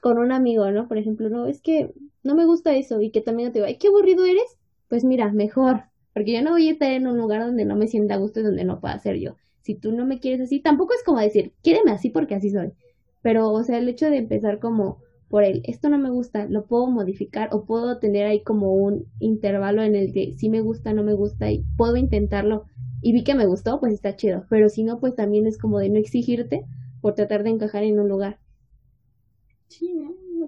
con 0.00 0.18
un 0.18 0.32
amigo, 0.32 0.70
¿no? 0.70 0.86
Por 0.86 0.98
ejemplo, 0.98 1.28
no, 1.28 1.46
es 1.46 1.60
que 1.60 1.92
no 2.24 2.34
me 2.34 2.46
gusta 2.46 2.74
eso 2.74 3.00
y 3.00 3.10
que 3.10 3.20
también 3.20 3.52
te 3.52 3.58
diga, 3.58 3.68
ay, 3.68 3.78
qué 3.78 3.88
aburrido 3.88 4.24
eres. 4.24 4.58
Pues 4.88 5.04
mira, 5.04 5.32
mejor. 5.32 5.84
Porque 6.12 6.32
yo 6.32 6.42
no 6.42 6.52
voy 6.52 6.68
a 6.68 6.72
estar 6.72 6.90
en 6.90 7.06
un 7.06 7.18
lugar 7.18 7.42
donde 7.44 7.64
no 7.64 7.76
me 7.76 7.86
sienta 7.86 8.14
a 8.14 8.18
gusto 8.18 8.40
y 8.40 8.44
donde 8.44 8.64
no 8.64 8.80
pueda 8.80 8.98
ser 8.98 9.16
yo. 9.16 9.36
Si 9.62 9.74
tú 9.74 9.92
no 9.92 10.06
me 10.06 10.20
quieres 10.20 10.40
así, 10.40 10.60
tampoco 10.60 10.94
es 10.94 11.02
como 11.04 11.20
decir, 11.20 11.52
quiéreme 11.62 11.90
así 11.92 12.10
porque 12.10 12.34
así 12.34 12.50
soy. 12.50 12.72
Pero, 13.22 13.50
o 13.50 13.62
sea, 13.62 13.78
el 13.78 13.88
hecho 13.88 14.10
de 14.10 14.18
empezar 14.18 14.58
como 14.58 14.98
por 15.28 15.42
él. 15.42 15.62
Esto 15.64 15.88
no 15.88 15.98
me 15.98 16.10
gusta, 16.10 16.46
lo 16.46 16.66
puedo 16.66 16.86
modificar 16.86 17.48
o 17.52 17.64
puedo 17.64 17.98
tener 17.98 18.26
ahí 18.26 18.42
como 18.42 18.74
un 18.74 19.06
intervalo 19.18 19.82
en 19.82 19.96
el 19.96 20.12
que 20.12 20.32
sí 20.34 20.48
me 20.48 20.60
gusta, 20.60 20.92
no 20.92 21.02
me 21.02 21.14
gusta 21.14 21.50
y 21.50 21.64
puedo 21.76 21.96
intentarlo 21.96 22.66
y 23.02 23.12
vi 23.12 23.24
que 23.24 23.34
me 23.34 23.46
gustó, 23.46 23.80
pues 23.80 23.92
está 23.92 24.16
chido. 24.16 24.46
Pero 24.48 24.68
si 24.68 24.82
no, 24.84 25.00
pues 25.00 25.14
también 25.14 25.46
es 25.46 25.58
como 25.58 25.78
de 25.78 25.90
no 25.90 25.98
exigirte 25.98 26.64
por 27.00 27.14
tratar 27.14 27.42
de 27.42 27.50
encajar 27.50 27.82
en 27.82 28.00
un 28.00 28.08
lugar. 28.08 28.38
Sí, 29.68 29.92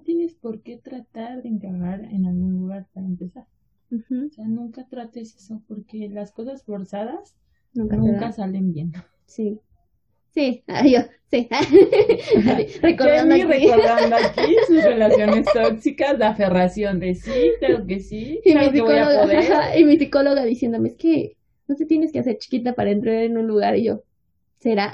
tienes 0.07 0.35
por 0.35 0.61
qué 0.61 0.77
tratar 0.77 1.43
de 1.43 1.49
encajar 1.49 2.05
en 2.05 2.25
algún 2.25 2.53
lugar 2.53 2.87
para 2.93 3.05
empezar. 3.05 3.45
O 3.91 4.29
sea, 4.31 4.47
nunca 4.47 4.87
trates 4.87 5.35
eso 5.35 5.61
porque 5.67 6.07
las 6.07 6.31
cosas 6.31 6.63
forzadas 6.63 7.35
nunca, 7.73 8.31
salen 8.31 8.71
bien. 8.71 8.93
Sí. 9.25 9.59
Sí, 10.31 10.63
yo, 10.93 10.99
sí. 11.29 11.49
recordando, 12.81 13.35
aquí. 13.35 13.43
recordando 13.43 14.15
aquí 14.15 14.55
sus 14.67 14.81
relaciones 14.81 15.45
tóxicas, 15.53 16.17
la 16.17 16.29
aferración 16.29 16.99
de 16.99 17.13
sí, 17.13 17.51
creo 17.59 17.85
que 17.85 17.99
sí. 17.99 18.39
Y, 18.45 18.55
mi 18.55 18.69
psicóloga, 18.69 19.77
y 19.77 19.83
mi 19.83 19.97
psicóloga 19.97 20.45
diciéndome, 20.45 20.89
es 20.89 20.95
que 20.95 21.35
no 21.67 21.75
te 21.75 21.85
tienes 21.85 22.13
que 22.13 22.19
hacer 22.19 22.37
chiquita 22.37 22.75
para 22.75 22.91
entrar 22.91 23.15
en 23.15 23.37
un 23.37 23.45
lugar. 23.45 23.75
Y 23.75 23.83
yo, 23.83 24.03
¿será? 24.59 24.89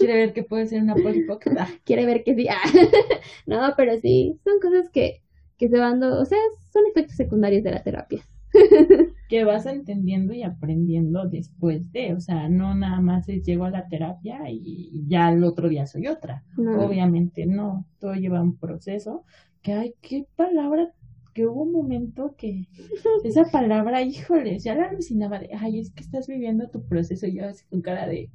Quiere 0.00 0.14
ver 0.14 0.32
que 0.32 0.42
puede 0.42 0.66
ser 0.66 0.82
una 0.82 0.94
polipócata. 0.94 1.68
Quiere 1.84 2.06
ver 2.06 2.24
que 2.24 2.34
sí. 2.34 2.46
no, 3.46 3.60
pero 3.76 3.98
sí, 4.00 4.40
son 4.44 4.60
cosas 4.60 4.90
que, 4.90 5.22
que 5.56 5.68
se 5.68 5.78
van, 5.78 6.02
o 6.02 6.24
sea, 6.24 6.38
son 6.72 6.82
efectos 6.90 7.16
secundarios 7.16 7.62
de 7.62 7.70
la 7.70 7.82
terapia. 7.82 8.22
que 9.28 9.44
vas 9.44 9.66
entendiendo 9.66 10.32
y 10.32 10.42
aprendiendo 10.42 11.28
después 11.28 11.92
de, 11.92 12.14
o 12.14 12.20
sea, 12.20 12.48
no 12.48 12.74
nada 12.74 13.00
más 13.00 13.28
es 13.28 13.44
llego 13.44 13.64
a 13.64 13.70
la 13.70 13.86
terapia 13.86 14.40
y 14.50 15.04
ya 15.06 15.30
el 15.30 15.44
otro 15.44 15.68
día 15.68 15.86
soy 15.86 16.08
otra. 16.08 16.44
Obviamente 16.56 17.46
no, 17.46 17.86
todo 17.98 18.14
lleva 18.14 18.42
un 18.42 18.56
proceso. 18.56 19.24
Que 19.62 19.74
ay, 19.74 19.94
qué 20.00 20.26
palabra 20.36 20.92
que 21.32 21.46
hubo 21.46 21.62
un 21.62 21.72
momento 21.72 22.34
que 22.36 22.66
esa 23.24 23.44
palabra, 23.44 24.02
híjole, 24.02 24.58
ya 24.58 24.74
la 24.74 24.88
alucinaba 24.88 25.38
de, 25.38 25.50
ay, 25.54 25.80
es 25.80 25.90
que 25.92 26.02
estás 26.02 26.26
viviendo 26.26 26.68
tu 26.68 26.82
proceso 26.86 27.26
y 27.26 27.36
yo 27.36 27.46
así 27.46 27.64
con 27.66 27.82
cara 27.82 28.06
de... 28.06 28.30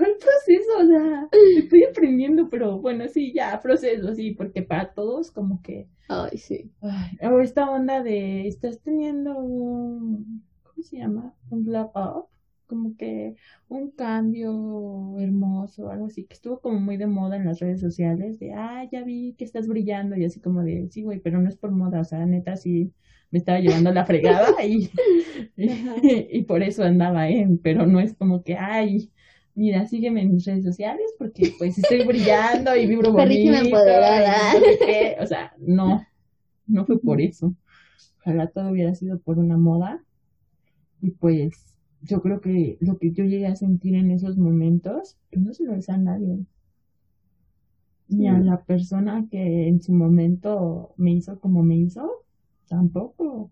¿Cuál 0.00 0.16
proceso? 0.18 0.78
O 0.78 0.86
sea, 0.86 1.28
estoy 1.58 1.84
aprendiendo, 1.84 2.48
pero 2.48 2.78
bueno, 2.78 3.06
sí, 3.08 3.32
ya, 3.34 3.60
proceso, 3.60 4.14
sí, 4.14 4.30
porque 4.30 4.62
para 4.62 4.94
todos 4.94 5.30
como 5.30 5.60
que... 5.60 5.88
Ay, 6.08 6.38
sí. 6.38 6.72
Ay, 6.80 7.18
o 7.28 7.40
esta 7.40 7.70
onda 7.70 8.02
de, 8.02 8.48
estás 8.48 8.80
teniendo 8.80 9.38
un... 9.38 10.42
¿Cómo 10.62 10.82
se 10.82 10.96
llama? 10.96 11.34
Un 11.50 11.64
blow 11.66 11.90
up 11.94 12.30
como 12.70 12.96
que 12.96 13.34
un 13.68 13.90
cambio 13.90 15.18
hermoso, 15.18 15.90
algo 15.90 16.06
así, 16.06 16.24
que 16.24 16.34
estuvo 16.34 16.60
como 16.60 16.78
muy 16.78 16.96
de 16.96 17.08
moda 17.08 17.36
en 17.36 17.44
las 17.44 17.58
redes 17.58 17.80
sociales, 17.80 18.38
de, 18.38 18.52
ah, 18.54 18.88
ya 18.90 19.02
vi 19.02 19.34
que 19.36 19.44
estás 19.44 19.66
brillando, 19.66 20.16
y 20.16 20.24
así 20.24 20.40
como 20.40 20.62
de, 20.62 20.88
sí, 20.88 21.02
güey, 21.02 21.18
pero 21.18 21.40
no 21.40 21.48
es 21.48 21.56
por 21.56 21.72
moda, 21.72 22.00
o 22.00 22.04
sea, 22.04 22.24
neta, 22.26 22.56
sí, 22.56 22.92
me 23.32 23.40
estaba 23.40 23.58
llevando 23.58 23.92
la 23.92 24.04
fregada 24.06 24.64
y, 24.64 24.88
y, 25.56 26.42
por 26.42 26.62
eso 26.62 26.84
andaba 26.84 27.28
en, 27.28 27.58
pero 27.58 27.86
no 27.86 27.98
es 27.98 28.14
como 28.14 28.44
que, 28.44 28.56
ay, 28.56 29.10
mira, 29.54 29.86
sígueme 29.86 30.22
en 30.22 30.34
mis 30.34 30.44
redes 30.44 30.64
sociales 30.64 31.12
porque 31.18 31.52
pues 31.58 31.78
estoy 31.78 32.04
brillando 32.04 32.74
y 32.76 32.86
vibro 32.86 33.12
bonito. 33.12 33.52
o 35.20 35.26
sea, 35.26 35.52
no, 35.58 36.04
no 36.66 36.86
fue 36.86 37.00
por 37.00 37.20
eso. 37.20 37.54
Ojalá 38.20 38.48
todo 38.48 38.70
hubiera 38.70 38.94
sido 38.94 39.18
por 39.18 39.38
una 39.38 39.56
moda. 39.56 40.02
Y 41.02 41.10
pues 41.10 41.76
yo 42.02 42.20
creo 42.22 42.40
que 42.40 42.76
lo 42.80 42.98
que 42.98 43.12
yo 43.12 43.24
llegué 43.24 43.46
a 43.46 43.56
sentir 43.56 43.94
en 43.94 44.10
esos 44.10 44.36
momentos, 44.36 45.16
pues 45.30 45.44
no 45.44 45.52
se 45.52 45.64
lo 45.64 45.72
desea 45.72 45.94
a 45.94 45.98
nadie. 45.98 46.44
Ni 48.08 48.26
a 48.26 48.38
la 48.38 48.64
persona 48.64 49.28
que 49.30 49.68
en 49.68 49.80
su 49.80 49.92
momento 49.92 50.94
me 50.96 51.12
hizo 51.12 51.38
como 51.38 51.62
me 51.62 51.76
hizo, 51.76 52.10
tampoco. 52.68 53.50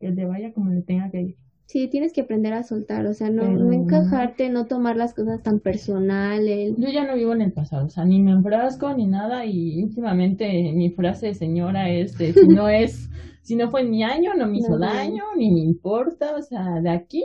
Que 0.00 0.10
le 0.10 0.24
vaya 0.24 0.52
como 0.52 0.70
le 0.70 0.82
tenga 0.82 1.10
que 1.10 1.22
ir. 1.22 1.36
Sí, 1.68 1.86
tienes 1.86 2.14
que 2.14 2.22
aprender 2.22 2.54
a 2.54 2.62
soltar, 2.62 3.04
o 3.04 3.12
sea, 3.12 3.28
no, 3.28 3.46
no 3.46 3.70
encajarte, 3.74 4.48
no 4.48 4.64
tomar 4.64 4.96
las 4.96 5.12
cosas 5.12 5.42
tan 5.42 5.60
personales. 5.60 6.74
Yo 6.78 6.88
ya 6.88 7.06
no 7.06 7.14
vivo 7.14 7.34
en 7.34 7.42
el 7.42 7.52
pasado, 7.52 7.84
o 7.84 7.90
sea, 7.90 8.06
ni 8.06 8.22
me 8.22 8.30
enfrasco 8.30 8.94
ni 8.94 9.06
nada 9.06 9.44
y 9.44 9.82
últimamente 9.82 10.72
mi 10.72 10.88
frase 10.88 11.26
de 11.26 11.34
señora 11.34 11.90
es 11.90 12.16
de, 12.16 12.32
si 12.32 12.48
no 12.48 12.70
es, 12.70 13.10
si 13.42 13.54
no 13.54 13.68
fue 13.68 13.82
en 13.82 13.90
mi 13.90 14.02
año, 14.02 14.32
no 14.32 14.46
me 14.46 14.60
hizo 14.60 14.78
daño, 14.78 15.24
ni 15.36 15.50
me 15.50 15.60
importa, 15.60 16.36
o 16.36 16.40
sea, 16.40 16.80
de 16.80 16.88
aquí 16.88 17.22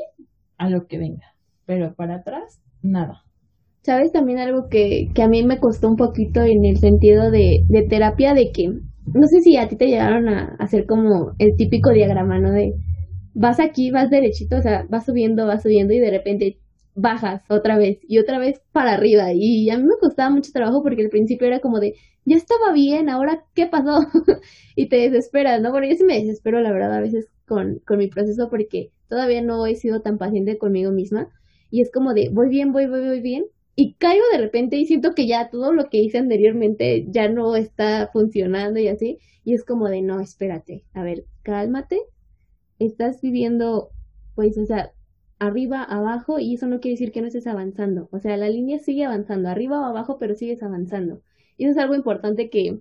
a 0.57 0.69
lo 0.69 0.87
que 0.87 0.97
venga. 0.97 1.23
Pero 1.65 1.95
para 1.95 2.15
atrás, 2.15 2.61
nada. 2.81 3.23
¿Sabes 3.83 4.11
también 4.11 4.39
algo 4.39 4.67
que, 4.69 5.07
que 5.15 5.23
a 5.23 5.29
mí 5.29 5.45
me 5.45 5.59
costó 5.59 5.87
un 5.87 5.95
poquito 5.95 6.41
en 6.41 6.65
el 6.65 6.79
sentido 6.79 7.31
de, 7.31 7.63
de 7.69 7.83
terapia? 7.83 8.33
De 8.33 8.51
que, 8.51 8.67
no 8.67 9.27
sé 9.27 9.39
si 9.39 9.55
a 9.55 9.69
ti 9.69 9.77
te 9.77 9.87
llegaron 9.87 10.27
a 10.27 10.57
hacer 10.59 10.85
como 10.85 11.31
el 11.37 11.55
típico 11.55 11.91
diagrama, 11.91 12.39
¿no? 12.39 12.51
De 12.51 12.73
vas 13.34 13.59
aquí, 13.59 13.91
vas 13.91 14.09
derechito, 14.09 14.57
o 14.57 14.61
sea, 14.61 14.86
vas 14.89 15.05
subiendo, 15.05 15.45
vas 15.47 15.63
subiendo 15.63 15.93
y 15.93 15.99
de 15.99 16.11
repente 16.11 16.59
bajas 16.95 17.41
otra 17.49 17.77
vez 17.77 17.99
y 18.07 18.19
otra 18.19 18.39
vez 18.39 18.61
para 18.71 18.93
arriba. 18.93 19.34
Y 19.34 19.69
a 19.69 19.77
mí 19.77 19.84
me 19.84 19.97
costaba 19.99 20.29
mucho 20.29 20.51
trabajo 20.51 20.84
porque 20.84 21.03
al 21.03 21.09
principio 21.09 21.47
era 21.47 21.59
como 21.59 21.79
de, 21.79 21.95
ya 22.25 22.36
estaba 22.36 22.71
bien, 22.73 23.09
ahora, 23.09 23.43
¿qué 23.55 23.67
pasó? 23.67 23.99
y 24.75 24.88
te 24.89 24.97
desesperas, 24.97 25.61
¿no? 25.61 25.71
Bueno, 25.71 25.88
yo 25.88 25.95
sí 25.95 26.03
me 26.03 26.19
desespero, 26.19 26.61
la 26.61 26.71
verdad, 26.71 26.93
a 26.93 27.01
veces 27.01 27.29
con, 27.45 27.79
con 27.86 27.97
mi 27.97 28.07
proceso 28.07 28.49
porque 28.49 28.91
todavía 29.09 29.41
no 29.41 29.65
he 29.65 29.75
sido 29.75 30.01
tan 30.01 30.17
paciente 30.17 30.57
conmigo 30.57 30.91
misma 30.91 31.29
y 31.69 31.81
es 31.81 31.91
como 31.91 32.13
de 32.13 32.29
voy 32.29 32.49
bien, 32.49 32.71
voy, 32.71 32.88
voy, 32.88 33.01
voy 33.01 33.21
bien 33.21 33.45
y 33.75 33.95
caigo 33.95 34.23
de 34.31 34.38
repente 34.38 34.77
y 34.77 34.86
siento 34.86 35.15
que 35.15 35.27
ya 35.27 35.49
todo 35.49 35.73
lo 35.73 35.89
que 35.89 35.97
hice 35.97 36.19
anteriormente 36.19 37.05
ya 37.09 37.27
no 37.29 37.55
está 37.55 38.09
funcionando 38.13 38.79
y 38.79 38.88
así 38.88 39.19
y 39.43 39.53
es 39.53 39.65
como 39.65 39.89
de 39.89 40.01
no, 40.01 40.21
espérate, 40.21 40.86
a 40.93 41.03
ver, 41.03 41.25
cálmate, 41.41 41.99
estás 42.86 43.21
viviendo 43.21 43.89
pues, 44.36 44.57
o 44.57 44.65
sea, 44.65 44.93
arriba, 45.39 45.84
abajo 45.84 46.39
y 46.39 46.55
eso 46.55 46.67
no 46.67 46.79
quiere 46.79 46.93
decir 46.95 47.11
que 47.11 47.21
no 47.21 47.27
estés 47.27 47.47
avanzando, 47.47 48.07
o 48.11 48.19
sea, 48.19 48.38
la 48.38 48.49
línea 48.49 48.79
sigue 48.79 49.05
avanzando, 49.05 49.49
arriba 49.49 49.79
o 49.81 49.86
abajo, 49.86 50.17
pero 50.19 50.36
sigues 50.36 50.63
avanzando. 50.63 51.21
Y 51.57 51.65
eso 51.65 51.71
es 51.73 51.77
algo 51.77 51.95
importante 51.95 52.49
que 52.49 52.79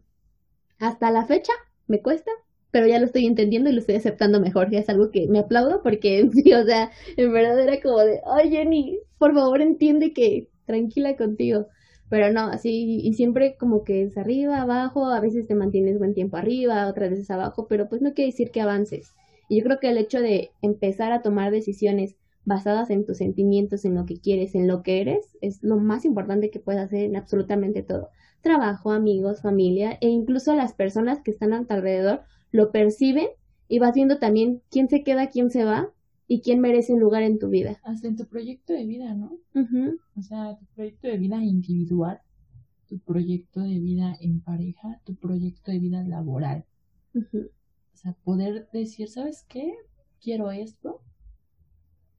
hasta 0.79 1.11
la 1.11 1.25
fecha 1.27 1.53
me 1.87 2.03
cuesta, 2.03 2.31
pero 2.71 2.87
ya 2.87 2.99
lo 2.99 3.07
estoy 3.07 3.27
entendiendo 3.27 3.71
y 3.71 3.73
lo 3.75 3.81
estoy 3.81 3.97
aceptando 3.97 4.41
mejor. 4.41 4.71
Ya 4.71 4.81
es 4.81 4.89
algo 4.89 5.11
que 5.11 5.29
me 5.29 5.39
aplaudo 5.41 5.83
porque, 5.83 6.29
sí, 6.35 6.53
o 6.53 6.65
sea, 6.65 6.91
en 7.17 7.33
verdad 7.33 7.59
era 7.61 7.81
como 7.81 7.99
de, 8.01 8.21
ay 8.27 8.51
Jenny, 8.51 8.99
por 9.19 9.35
favor 9.35 9.61
entiende 9.63 10.13
que 10.13 10.49
tranquila 10.67 11.17
contigo. 11.17 11.67
Pero 12.09 12.31
no, 12.33 12.43
así, 12.43 13.01
y 13.03 13.15
siempre 13.15 13.57
como 13.59 13.85
que 13.85 14.03
es 14.03 14.19
arriba, 14.19 14.61
abajo, 14.61 15.07
a 15.07 15.21
veces 15.21 15.47
te 15.47 15.55
mantienes 15.55 15.99
buen 15.99 16.13
tiempo 16.15 16.37
arriba, 16.37 16.87
otras 16.89 17.11
veces 17.11 17.31
abajo, 17.31 17.67
pero 17.69 17.89
pues 17.89 18.03
no 18.03 18.13
quiere 18.13 18.31
decir 18.31 18.51
que 18.51 18.61
avances. 18.61 19.15
Y 19.53 19.59
yo 19.59 19.65
creo 19.65 19.81
que 19.81 19.91
el 19.91 19.99
hecho 19.99 20.19
de 20.19 20.53
empezar 20.63 21.13
a 21.13 21.21
tomar 21.21 21.51
decisiones 21.51 22.17
basadas 22.47 22.89
en 22.89 23.05
tus 23.05 23.19
sentimientos, 23.19 23.85
en 23.85 23.95
lo 23.95 24.07
que 24.07 24.19
quieres, 24.19 24.55
en 24.55 24.67
lo 24.67 24.83
que 24.83 25.03
eres, 25.03 25.37
es 25.43 25.63
lo 25.63 25.77
más 25.77 26.07
importante 26.07 26.51
que 26.51 26.59
puedes 26.59 26.81
hacer 26.81 27.03
en 27.05 27.17
absolutamente 27.17 27.83
todo. 27.83 28.09
Trabajo, 28.41 28.93
amigos, 28.93 29.43
familia 29.43 29.99
e 30.01 30.09
incluso 30.09 30.57
las 30.57 30.73
personas 30.73 31.21
que 31.21 31.33
están 31.33 31.53
a 31.53 31.67
tu 31.67 31.75
alrededor 31.75 32.23
lo 32.51 32.73
perciben 32.73 33.27
y 33.69 33.79
vas 33.79 33.93
viendo 33.93 34.19
también 34.19 34.63
quién 34.71 34.89
se 34.89 35.05
queda, 35.05 35.29
quién 35.29 35.51
se 35.51 35.65
va 35.65 35.91
y 36.27 36.41
quién 36.41 36.61
merece 36.61 36.95
un 36.95 37.01
lugar 37.01 37.23
en 37.23 37.39
tu 37.39 37.51
vida. 37.51 37.79
Hasta 37.83 38.09
en 38.09 38.17
tu 38.17 38.25
proyecto 38.25 38.73
de 38.73 38.87
vida, 38.87 39.15
¿no? 39.15 39.37
O 40.17 40.23
sea, 40.23 40.57
tu 40.57 40.65
proyecto 40.75 41.09
de 41.09 41.19
vida 41.19 41.45
individual, 41.45 42.23
tu 42.89 42.99
proyecto 43.01 43.61
de 43.61 43.81
vida 43.81 44.17
en 44.19 44.41
pareja, 44.41 45.03
tu 45.05 45.15
proyecto 45.15 45.73
de 45.73 45.79
vida 45.79 46.03
laboral. 46.05 46.65
O 47.95 47.97
sea, 47.97 48.13
poder 48.25 48.69
decir, 48.73 49.09
¿sabes 49.09 49.45
qué? 49.49 49.75
Quiero 50.21 50.51
esto 50.51 51.01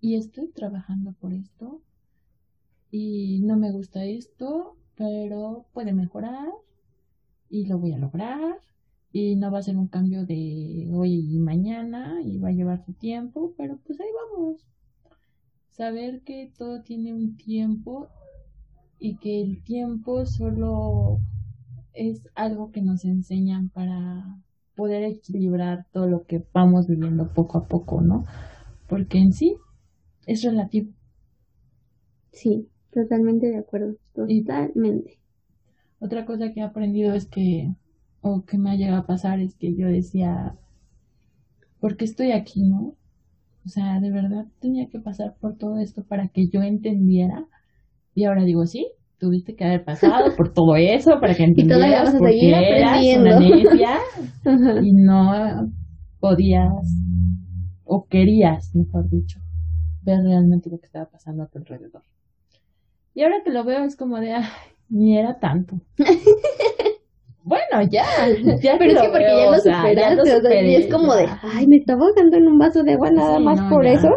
y 0.01 0.15
estoy 0.15 0.49
trabajando 0.49 1.13
por 1.13 1.33
esto 1.33 1.81
y 2.91 3.41
no 3.41 3.57
me 3.57 3.71
gusta 3.71 4.03
esto, 4.05 4.77
pero 4.95 5.65
puede 5.73 5.93
mejorar 5.93 6.49
y 7.49 7.65
lo 7.65 7.79
voy 7.79 7.93
a 7.93 7.97
lograr 7.97 8.59
y 9.11 9.35
no 9.35 9.51
va 9.51 9.59
a 9.59 9.63
ser 9.63 9.77
un 9.77 9.87
cambio 9.87 10.25
de 10.25 10.89
hoy 10.91 11.35
y 11.35 11.39
mañana 11.39 12.19
y 12.23 12.39
va 12.39 12.49
a 12.49 12.51
llevar 12.51 12.83
su 12.83 12.93
tiempo, 12.93 13.53
pero 13.57 13.77
pues 13.85 13.99
ahí 13.99 14.07
vamos. 14.31 14.67
Saber 15.69 16.21
que 16.23 16.51
todo 16.57 16.81
tiene 16.81 17.13
un 17.13 17.37
tiempo 17.37 18.09
y 18.99 19.15
que 19.17 19.41
el 19.41 19.63
tiempo 19.63 20.25
solo 20.25 21.19
es 21.93 22.27
algo 22.35 22.71
que 22.71 22.81
nos 22.81 23.05
enseñan 23.05 23.69
para 23.69 24.42
poder 24.75 25.03
equilibrar 25.03 25.85
todo 25.91 26.07
lo 26.07 26.25
que 26.25 26.43
vamos 26.53 26.87
viviendo 26.87 27.33
poco 27.33 27.57
a 27.57 27.67
poco, 27.67 28.01
¿no? 28.01 28.25
Porque 28.87 29.19
en 29.19 29.33
sí 29.33 29.57
es 30.25 30.43
relativo. 30.43 30.91
Sí, 32.31 32.67
totalmente 32.91 33.47
de 33.47 33.57
acuerdo, 33.57 33.95
totalmente. 34.13 35.19
otra 35.99 36.25
cosa 36.25 36.51
que 36.51 36.61
he 36.61 36.63
aprendido 36.63 37.13
es 37.13 37.25
que 37.27 37.73
o 38.21 38.45
que 38.45 38.57
me 38.57 38.71
ha 38.71 38.75
llegado 38.75 39.01
a 39.01 39.05
pasar 39.05 39.39
es 39.39 39.55
que 39.55 39.75
yo 39.75 39.87
decía, 39.87 40.57
¿por 41.79 41.97
qué 41.97 42.05
estoy 42.05 42.31
aquí, 42.31 42.63
no? 42.63 42.95
O 43.65 43.69
sea, 43.69 43.99
de 43.99 44.11
verdad 44.11 44.47
tenía 44.59 44.89
que 44.89 44.99
pasar 44.99 45.35
por 45.39 45.57
todo 45.57 45.77
esto 45.79 46.03
para 46.03 46.29
que 46.29 46.47
yo 46.47 46.61
entendiera. 46.61 47.47
Y 48.15 48.25
ahora 48.25 48.43
digo, 48.43 48.65
sí, 48.65 48.87
tuviste 49.23 49.55
que 49.55 49.63
haber 49.63 49.85
pasado 49.85 50.35
por 50.35 50.51
todo 50.51 50.75
eso 50.75 51.11
para 51.21 51.33
que 51.33 51.43
Y 51.55 51.65
todavía 51.65 52.01
entendieras 52.01 52.03
vas 52.03 52.15
a 52.15 52.19
por 52.19 52.27
seguir 52.29 52.53
qué 52.53 52.77
eras 52.77 53.17
una 53.17 53.39
necia 53.39 53.97
y 54.83 54.93
no 54.93 55.71
podías 56.19 56.73
o 57.85 58.05
querías, 58.09 58.75
mejor 58.75 59.09
dicho, 59.09 59.39
ver 60.01 60.19
realmente 60.23 60.69
lo 60.69 60.77
que 60.79 60.87
estaba 60.87 61.05
pasando 61.05 61.43
a 61.43 61.47
tu 61.47 61.59
alrededor. 61.59 62.01
Y 63.13 63.23
ahora 63.23 63.37
que 63.45 63.51
lo 63.51 63.63
veo 63.63 63.83
es 63.85 63.95
como 63.95 64.19
de, 64.19 64.33
ay, 64.33 64.43
ni 64.89 65.17
era 65.17 65.39
tanto. 65.39 65.75
bueno, 67.43 67.81
ya, 67.89 68.03
ya 68.61 68.75
Pero 68.77 68.91
es 68.91 69.01
que 69.01 69.07
porque 69.09 69.25
veo, 69.25 69.37
ya 69.37 69.51
lo 69.51 69.57
o 69.57 69.59
sea, 69.59 69.73
ya 69.93 70.09
superaste, 70.11 70.35
o 70.35 70.41
sea, 70.41 70.61
y 70.63 70.75
es 70.75 70.91
como 70.91 71.13
de, 71.15 71.27
ay, 71.43 71.67
me 71.67 71.77
estaba 71.77 72.01
ahogando 72.07 72.37
en 72.37 72.47
un 72.47 72.57
vaso 72.57 72.83
de 72.83 72.93
agua 72.93 73.11
nada 73.11 73.37
Sí, 73.37 73.43
más 73.43 73.61
no, 73.61 73.69
por 73.69 73.85
ya. 73.85 73.91
eso. 73.93 74.09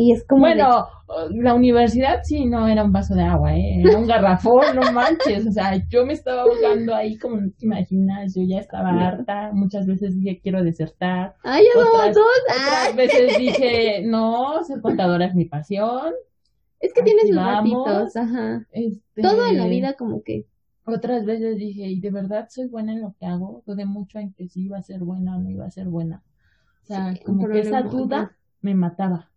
Y 0.00 0.12
es 0.12 0.24
como 0.28 0.46
de, 0.46 0.54
Bueno, 0.54 0.86
la 1.30 1.54
universidad 1.54 2.20
sí 2.22 2.46
no 2.46 2.68
era 2.68 2.84
un 2.84 2.92
vaso 2.92 3.16
de 3.16 3.22
agua, 3.22 3.56
¿eh? 3.56 3.82
era 3.82 3.98
un 3.98 4.06
garrafón, 4.06 4.76
no 4.76 4.92
manches. 4.92 5.44
O 5.44 5.50
sea, 5.50 5.74
yo 5.88 6.06
me 6.06 6.12
estaba 6.12 6.42
ahogando 6.42 6.94
ahí 6.94 7.18
como 7.18 7.36
no 7.40 7.50
te 7.50 7.66
imaginas, 7.66 8.32
yo 8.36 8.42
ya 8.46 8.58
estaba 8.60 8.90
harta. 8.90 9.50
Muchas 9.52 9.86
veces 9.86 10.14
dije 10.14 10.38
quiero 10.40 10.62
desertar. 10.62 11.34
ay, 11.42 11.64
ya 11.64 11.80
otras- 11.80 12.14
dos. 12.14 12.26
Otras 12.48 12.94
veces 12.96 13.38
dije 13.38 14.02
no, 14.06 14.62
ser 14.62 14.80
contadora 14.80 15.24
es 15.26 15.34
mi 15.34 15.46
pasión. 15.46 16.12
es 16.78 16.92
que 16.94 17.02
tiene 17.02 17.22
aquí 17.22 17.32
sus 17.32 17.42
ratitos, 17.42 18.16
ajá. 18.16 18.66
Este, 18.70 19.20
Todo 19.22 19.46
en 19.46 19.58
la 19.58 19.66
vida 19.66 19.94
como 19.94 20.22
que, 20.22 20.46
Otras 20.84 21.24
veces 21.24 21.56
dije, 21.58 21.88
¿y 21.88 21.98
de 22.00 22.10
verdad 22.12 22.46
soy 22.50 22.68
buena 22.68 22.92
en 22.92 23.00
lo 23.02 23.16
que 23.18 23.26
hago? 23.26 23.64
Dudé 23.66 23.84
mucho 23.84 24.20
en 24.20 24.32
que 24.32 24.46
si 24.48 24.66
iba 24.66 24.78
a 24.78 24.82
ser 24.82 25.00
buena 25.00 25.36
o 25.36 25.40
no 25.40 25.50
iba 25.50 25.66
a 25.66 25.70
ser 25.72 25.88
buena. 25.88 26.22
O 26.84 26.86
sea, 26.86 27.12
Sí, 27.14 27.20
como 27.24 27.48
que 27.48 27.58
esa 27.60 27.82
duda 27.82 28.36
me 28.60 28.74
mataba. 28.76 29.28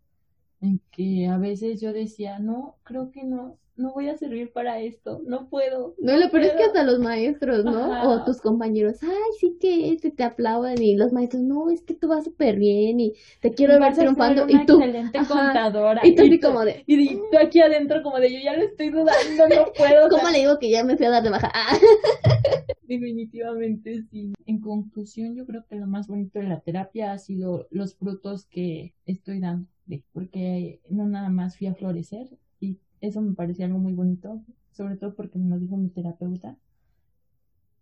En 0.62 0.80
que 0.92 1.28
a 1.28 1.38
veces 1.38 1.82
yo 1.82 1.92
decía, 1.92 2.40
no, 2.40 2.76
creo 2.84 3.10
que 3.12 3.24
no, 3.24 3.58
no 3.78 3.94
voy 3.94 4.10
a 4.10 4.18
servir 4.18 4.52
para 4.54 4.80
esto, 4.80 5.22
no 5.26 5.50
puedo. 5.50 5.96
no, 5.98 6.16
lo 6.18 6.30
peor 6.30 6.44
es 6.44 6.52
que 6.52 6.58
puedo". 6.58 6.68
hasta 6.68 6.84
los 6.84 7.00
maestros, 7.00 7.66
¿no? 7.66 7.92
Ajá. 7.92 8.08
O 8.10 8.24
tus 8.26 8.42
compañeros, 8.42 8.98
ay, 9.02 9.10
sí 9.40 9.58
que 9.60 9.92
este 9.92 10.12
te 10.12 10.24
aplauden 10.24 10.80
y 10.82 10.96
los 10.96 11.12
maestros, 11.14 11.42
no, 11.42 11.72
es 11.72 11.82
que 11.82 11.96
tú 11.96 12.08
vas 12.10 12.26
súper 12.26 12.58
bien 12.60 13.00
y 13.00 13.14
te 13.42 13.54
quiero 13.54 13.74
ver 13.74 13.82
Vas 13.82 13.94
a 13.94 13.96
ser 13.96 14.04
triunfando 14.04 14.46
y 14.48 14.66
tú, 14.68 14.74
excelente 14.80 15.18
ajá. 15.18 15.34
contadora. 15.46 16.02
y 16.04 16.14
tú 16.16 16.24
tú- 16.30 16.48
como 16.48 16.64
de, 16.64 16.84
y 16.86 17.16
tú 17.16 17.38
aquí 17.44 17.60
adentro 17.60 18.04
como 18.04 18.20
de 18.20 18.32
yo 18.32 18.40
ya 18.44 18.56
lo 18.56 18.62
estoy 18.64 18.90
dudando, 18.92 19.48
no 19.50 19.66
puedo. 19.78 20.10
¿cómo 20.10 20.30
le 20.30 20.38
digo 20.40 20.60
que 20.60 20.70
ya 20.70 20.84
me 20.84 20.96
fui 20.96 21.08
a 21.08 21.10
dar 21.10 21.24
de 21.24 21.30
baja? 21.32 21.52
Ah, 21.56 21.76
Definitivamente 22.84 24.04
sí. 24.12 24.34
En 24.46 24.60
conclusión, 24.60 25.34
yo 25.36 25.46
creo 25.46 25.66
que 25.68 25.76
lo 25.78 25.88
más 25.88 26.08
bonito 26.08 26.40
de 26.40 26.48
la 26.48 26.60
terapia 26.60 27.14
ha 27.14 27.18
sido 27.18 27.68
los 27.72 27.96
frutos 27.96 28.46
que 28.46 28.94
estoy 29.06 29.40
dando, 29.40 29.68
porque 30.14 30.82
no 30.90 31.08
nada 31.08 31.30
más 31.30 31.58
fui 31.58 31.68
a 31.68 31.76
florecer 31.76 32.38
y 32.60 32.80
eso 33.02 33.22
me 33.22 33.34
parecía 33.34 33.66
algo 33.66 33.80
muy 33.80 33.94
bonito, 33.94 34.42
sobre 34.72 34.98
todo 34.98 35.16
porque 35.16 35.40
me 35.40 35.50
lo 35.50 35.60
dijo 35.60 35.78
mi 35.78 35.90
terapeuta. 35.90 36.58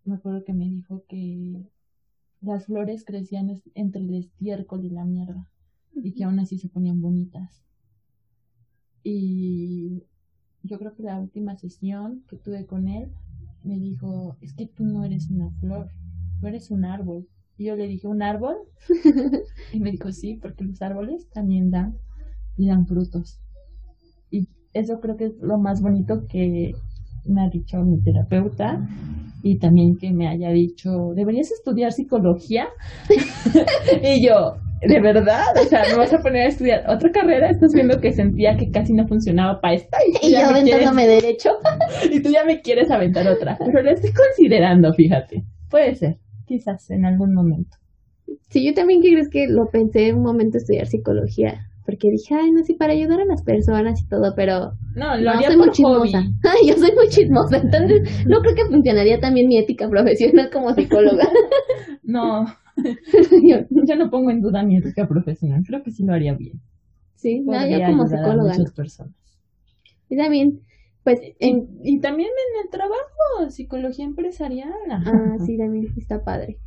Me 0.04 0.16
acuerdo 0.16 0.44
que 0.44 0.52
me 0.52 0.66
dijo 0.66 1.04
que 1.08 1.62
las 2.40 2.66
flores 2.66 3.04
crecían 3.04 3.62
entre 3.74 4.02
el 4.02 4.14
estiércol 4.14 4.84
y 4.84 4.90
la 4.90 5.04
mierda 5.04 5.46
y 5.94 6.12
que 6.12 6.24
aún 6.24 6.38
así 6.38 6.58
se 6.58 6.68
ponían 6.68 7.00
bonitas. 7.00 7.62
Y 9.02 10.04
yo 10.62 10.78
creo 10.78 10.94
que 10.94 11.02
la 11.02 11.18
última 11.18 11.56
sesión 11.56 12.24
que 12.28 12.36
tuve 12.36 12.66
con 12.66 12.88
él 12.88 13.10
me 13.62 13.78
dijo, 13.78 14.36
es 14.40 14.54
que 14.54 14.66
tú 14.66 14.84
no 14.84 15.04
eres 15.04 15.30
una 15.30 15.50
flor, 15.60 15.90
tú 16.40 16.46
eres 16.46 16.70
un 16.70 16.84
árbol. 16.84 17.28
Y 17.60 17.66
yo 17.66 17.76
le 17.76 17.86
dije, 17.86 18.08
¿un 18.08 18.22
árbol? 18.22 18.56
y 19.74 19.80
me 19.80 19.90
dijo, 19.90 20.10
sí, 20.12 20.38
porque 20.40 20.64
los 20.64 20.80
árboles 20.80 21.28
también 21.28 21.70
dan 21.70 21.94
y 22.56 22.68
dan 22.68 22.86
frutos. 22.86 23.38
Y 24.30 24.48
eso 24.72 24.98
creo 24.98 25.18
que 25.18 25.26
es 25.26 25.34
lo 25.42 25.58
más 25.58 25.82
bonito 25.82 26.26
que 26.26 26.72
me 27.26 27.42
ha 27.42 27.50
dicho 27.50 27.76
mi 27.82 28.00
terapeuta 28.02 28.88
y 29.42 29.58
también 29.58 29.98
que 29.98 30.10
me 30.10 30.26
haya 30.26 30.48
dicho, 30.48 31.12
deberías 31.14 31.50
estudiar 31.50 31.92
psicología. 31.92 32.66
y 34.02 34.26
yo, 34.26 34.56
¿de 34.80 34.98
verdad? 34.98 35.44
O 35.62 35.64
sea, 35.66 35.82
¿me 35.90 35.98
vas 35.98 36.14
a 36.14 36.20
poner 36.20 36.44
a 36.44 36.48
estudiar 36.48 36.88
otra 36.88 37.12
carrera? 37.12 37.50
Estás 37.50 37.74
viendo 37.74 38.00
que 38.00 38.12
sentía 38.12 38.56
que 38.56 38.70
casi 38.70 38.94
no 38.94 39.06
funcionaba 39.06 39.60
para 39.60 39.74
esta 39.74 39.98
y, 40.22 40.28
y 40.28 40.30
ya 40.30 40.46
yo 40.46 40.54
quieres- 40.54 40.86
aventándome 40.86 41.06
derecho. 41.06 41.50
y 42.10 42.22
tú 42.22 42.30
ya 42.30 42.42
me 42.42 42.62
quieres 42.62 42.90
aventar 42.90 43.28
otra. 43.28 43.58
Pero 43.58 43.82
la 43.82 43.92
estoy 43.92 44.14
considerando, 44.14 44.94
fíjate. 44.94 45.44
Puede 45.68 45.94
ser, 45.94 46.18
quizás 46.50 46.90
en 46.90 47.04
algún 47.06 47.32
momento. 47.32 47.76
Sí, 48.50 48.66
yo 48.66 48.74
también 48.74 49.00
crees 49.00 49.28
que 49.28 49.46
lo 49.46 49.70
pensé 49.70 50.12
un 50.12 50.22
momento 50.22 50.58
estudiar 50.58 50.86
psicología, 50.88 51.68
porque 51.86 52.10
dije, 52.10 52.34
ay, 52.34 52.50
no, 52.50 52.64
sí, 52.64 52.74
para 52.74 52.92
ayudar 52.92 53.20
a 53.20 53.24
las 53.24 53.42
personas 53.42 54.00
y 54.02 54.08
todo, 54.08 54.34
pero 54.34 54.72
No, 54.96 55.16
lo 55.16 55.22
no, 55.24 55.30
haría 55.30 55.48
soy 55.48 55.56
por 55.56 55.66
muy 55.66 55.74
chismosa. 55.76 56.22
hobby. 56.22 56.34
Yo 56.68 56.74
soy 56.76 56.92
muy 56.96 57.08
chismosa, 57.08 57.56
entonces 57.58 58.26
no 58.26 58.40
creo 58.40 58.54
que 58.56 58.64
funcionaría 58.66 59.20
también 59.20 59.46
mi 59.48 59.58
ética 59.58 59.88
profesional 59.88 60.50
como 60.52 60.74
psicóloga. 60.74 61.28
No, 62.02 62.44
Yo- 63.44 63.66
yo 63.86 63.96
no 63.96 64.10
pongo 64.10 64.30
en 64.30 64.40
duda 64.40 64.62
mi 64.64 64.76
ética 64.78 65.06
profesional. 65.06 65.62
Creo 65.66 65.82
que 65.84 65.92
sí 65.92 66.02
lo 66.04 66.12
haría 66.12 66.34
bien. 66.34 66.60
sí, 67.14 67.40
no, 67.40 67.52
yo 67.68 67.78
como 67.86 68.02
a 68.02 68.06
muchas 68.36 68.72
personas. 68.72 69.14
Y 70.08 70.16
también, 70.16 70.60
pues, 71.04 71.20
en... 71.38 71.68
Y 71.82 72.00
también 72.00 72.28
en 72.28 72.64
el 72.64 72.70
trabajo, 72.70 73.50
psicología 73.50 74.04
empresarial. 74.04 74.72
Ah, 74.90 75.36
sí, 75.44 75.56
también 75.56 75.92
está 75.96 76.22
padre. 76.22 76.58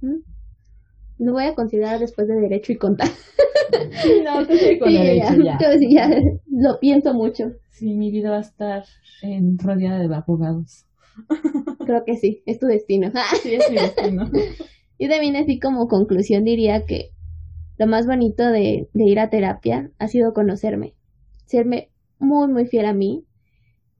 ¿Mm? 0.00 0.16
Lo 1.18 1.32
voy 1.32 1.44
a 1.44 1.54
considerar 1.54 1.98
después 1.98 2.28
de 2.28 2.34
Derecho 2.34 2.72
y 2.72 2.76
Contar. 2.76 3.08
No, 4.24 4.44
sí 4.44 4.78
con 4.78 4.88
Sí, 4.88 4.98
derecho 4.98 5.42
ya. 5.42 5.58
Ya 5.88 6.20
lo 6.50 6.78
pienso 6.78 7.14
mucho. 7.14 7.52
Sí, 7.70 7.94
mi 7.94 8.10
vida 8.10 8.30
va 8.30 8.38
a 8.38 8.40
estar 8.40 8.84
en, 9.22 9.58
rodeada 9.58 9.98
de 9.98 10.14
abogados. 10.14 10.86
Creo 11.84 12.04
que 12.04 12.16
sí, 12.16 12.42
es 12.46 12.58
tu 12.58 12.66
destino. 12.66 13.10
Sí, 13.42 13.54
es 13.54 13.70
mi 13.70 13.76
destino. 13.76 14.30
Y 14.98 15.08
también 15.08 15.36
así 15.36 15.58
como 15.58 15.88
conclusión 15.88 16.44
diría 16.44 16.84
que 16.86 17.10
lo 17.78 17.86
más 17.86 18.06
bonito 18.06 18.46
de, 18.46 18.88
de 18.92 19.04
ir 19.04 19.18
a 19.18 19.30
terapia 19.30 19.90
ha 19.98 20.08
sido 20.08 20.32
conocerme, 20.32 20.94
serme 21.44 21.90
muy 22.18 22.48
muy 22.48 22.66
fiel 22.66 22.86
a 22.86 22.94
mí 22.94 23.24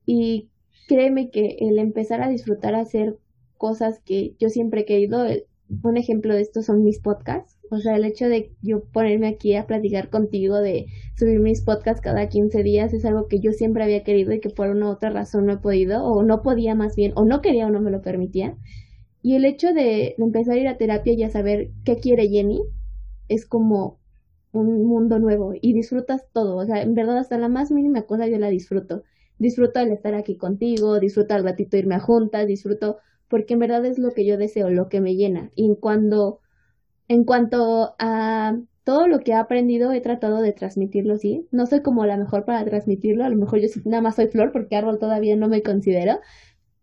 y 0.06 0.50
créeme 0.86 1.30
que 1.30 1.56
el 1.60 1.78
empezar 1.78 2.22
a 2.22 2.28
disfrutar 2.28 2.74
hacer 2.74 3.18
cosas 3.58 4.00
que 4.04 4.34
yo 4.38 4.48
siempre 4.50 4.82
he 4.82 4.84
querido, 4.86 5.24
el- 5.26 5.46
un 5.82 5.96
ejemplo 5.96 6.34
de 6.34 6.42
esto 6.42 6.62
son 6.62 6.84
mis 6.84 7.00
podcasts, 7.00 7.58
o 7.70 7.78
sea, 7.80 7.96
el 7.96 8.04
hecho 8.04 8.28
de 8.28 8.52
yo 8.62 8.84
ponerme 8.84 9.26
aquí 9.28 9.56
a 9.56 9.66
platicar 9.66 10.10
contigo, 10.10 10.58
de 10.58 10.86
subir 11.18 11.40
mis 11.40 11.60
podcasts 11.62 12.00
cada 12.00 12.28
15 12.28 12.62
días 12.62 12.92
es 12.94 13.04
algo 13.04 13.26
que 13.28 13.40
yo 13.40 13.52
siempre 13.52 13.82
había 13.84 14.04
querido 14.04 14.32
y 14.32 14.40
que 14.40 14.50
por 14.50 14.68
una 14.70 14.86
u 14.88 14.90
otra 14.92 15.10
razón 15.10 15.46
no 15.46 15.54
he 15.54 15.58
podido 15.58 16.04
o 16.04 16.22
no 16.22 16.42
podía 16.42 16.74
más 16.76 16.94
bien 16.96 17.12
o 17.16 17.24
no 17.24 17.40
quería 17.42 17.66
o 17.66 17.70
no 17.70 17.80
me 17.80 17.90
lo 17.90 18.00
permitía. 18.02 18.56
Y 19.22 19.34
el 19.36 19.44
hecho 19.44 19.68
de, 19.74 20.14
de 20.16 20.24
empezar 20.24 20.54
a 20.56 20.60
ir 20.60 20.68
a 20.68 20.78
terapia 20.78 21.12
y 21.14 21.22
a 21.24 21.30
saber 21.30 21.70
qué 21.84 21.96
quiere 21.98 22.28
Jenny 22.28 22.62
es 23.28 23.46
como 23.46 23.98
un 24.52 24.84
mundo 24.86 25.18
nuevo 25.18 25.52
y 25.60 25.72
disfrutas 25.74 26.26
todo. 26.32 26.56
O 26.56 26.64
sea, 26.66 26.82
en 26.82 26.94
verdad 26.94 27.18
hasta 27.18 27.38
la 27.38 27.48
más 27.48 27.70
mínima 27.72 28.02
cosa 28.02 28.26
yo 28.28 28.38
la 28.38 28.48
disfruto. 28.48 29.04
Disfruto 29.38 29.80
el 29.80 29.90
estar 29.92 30.14
aquí 30.14 30.36
contigo, 30.36 30.98
disfruto 31.00 31.34
al 31.34 31.44
ratito 31.44 31.76
irme 31.76 31.96
a 31.96 32.00
juntas, 32.00 32.46
disfruto 32.46 32.98
porque 33.28 33.54
en 33.54 33.60
verdad 33.60 33.84
es 33.86 33.98
lo 33.98 34.12
que 34.12 34.24
yo 34.26 34.38
deseo, 34.38 34.70
lo 34.70 34.88
que 34.88 35.00
me 35.00 35.16
llena. 35.16 35.50
Y 35.54 35.66
en 35.66 35.74
cuando, 35.74 36.40
en 37.08 37.24
cuanto 37.24 37.94
a 37.98 38.58
todo 38.84 39.08
lo 39.08 39.20
que 39.20 39.32
he 39.32 39.34
aprendido, 39.34 39.92
he 39.92 40.00
tratado 40.00 40.40
de 40.42 40.52
transmitirlo, 40.52 41.18
sí. 41.18 41.48
No 41.50 41.66
soy 41.66 41.82
como 41.82 42.06
la 42.06 42.16
mejor 42.16 42.44
para 42.44 42.64
transmitirlo, 42.64 43.24
a 43.24 43.28
lo 43.30 43.36
mejor 43.36 43.60
yo 43.60 43.68
nada 43.84 44.02
más 44.02 44.16
soy 44.16 44.28
flor 44.28 44.52
porque 44.52 44.76
árbol 44.76 44.98
todavía 44.98 45.36
no 45.36 45.48
me 45.48 45.62
considero, 45.62 46.20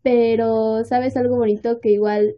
pero 0.01 0.84
sabes 0.86 1.18
algo 1.18 1.38
bonito 1.38 1.80
que 1.82 1.91
igual 1.91 2.38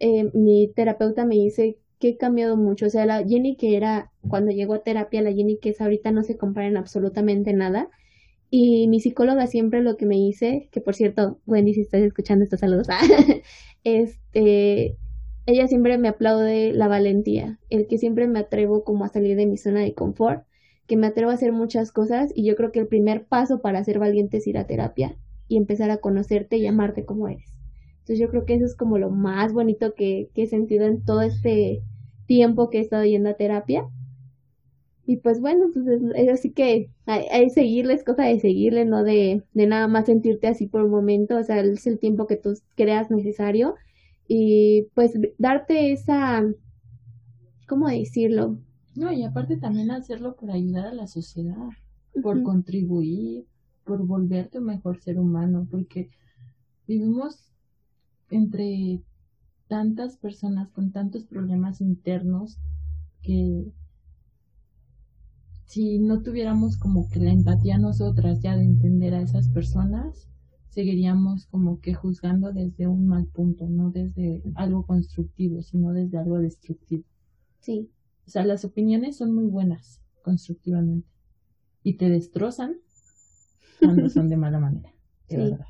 eh, 0.00 0.30
mi 0.34 0.68
terapeuta 0.74 1.24
me 1.24 1.36
dice 1.36 1.78
que 1.98 2.10
he 2.10 2.16
cambiado 2.18 2.56
mucho. 2.56 2.86
O 2.86 2.90
sea, 2.90 3.06
la 3.06 3.24
Jenny 3.26 3.56
que 3.56 3.76
era 3.76 4.12
cuando 4.28 4.52
llegó 4.52 4.74
a 4.74 4.82
terapia, 4.82 5.22
la 5.22 5.32
Jenny 5.32 5.58
que 5.58 5.70
es 5.70 5.80
ahorita 5.80 6.10
no 6.12 6.22
se 6.24 6.36
compara 6.36 6.66
en 6.68 6.76
absolutamente 6.76 7.52
nada. 7.52 7.90
Y 8.50 8.86
mi 8.88 9.00
psicóloga 9.00 9.46
siempre 9.46 9.82
lo 9.82 9.96
que 9.96 10.06
me 10.06 10.16
dice, 10.16 10.68
que 10.70 10.80
por 10.80 10.94
cierto, 10.94 11.40
Wendy, 11.46 11.74
si 11.74 11.80
estás 11.80 12.02
escuchando 12.02 12.44
estos 12.44 12.60
saludos, 12.60 12.86
este, 13.84 14.96
ella 15.46 15.68
siempre 15.68 15.98
me 15.98 16.08
aplaude 16.08 16.72
la 16.72 16.88
valentía, 16.88 17.58
el 17.70 17.86
que 17.86 17.98
siempre 17.98 18.26
me 18.28 18.40
atrevo 18.40 18.84
como 18.84 19.04
a 19.04 19.08
salir 19.08 19.36
de 19.36 19.46
mi 19.46 19.56
zona 19.56 19.80
de 19.80 19.94
confort, 19.94 20.44
que 20.86 20.96
me 20.96 21.06
atrevo 21.06 21.30
a 21.30 21.34
hacer 21.34 21.52
muchas 21.52 21.92
cosas 21.92 22.32
y 22.34 22.44
yo 22.44 22.56
creo 22.56 22.72
que 22.72 22.80
el 22.80 22.86
primer 22.86 23.26
paso 23.26 23.60
para 23.60 23.82
ser 23.82 23.98
valiente 23.98 24.36
es 24.36 24.46
ir 24.46 24.58
a 24.58 24.66
terapia 24.66 25.16
y 25.48 25.56
empezar 25.56 25.90
a 25.90 25.98
conocerte 25.98 26.56
y 26.56 26.66
amarte 26.66 27.04
como 27.04 27.28
eres. 27.28 27.58
Entonces 27.98 28.18
yo 28.20 28.28
creo 28.28 28.44
que 28.44 28.54
eso 28.54 28.64
es 28.64 28.76
como 28.76 28.98
lo 28.98 29.10
más 29.10 29.52
bonito 29.52 29.94
que, 29.94 30.30
que 30.34 30.44
he 30.44 30.46
sentido 30.46 30.86
en 30.86 31.04
todo 31.04 31.22
este 31.22 31.82
tiempo 32.26 32.70
que 32.70 32.78
he 32.78 32.80
estado 32.80 33.04
yendo 33.04 33.30
a 33.30 33.34
terapia. 33.34 33.88
Y 35.08 35.18
pues 35.18 35.40
bueno, 35.40 35.66
pues 35.72 35.86
es, 36.16 36.28
así 36.28 36.50
que 36.50 36.90
hay, 37.06 37.26
hay 37.30 37.50
seguirle, 37.50 37.94
es 37.94 38.02
cosa 38.02 38.24
de 38.24 38.40
seguirle, 38.40 38.84
no 38.84 39.04
de, 39.04 39.44
de 39.54 39.66
nada 39.66 39.86
más 39.86 40.06
sentirte 40.06 40.48
así 40.48 40.66
por 40.66 40.82
un 40.82 40.90
momento, 40.90 41.36
o 41.38 41.44
sea, 41.44 41.60
es 41.60 41.86
el 41.86 42.00
tiempo 42.00 42.26
que 42.26 42.36
tú 42.36 42.54
creas 42.74 43.08
necesario 43.08 43.76
y 44.26 44.88
pues 44.94 45.12
darte 45.38 45.92
esa, 45.92 46.44
¿cómo 47.68 47.88
decirlo? 47.88 48.58
No, 48.96 49.12
y 49.12 49.22
aparte 49.22 49.58
también 49.58 49.92
hacerlo 49.92 50.34
por 50.34 50.50
ayudar 50.50 50.86
a 50.86 50.94
la 50.94 51.06
sociedad, 51.06 51.68
por 52.20 52.42
contribuir, 52.42 53.46
por 53.84 54.04
volverte 54.04 54.58
un 54.58 54.64
mejor 54.64 55.00
ser 55.00 55.20
humano, 55.20 55.68
porque 55.70 56.10
vivimos 56.88 57.52
entre 58.30 59.02
tantas 59.68 60.16
personas 60.16 60.70
con 60.70 60.90
tantos 60.90 61.24
problemas 61.26 61.80
internos 61.80 62.58
que 63.22 63.66
si 65.66 65.98
no 65.98 66.22
tuviéramos 66.22 66.76
como 66.78 67.08
que 67.10 67.20
la 67.20 67.32
empatía 67.32 67.78
nosotras 67.78 68.40
ya 68.40 68.56
de 68.56 68.64
entender 68.64 69.14
a 69.14 69.22
esas 69.22 69.48
personas, 69.48 70.28
seguiríamos 70.70 71.46
como 71.46 71.80
que 71.80 71.94
juzgando 71.94 72.52
desde 72.52 72.86
un 72.86 73.06
mal 73.06 73.26
punto, 73.26 73.66
no 73.68 73.90
desde 73.90 74.42
algo 74.54 74.86
constructivo, 74.86 75.62
sino 75.62 75.92
desde 75.92 76.18
algo 76.18 76.38
destructivo. 76.38 77.04
Sí. 77.60 77.90
O 78.26 78.30
sea, 78.30 78.44
las 78.44 78.64
opiniones 78.64 79.16
son 79.16 79.34
muy 79.34 79.46
buenas 79.46 80.00
constructivamente 80.22 81.08
y 81.82 81.94
te 81.94 82.08
destrozan 82.10 82.76
cuando 83.80 84.08
son 84.10 84.28
de 84.28 84.36
mala 84.36 84.58
manera, 84.58 84.92
de 85.28 85.36
Sí. 85.36 85.36
verdad. 85.36 85.66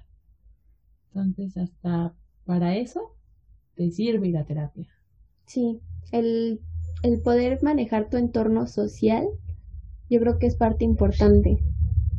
Entonces, 1.14 1.57
hasta 1.57 2.14
para 2.44 2.76
eso 2.76 3.16
te 3.74 3.90
sirve 3.90 4.30
la 4.30 4.44
terapia. 4.44 4.88
Sí, 5.47 5.80
el, 6.12 6.61
el 7.03 7.20
poder 7.20 7.62
manejar 7.62 8.09
tu 8.11 8.16
entorno 8.16 8.66
social, 8.66 9.26
yo 10.09 10.20
creo 10.20 10.38
que 10.38 10.46
es 10.46 10.57
parte 10.57 10.84
importante, 10.84 11.59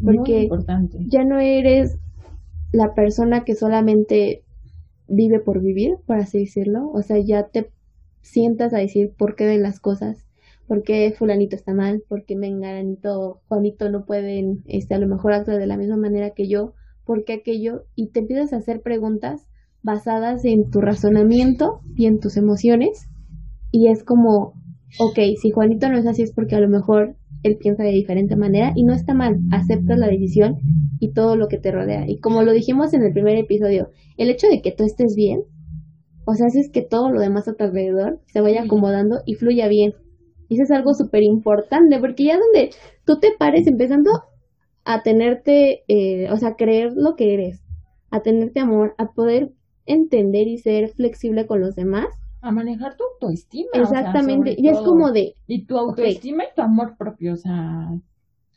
Porque 0.03 0.43
importante. 0.43 0.97
ya 1.07 1.23
no 1.23 1.39
eres 1.39 1.97
la 2.71 2.93
persona 2.93 3.43
que 3.43 3.55
solamente 3.55 4.43
vive 5.07 5.39
por 5.39 5.61
vivir, 5.61 5.95
por 6.05 6.17
así 6.17 6.39
decirlo, 6.39 6.89
o 6.91 7.01
sea, 7.01 7.17
ya 7.19 7.47
te 7.47 7.69
sientas 8.21 8.73
a 8.73 8.79
decir 8.79 9.13
por 9.17 9.35
qué 9.35 9.45
de 9.45 9.57
las 9.57 9.79
cosas, 9.79 10.25
por 10.67 10.83
qué 10.83 11.13
fulanito 11.17 11.55
está 11.55 11.73
mal, 11.73 12.03
por 12.09 12.25
qué 12.25 12.35
menganito, 12.35 13.41
Juanito 13.47 13.89
no 13.89 14.05
pueden, 14.05 14.63
este, 14.65 14.95
a 14.95 14.99
lo 14.99 15.07
mejor 15.07 15.31
actuar 15.33 15.57
de 15.57 15.67
la 15.67 15.77
misma 15.77 15.95
manera 15.95 16.31
que 16.31 16.49
yo, 16.49 16.73
por 17.05 17.23
qué 17.23 17.33
aquello, 17.33 17.85
y 17.95 18.09
te 18.09 18.19
empiezas 18.19 18.51
a 18.51 18.57
hacer 18.57 18.81
preguntas 18.81 19.47
basadas 19.81 20.43
en 20.43 20.69
tu 20.69 20.81
razonamiento 20.81 21.79
y 21.95 22.07
en 22.07 22.19
tus 22.19 22.35
emociones, 22.35 23.07
y 23.71 23.87
es 23.87 24.03
como, 24.03 24.53
ok, 24.99 25.19
si 25.41 25.51
Juanito 25.51 25.89
no 25.89 25.97
es 25.97 26.05
así 26.05 26.23
es 26.23 26.33
porque 26.33 26.55
a 26.55 26.59
lo 26.59 26.67
mejor 26.67 27.15
él 27.43 27.57
piensa 27.57 27.83
de 27.83 27.91
diferente 27.91 28.35
manera 28.35 28.73
y 28.75 28.83
no 28.83 28.93
está 28.93 29.13
mal, 29.13 29.37
aceptas 29.51 29.97
la 29.97 30.07
decisión 30.07 30.57
y 30.99 31.13
todo 31.13 31.35
lo 31.35 31.47
que 31.47 31.57
te 31.57 31.71
rodea. 31.71 32.05
Y 32.07 32.19
como 32.19 32.43
lo 32.43 32.51
dijimos 32.51 32.93
en 32.93 33.03
el 33.03 33.13
primer 33.13 33.37
episodio, 33.37 33.91
el 34.17 34.29
hecho 34.29 34.47
de 34.47 34.61
que 34.61 34.71
tú 34.71 34.83
estés 34.83 35.15
bien, 35.15 35.43
o 36.25 36.33
sea, 36.33 36.47
haces 36.47 36.69
que 36.71 36.81
todo 36.81 37.09
lo 37.09 37.21
demás 37.21 37.47
a 37.47 37.53
tu 37.53 37.63
alrededor 37.63 38.19
se 38.25 38.41
vaya 38.41 38.63
acomodando 38.63 39.21
y 39.25 39.35
fluya 39.35 39.67
bien. 39.67 39.93
Y 40.49 40.55
eso 40.55 40.63
es 40.63 40.71
algo 40.71 40.93
súper 40.93 41.23
importante, 41.23 41.99
porque 41.99 42.25
ya 42.25 42.37
donde 42.37 42.71
tú 43.05 43.19
te 43.19 43.31
pares 43.37 43.67
empezando 43.67 44.11
a 44.83 45.03
tenerte, 45.03 45.83
eh, 45.87 46.29
o 46.31 46.37
sea, 46.37 46.55
creer 46.55 46.93
lo 46.95 47.15
que 47.15 47.33
eres, 47.33 47.61
a 48.09 48.21
tenerte 48.21 48.59
amor, 48.59 48.93
a 48.97 49.11
poder 49.11 49.51
entender 49.85 50.47
y 50.47 50.57
ser 50.57 50.89
flexible 50.89 51.45
con 51.45 51.61
los 51.61 51.75
demás. 51.75 52.07
A 52.47 52.51
manejar 52.51 52.95
tu 52.95 53.03
autoestima. 53.03 53.69
o 53.73 53.85
sea, 53.85 53.99
Exactamente. 53.99 54.55
y 54.57 54.67
es 54.69 54.77
todo. 54.77 54.85
como 54.85 55.11
de, 55.11 55.35
Y 55.47 55.65
tu 55.65 55.77
autoestima 55.77 56.43
y 56.45 56.47
tu 56.55 56.61
amor 56.61 56.95
propio, 56.97 57.33
o 57.33 57.37
sea, 57.37 57.89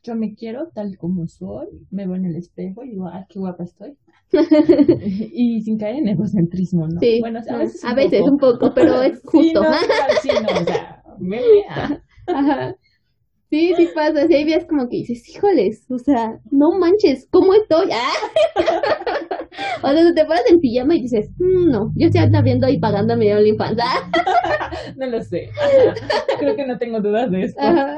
yo 0.02 0.14
me 0.14 0.34
quiero 0.34 0.68
tal 0.68 0.96
como 0.96 1.26
soy, 1.26 1.66
me 1.90 2.06
veo 2.06 2.16
en 2.16 2.26
el 2.26 2.36
espejo 2.36 2.84
y 2.84 2.90
digo, 2.90 3.08
ay, 3.08 3.24
qué 3.28 3.38
guapa 3.38 3.64
estoy. 3.64 3.96
y 5.32 5.60
sin 5.62 5.76
caer 5.76 5.96
en 5.96 6.08
egocentrismo, 6.08 6.86
¿no? 6.86 7.00
sí, 7.00 7.18
bueno, 7.20 7.40
o 7.40 7.42
sea, 7.42 7.52
no, 7.54 7.58
a 7.58 7.62
veces, 7.64 7.84
a 7.84 7.94
veces 7.94 8.22
un 8.22 8.38
poco, 8.38 8.72
pero 8.74 9.02
es 9.02 9.18
Sí, 9.32 9.52
justo. 9.52 9.62
no, 9.62 9.68
igual 9.70 10.10
sí, 10.22 10.28
no, 10.40 10.60
o 10.60 10.64
sea, 10.64 11.02
veme, 11.18 11.40
ah, 11.68 12.00
Ajá. 12.28 12.76
Sí, 13.50 13.74
sí 13.76 13.88
pasa. 13.94 14.26
Sí, 14.28 14.34
hay 14.34 14.44
días 14.44 14.64
como 14.64 14.88
que 14.88 14.98
dices, 14.98 15.28
híjoles, 15.28 15.84
o 15.90 15.98
sea, 15.98 16.40
no 16.52 16.72
manches, 16.78 17.26
¿cómo 17.30 17.52
estoy? 17.54 17.90
¡Ah! 17.92 18.12
o 19.82 19.88
sea, 19.92 20.14
te 20.14 20.24
pones 20.24 20.44
en 20.48 20.60
pijama 20.60 20.94
y 20.94 21.02
dices, 21.02 21.30
"Mm, 21.38 21.70
no, 21.70 21.92
yo 21.96 22.06
estoy 22.06 22.22
viendo 22.42 22.68
y 22.68 22.78
pagando 22.78 23.16
mi. 23.16 23.28
¡Ah! 23.30 23.40
no 24.96 25.06
lo 25.06 25.22
sé. 25.22 25.50
Creo 26.38 26.56
que 26.56 26.66
no 26.66 26.78
tengo 26.78 27.00
dudas 27.00 27.30
de 27.30 27.42
esto. 27.44 27.60
Ajá. 27.60 27.96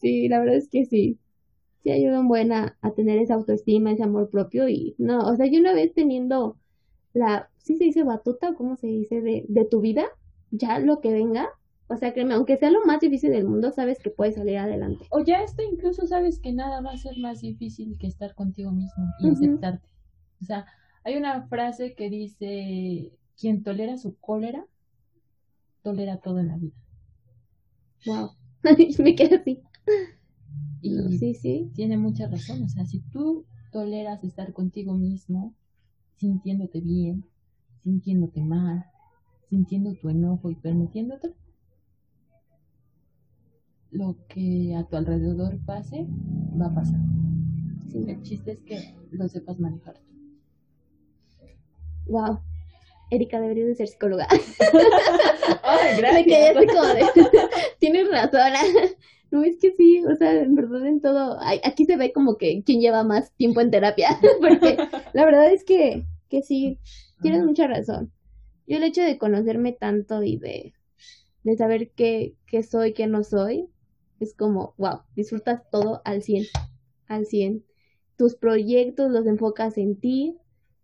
Sí, 0.00 0.28
la 0.28 0.40
verdad 0.40 0.56
es 0.56 0.68
que 0.68 0.84
sí. 0.86 1.18
Sí 1.82 1.90
ayuda 1.90 2.20
un 2.20 2.28
buen 2.28 2.52
a, 2.52 2.76
a 2.80 2.92
tener 2.92 3.18
esa 3.18 3.34
autoestima, 3.34 3.92
ese 3.92 4.04
amor 4.04 4.30
propio 4.30 4.68
y 4.68 4.94
no, 4.98 5.26
o 5.26 5.36
sea, 5.36 5.46
yo 5.46 5.58
una 5.58 5.74
vez 5.74 5.92
teniendo 5.94 6.56
la, 7.12 7.50
sí 7.58 7.76
se 7.76 7.84
dice 7.84 8.04
batuta 8.04 8.50
o 8.50 8.54
cómo 8.54 8.76
se 8.76 8.86
dice 8.86 9.20
de, 9.20 9.44
de 9.48 9.64
tu 9.64 9.80
vida, 9.80 10.04
ya 10.52 10.78
lo 10.78 11.00
que 11.00 11.12
venga, 11.12 11.50
o 11.88 11.96
sea, 11.96 12.12
créeme, 12.12 12.34
aunque 12.34 12.56
sea 12.56 12.70
lo 12.70 12.84
más 12.84 13.00
difícil 13.00 13.30
del 13.32 13.44
mundo, 13.46 13.70
sabes 13.70 13.98
que 13.98 14.10
puedes 14.10 14.36
salir 14.36 14.58
adelante. 14.58 15.04
O 15.10 15.20
ya 15.20 15.42
esto 15.42 15.62
incluso 15.62 16.06
sabes 16.06 16.38
que 16.38 16.52
nada 16.52 16.80
va 16.80 16.92
a 16.92 16.96
ser 16.96 17.18
más 17.18 17.40
difícil 17.40 17.98
que 17.98 18.06
estar 18.06 18.34
contigo 18.34 18.72
mismo 18.72 19.04
y 19.20 19.28
aceptarte. 19.28 19.86
O 20.40 20.44
sea, 20.44 20.66
hay 21.04 21.16
una 21.16 21.42
frase 21.48 21.94
que 21.94 22.08
dice, 22.08 23.12
quien 23.38 23.62
tolera 23.62 23.98
su 23.98 24.16
cólera, 24.18 24.66
tolera 25.82 26.18
todo 26.18 26.38
en 26.38 26.48
la 26.48 26.56
vida. 26.56 26.76
Wow. 28.06 28.30
Me 28.98 29.14
quedé 29.14 29.36
así. 29.36 29.62
Y 30.80 31.18
Sí, 31.18 31.34
sí. 31.34 31.70
tiene 31.74 31.96
mucha 31.96 32.26
razón. 32.28 32.62
O 32.64 32.68
sea, 32.68 32.84
si 32.86 33.00
tú 33.00 33.44
toleras 33.70 34.22
estar 34.24 34.52
contigo 34.52 34.94
mismo, 34.94 35.54
sintiéndote 36.16 36.80
bien, 36.80 37.24
sintiéndote 37.82 38.42
mal, 38.42 38.84
sintiendo 39.48 39.94
tu 39.94 40.08
enojo 40.08 40.50
y 40.50 40.54
permitiéndote, 40.56 41.34
lo 43.92 44.16
que 44.28 44.74
a 44.74 44.84
tu 44.84 44.96
alrededor 44.96 45.58
pase, 45.64 46.06
va 46.60 46.66
a 46.66 46.74
pasar. 46.74 46.98
sí. 47.90 48.04
El 48.08 48.22
chiste 48.22 48.52
es 48.52 48.60
que 48.60 48.94
lo 49.10 49.28
sepas 49.28 49.60
manejar 49.60 49.94
tú. 49.94 50.12
Wow. 52.06 52.40
Erika 53.10 53.40
debería 53.40 53.66
de 53.66 53.74
ser 53.74 53.88
psicóloga. 53.88 54.26
Ay, 55.62 56.00
Me 56.00 56.24
quedé 56.24 56.48
así 56.48 56.66
como 56.66 56.82
de, 56.82 57.04
tienes 57.78 58.10
razón. 58.10 58.52
No, 59.30 59.42
es 59.44 59.56
que 59.56 59.72
sí, 59.72 60.04
o 60.04 60.14
sea, 60.14 60.30
en 60.42 60.54
verdad 60.54 60.86
en 60.86 61.00
todo, 61.00 61.38
aquí 61.40 61.86
se 61.86 61.96
ve 61.96 62.12
como 62.12 62.36
que 62.36 62.62
quién 62.66 62.82
lleva 62.82 63.02
más 63.02 63.32
tiempo 63.32 63.62
en 63.62 63.70
terapia, 63.70 64.20
porque 64.42 64.76
la 65.14 65.24
verdad 65.24 65.50
es 65.50 65.64
que, 65.64 66.04
que 66.28 66.42
sí, 66.42 66.78
tienes 67.22 67.42
mucha 67.42 67.66
razón. 67.66 68.12
Yo 68.66 68.76
el 68.76 68.82
hecho 68.82 69.00
de 69.00 69.16
conocerme 69.16 69.72
tanto 69.72 70.22
y 70.22 70.36
de, 70.36 70.74
de 71.44 71.56
saber 71.56 71.92
qué, 71.96 72.34
qué 72.46 72.62
soy, 72.62 72.92
qué 72.92 73.06
no 73.06 73.24
soy, 73.24 73.70
es 74.22 74.34
como, 74.34 74.74
wow, 74.78 75.00
disfrutas 75.14 75.68
todo 75.70 76.02
al 76.04 76.22
100, 76.22 76.46
al 77.06 77.26
100. 77.26 77.64
Tus 78.16 78.36
proyectos 78.36 79.10
los 79.10 79.26
enfocas 79.26 79.78
en 79.78 79.98
ti 79.98 80.36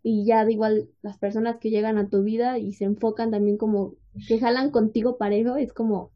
y 0.02 0.24
ya 0.24 0.44
de 0.44 0.52
igual 0.52 0.88
las 1.02 1.18
personas 1.18 1.58
que 1.58 1.70
llegan 1.70 1.98
a 1.98 2.08
tu 2.08 2.22
vida 2.22 2.58
y 2.58 2.72
se 2.72 2.84
enfocan 2.84 3.30
también 3.30 3.56
como 3.56 3.94
que 4.26 4.38
jalan 4.38 4.70
contigo 4.70 5.18
parejo, 5.18 5.56
es 5.56 5.72
como, 5.72 6.12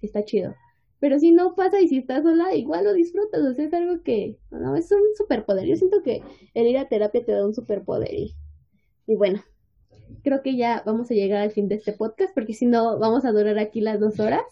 está 0.00 0.24
chido. 0.24 0.54
Pero 0.98 1.18
si 1.18 1.32
no 1.32 1.54
pasa 1.54 1.80
y 1.80 1.88
si 1.88 1.98
estás 1.98 2.22
sola, 2.22 2.54
igual 2.54 2.84
lo 2.84 2.92
disfrutas, 2.92 3.40
o 3.40 3.54
sea, 3.54 3.64
es 3.64 3.72
algo 3.72 4.02
que, 4.02 4.38
no, 4.50 4.76
es 4.76 4.92
un 4.92 5.00
superpoder. 5.16 5.66
Yo 5.66 5.76
siento 5.76 6.02
que 6.02 6.22
el 6.54 6.66
ir 6.66 6.76
a 6.76 6.88
terapia 6.88 7.24
te 7.24 7.32
da 7.32 7.46
un 7.46 7.54
superpoder 7.54 8.12
y, 8.12 8.36
y 9.06 9.16
bueno, 9.16 9.42
creo 10.22 10.42
que 10.42 10.56
ya 10.56 10.82
vamos 10.84 11.10
a 11.10 11.14
llegar 11.14 11.40
al 11.40 11.52
fin 11.52 11.68
de 11.68 11.76
este 11.76 11.92
podcast 11.92 12.34
porque 12.34 12.52
si 12.52 12.66
no 12.66 12.98
vamos 12.98 13.24
a 13.24 13.32
durar 13.32 13.58
aquí 13.58 13.80
las 13.80 13.98
dos 13.98 14.20
horas. 14.20 14.42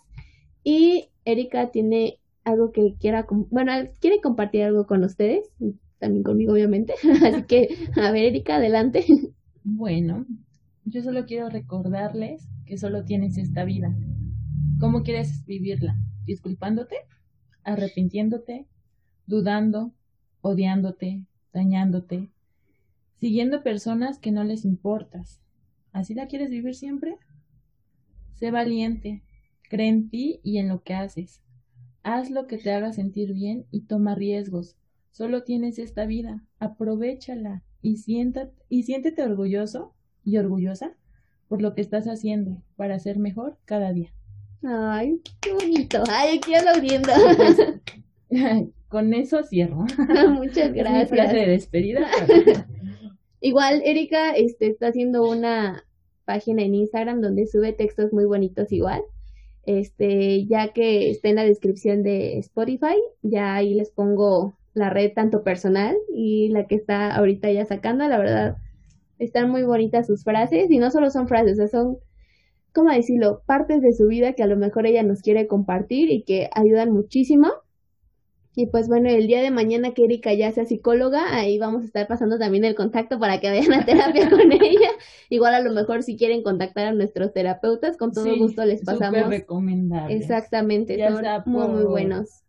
Y 0.64 1.10
Erika 1.30 1.70
tiene 1.70 2.18
algo 2.44 2.72
que 2.72 2.94
quiera, 2.98 3.26
bueno, 3.50 3.72
quiere 4.00 4.20
compartir 4.20 4.62
algo 4.62 4.86
con 4.86 5.04
ustedes, 5.04 5.50
también 5.98 6.22
conmigo 6.22 6.54
obviamente. 6.54 6.94
Así 7.24 7.42
que, 7.42 7.68
a 7.96 8.10
ver, 8.10 8.24
Erika, 8.24 8.56
adelante. 8.56 9.04
Bueno, 9.62 10.24
yo 10.84 11.02
solo 11.02 11.26
quiero 11.26 11.50
recordarles 11.50 12.48
que 12.64 12.78
solo 12.78 13.04
tienes 13.04 13.36
esta 13.36 13.64
vida. 13.64 13.94
¿Cómo 14.80 15.02
quieres 15.02 15.44
vivirla? 15.44 15.98
¿Disculpándote? 16.24 16.96
¿Arrepintiéndote? 17.64 18.66
¿Dudando? 19.26 19.92
¿Odiándote? 20.40 21.24
¿Dañándote? 21.52 22.30
¿Siguiendo 23.20 23.62
personas 23.62 24.18
que 24.18 24.30
no 24.32 24.44
les 24.44 24.64
importas? 24.64 25.40
¿Así 25.92 26.14
la 26.14 26.26
quieres 26.28 26.50
vivir 26.50 26.74
siempre? 26.74 27.16
Sé 28.36 28.50
valiente, 28.50 29.22
cree 29.68 29.88
en 29.88 30.08
ti 30.10 30.40
y 30.42 30.58
en 30.58 30.68
lo 30.68 30.82
que 30.82 30.94
haces. 30.94 31.42
Haz 32.02 32.30
lo 32.30 32.46
que 32.46 32.58
te 32.58 32.72
haga 32.72 32.92
sentir 32.92 33.32
bien 33.34 33.66
y 33.70 33.82
toma 33.82 34.14
riesgos. 34.14 34.76
Solo 35.10 35.42
tienes 35.42 35.78
esta 35.78 36.06
vida, 36.06 36.44
aprovechala 36.58 37.62
y, 37.82 37.96
sienta, 37.96 38.50
y 38.68 38.84
siéntete 38.84 39.22
orgulloso 39.22 39.94
y 40.24 40.38
orgullosa 40.38 40.92
por 41.48 41.62
lo 41.62 41.74
que 41.74 41.80
estás 41.80 42.06
haciendo 42.06 42.62
para 42.76 42.98
ser 42.98 43.18
mejor 43.18 43.58
cada 43.64 43.92
día. 43.92 44.12
Ay, 44.62 45.20
qué 45.40 45.52
bonito. 45.52 46.02
Ay, 46.10 46.38
aquí 46.38 46.54
aplaudiendo. 46.54 47.10
Con 48.88 49.14
eso 49.14 49.42
cierro. 49.42 49.86
Muchas 50.30 50.66
Es 50.66 50.72
mi 50.72 50.78
gracias. 50.78 51.32
de 51.32 51.46
despedida. 51.46 52.06
Igual, 53.40 53.82
Erika 53.84 54.32
este, 54.32 54.68
está 54.68 54.88
haciendo 54.88 55.28
una 55.28 55.84
página 56.24 56.62
en 56.62 56.74
Instagram 56.74 57.20
donde 57.20 57.46
sube 57.46 57.72
textos 57.72 58.12
muy 58.12 58.24
bonitos 58.24 58.72
igual. 58.72 59.02
Este, 59.68 60.46
ya 60.46 60.72
que 60.72 61.10
está 61.10 61.28
en 61.28 61.36
la 61.36 61.44
descripción 61.44 62.02
de 62.02 62.38
Spotify, 62.38 62.96
ya 63.20 63.54
ahí 63.54 63.74
les 63.74 63.90
pongo 63.90 64.54
la 64.72 64.88
red 64.88 65.12
tanto 65.14 65.44
personal 65.44 65.94
y 66.14 66.48
la 66.48 66.66
que 66.66 66.74
está 66.74 67.14
ahorita 67.14 67.52
ya 67.52 67.66
sacando, 67.66 68.08
la 68.08 68.16
verdad, 68.16 68.56
están 69.18 69.50
muy 69.50 69.64
bonitas 69.64 70.06
sus 70.06 70.24
frases 70.24 70.70
y 70.70 70.78
no 70.78 70.90
solo 70.90 71.10
son 71.10 71.28
frases, 71.28 71.70
son, 71.70 71.98
¿cómo 72.72 72.90
decirlo?, 72.90 73.42
partes 73.44 73.82
de 73.82 73.92
su 73.92 74.06
vida 74.06 74.32
que 74.32 74.42
a 74.42 74.46
lo 74.46 74.56
mejor 74.56 74.86
ella 74.86 75.02
nos 75.02 75.20
quiere 75.20 75.46
compartir 75.46 76.10
y 76.10 76.22
que 76.22 76.48
ayudan 76.54 76.90
muchísimo. 76.90 77.48
Y 78.58 78.66
pues 78.66 78.88
bueno, 78.88 79.08
el 79.08 79.28
día 79.28 79.40
de 79.40 79.52
mañana 79.52 79.94
que 79.94 80.02
Erika 80.02 80.34
ya 80.34 80.50
sea 80.50 80.64
psicóloga, 80.64 81.32
ahí 81.32 81.60
vamos 81.60 81.82
a 81.82 81.86
estar 81.86 82.08
pasando 82.08 82.40
también 82.40 82.64
el 82.64 82.74
contacto 82.74 83.20
para 83.20 83.38
que 83.38 83.48
vayan 83.48 83.72
a 83.72 83.86
terapia 83.86 84.28
con 84.30 84.50
ella. 84.50 84.90
Igual 85.28 85.54
a 85.54 85.60
lo 85.60 85.70
mejor 85.70 86.02
si 86.02 86.16
quieren 86.16 86.42
contactar 86.42 86.88
a 86.88 86.92
nuestros 86.92 87.32
terapeutas, 87.32 87.96
con 87.96 88.10
todo 88.10 88.36
gusto 88.36 88.64
les 88.64 88.84
pasamos. 88.84 89.28
recomendable. 89.28 90.12
Exactamente, 90.12 90.98
son 90.98 91.22
muy, 91.46 91.68
muy 91.68 91.84
buenos. 91.84 92.42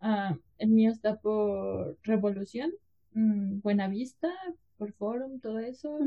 Ah, 0.00 0.38
el 0.56 0.70
mío 0.70 0.90
está 0.90 1.20
por 1.20 1.98
Revolución, 2.02 2.72
mm, 3.12 3.60
Buena 3.60 3.88
Vista, 3.88 4.32
por 4.78 4.92
Forum, 4.92 5.38
todo 5.38 5.58
eso. 5.58 5.98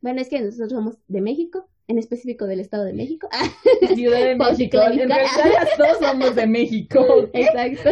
Bueno, 0.00 0.20
es 0.20 0.28
que 0.28 0.40
nosotros 0.40 0.72
somos 0.72 0.98
de 1.06 1.20
México, 1.20 1.68
en 1.92 1.98
específico 1.98 2.46
del 2.46 2.60
Estado 2.60 2.84
de 2.84 2.92
México. 3.02 3.28
Ciudad 3.94 4.20
de 4.20 4.36
México. 4.36 4.78
En 4.78 5.08
realidad 5.08 5.68
todos 5.76 5.98
somos 5.98 6.34
de 6.34 6.46
México. 6.46 7.04
Exacto. 7.32 7.90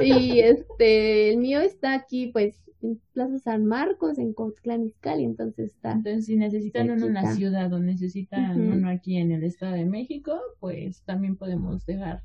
Y 0.00 0.40
este, 0.40 1.30
el 1.30 1.38
mío 1.38 1.60
está 1.60 1.94
aquí, 1.94 2.28
pues, 2.28 2.62
en 2.82 3.00
Plaza 3.12 3.38
San 3.38 3.66
Marcos, 3.66 4.18
en 4.18 4.32
Cotlán 4.32 4.84
Izcalli, 4.84 5.24
entonces 5.24 5.72
está. 5.72 5.92
Entonces, 5.92 6.26
si 6.26 6.36
necesitan 6.36 6.90
uno 6.90 7.06
en 7.06 7.14
la 7.14 7.34
ciudad 7.34 7.72
o 7.72 7.78
necesitan 7.78 8.60
uno 8.60 8.90
aquí 8.90 9.16
en 9.16 9.32
el 9.32 9.44
Estado 9.44 9.72
de 9.72 9.86
México, 9.86 10.38
pues 10.60 11.02
también 11.02 11.36
podemos 11.36 11.86
dejar 11.86 12.22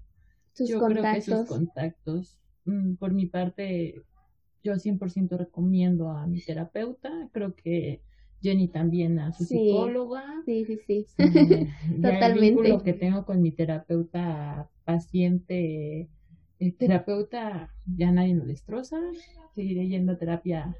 sus 0.53 0.69
Yo 0.69 0.79
contactos. 0.79 1.25
creo 1.25 1.39
que 1.39 1.47
sus 1.47 1.57
contactos. 1.57 2.39
Mm, 2.65 2.95
por 2.95 3.13
mi 3.13 3.25
parte, 3.27 3.95
yo 4.63 4.73
100% 4.73 5.37
recomiendo 5.37 6.09
a 6.09 6.27
mi 6.27 6.41
terapeuta. 6.41 7.09
Creo 7.31 7.55
que 7.55 8.01
Jenny 8.41 8.67
también 8.67 9.19
a 9.19 9.31
su 9.31 9.45
psicóloga. 9.45 10.23
Sí, 10.45 10.65
sí, 10.65 10.79
sí. 10.87 11.05
Totalmente. 12.01 12.69
El 12.69 12.81
que 12.81 12.93
tengo 12.93 13.25
con 13.25 13.41
mi 13.41 13.51
terapeuta 13.51 14.69
paciente, 14.83 16.09
el 16.59 16.75
terapeuta 16.75 17.73
ya 17.85 18.11
nadie 18.11 18.35
lo 18.35 18.45
destroza. 18.45 18.99
Seguiré 19.53 19.87
yendo 19.87 20.13
a 20.13 20.17
terapia 20.17 20.75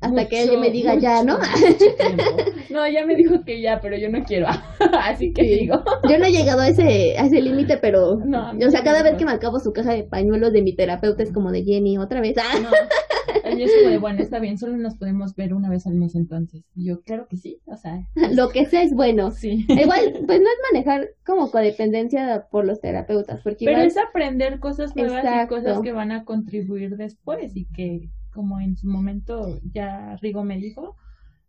hasta 0.00 0.28
que 0.28 0.42
ella 0.42 0.58
me 0.58 0.70
diga 0.70 0.96
ya, 0.96 1.22
¿no? 1.22 1.38
no, 2.70 2.88
ya 2.88 3.06
me 3.06 3.16
dijo 3.16 3.42
que 3.44 3.60
ya, 3.60 3.80
pero 3.80 3.96
yo 3.96 4.10
no 4.10 4.22
quiero. 4.24 4.46
Así 5.00 5.32
que 5.32 5.42
digo. 5.42 5.82
Yo 6.08 6.18
no 6.18 6.26
he 6.26 6.32
llegado 6.32 6.60
a 6.60 6.68
ese, 6.68 7.16
a 7.18 7.26
ese 7.26 7.40
límite, 7.40 7.78
pero. 7.78 8.16
No, 8.16 8.50
o 8.50 8.70
sea, 8.70 8.82
cada 8.82 9.02
vez 9.02 9.16
que 9.16 9.24
me 9.24 9.32
acabo 9.32 9.58
su 9.60 9.72
caja 9.72 9.92
de 9.92 10.04
pañuelos 10.04 10.52
de 10.52 10.62
mi 10.62 10.74
terapeuta 10.74 11.22
es 11.22 11.32
como 11.32 11.52
de 11.52 11.64
Jenny, 11.64 11.96
otra 11.96 12.20
vez. 12.20 12.36
Ah. 12.38 12.58
No. 12.60 12.68
es 13.44 13.72
como 13.74 13.90
de, 13.90 13.98
bueno, 13.98 14.22
está 14.22 14.38
bien, 14.40 14.58
solo 14.58 14.76
nos 14.76 14.96
podemos 14.96 15.34
ver 15.36 15.54
una 15.54 15.70
vez 15.70 15.86
al 15.86 15.94
mes 15.94 16.14
entonces. 16.14 16.64
Y 16.74 16.86
yo, 16.86 17.00
claro 17.02 17.26
que 17.28 17.36
sí, 17.36 17.60
o 17.66 17.76
sea. 17.76 18.06
Lo 18.32 18.50
que 18.50 18.66
sea 18.66 18.82
es 18.82 18.92
bueno. 18.94 19.30
Sí. 19.30 19.64
Igual, 19.68 20.20
pues 20.26 20.40
no 20.40 20.48
es 20.48 20.72
manejar 20.72 21.08
como 21.24 21.50
codependencia 21.50 22.46
por 22.50 22.66
los 22.66 22.80
terapeutas, 22.80 23.40
porque 23.42 23.64
Pero 23.64 23.80
es 23.80 23.96
aprender 23.96 24.60
cosas 24.60 24.94
nuevas 24.94 25.24
y 25.24 25.48
cosas 25.48 25.80
que 25.80 25.92
van 25.92 26.12
a 26.12 26.24
contribuir 26.24 26.96
después 26.96 27.56
y 27.56 27.66
que 27.66 28.10
como 28.34 28.60
en 28.60 28.76
su 28.76 28.88
momento 28.88 29.60
ya 29.72 30.16
Rigo 30.16 30.44
me 30.44 30.58
dijo, 30.58 30.96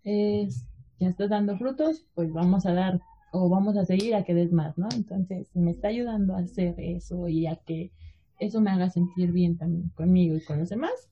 es, 0.03 0.67
ya 0.99 1.09
estás 1.09 1.29
dando 1.29 1.57
frutos, 1.57 2.05
pues 2.13 2.31
vamos 2.31 2.65
a 2.65 2.73
dar 2.73 3.01
o 3.31 3.49
vamos 3.49 3.75
a 3.75 3.85
seguir 3.85 4.15
a 4.15 4.23
que 4.23 4.33
des 4.33 4.53
más, 4.53 4.77
¿no? 4.77 4.87
Entonces, 4.95 5.49
me 5.55 5.71
está 5.71 5.89
ayudando 5.89 6.35
a 6.35 6.39
hacer 6.39 6.75
eso 6.77 7.27
y 7.27 7.47
a 7.47 7.57
que 7.57 7.91
eso 8.39 8.61
me 8.61 8.71
haga 8.71 8.89
sentir 8.89 9.31
bien 9.31 9.57
también 9.57 9.89
conmigo 9.89 10.35
y 10.35 10.43
con 10.43 10.59
los 10.59 10.69
demás, 10.69 11.09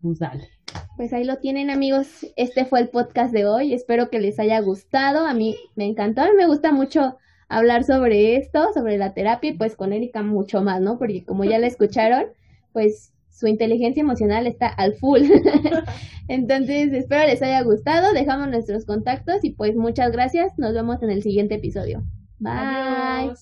pues 0.00 0.18
dale. 0.18 0.48
Pues 0.96 1.12
ahí 1.12 1.24
lo 1.24 1.38
tienen 1.38 1.70
amigos, 1.70 2.26
este 2.36 2.64
fue 2.64 2.80
el 2.80 2.88
podcast 2.88 3.32
de 3.32 3.46
hoy, 3.46 3.74
espero 3.74 4.10
que 4.10 4.20
les 4.20 4.38
haya 4.38 4.60
gustado, 4.60 5.26
a 5.26 5.34
mí 5.34 5.56
me 5.74 5.86
encantó, 5.86 6.22
a 6.22 6.26
mí 6.26 6.32
me 6.36 6.46
gusta 6.46 6.72
mucho 6.72 7.18
hablar 7.48 7.84
sobre 7.84 8.36
esto, 8.36 8.72
sobre 8.72 8.96
la 8.96 9.12
terapia 9.14 9.50
y 9.50 9.56
pues 9.56 9.76
con 9.76 9.92
Erika 9.92 10.22
mucho 10.22 10.62
más, 10.62 10.80
¿no? 10.80 10.98
Porque 10.98 11.24
como 11.24 11.44
ya 11.44 11.58
la 11.58 11.66
escucharon, 11.66 12.26
pues 12.72 13.13
su 13.34 13.48
inteligencia 13.48 14.00
emocional 14.00 14.46
está 14.46 14.68
al 14.68 14.94
full. 14.94 15.22
Entonces, 16.28 16.92
espero 16.92 17.26
les 17.26 17.42
haya 17.42 17.62
gustado. 17.62 18.12
Dejamos 18.12 18.48
nuestros 18.48 18.84
contactos 18.86 19.44
y 19.44 19.50
pues 19.50 19.74
muchas 19.76 20.12
gracias. 20.12 20.56
Nos 20.56 20.72
vemos 20.72 21.02
en 21.02 21.10
el 21.10 21.22
siguiente 21.22 21.56
episodio. 21.56 22.04
Bye. 22.38 23.34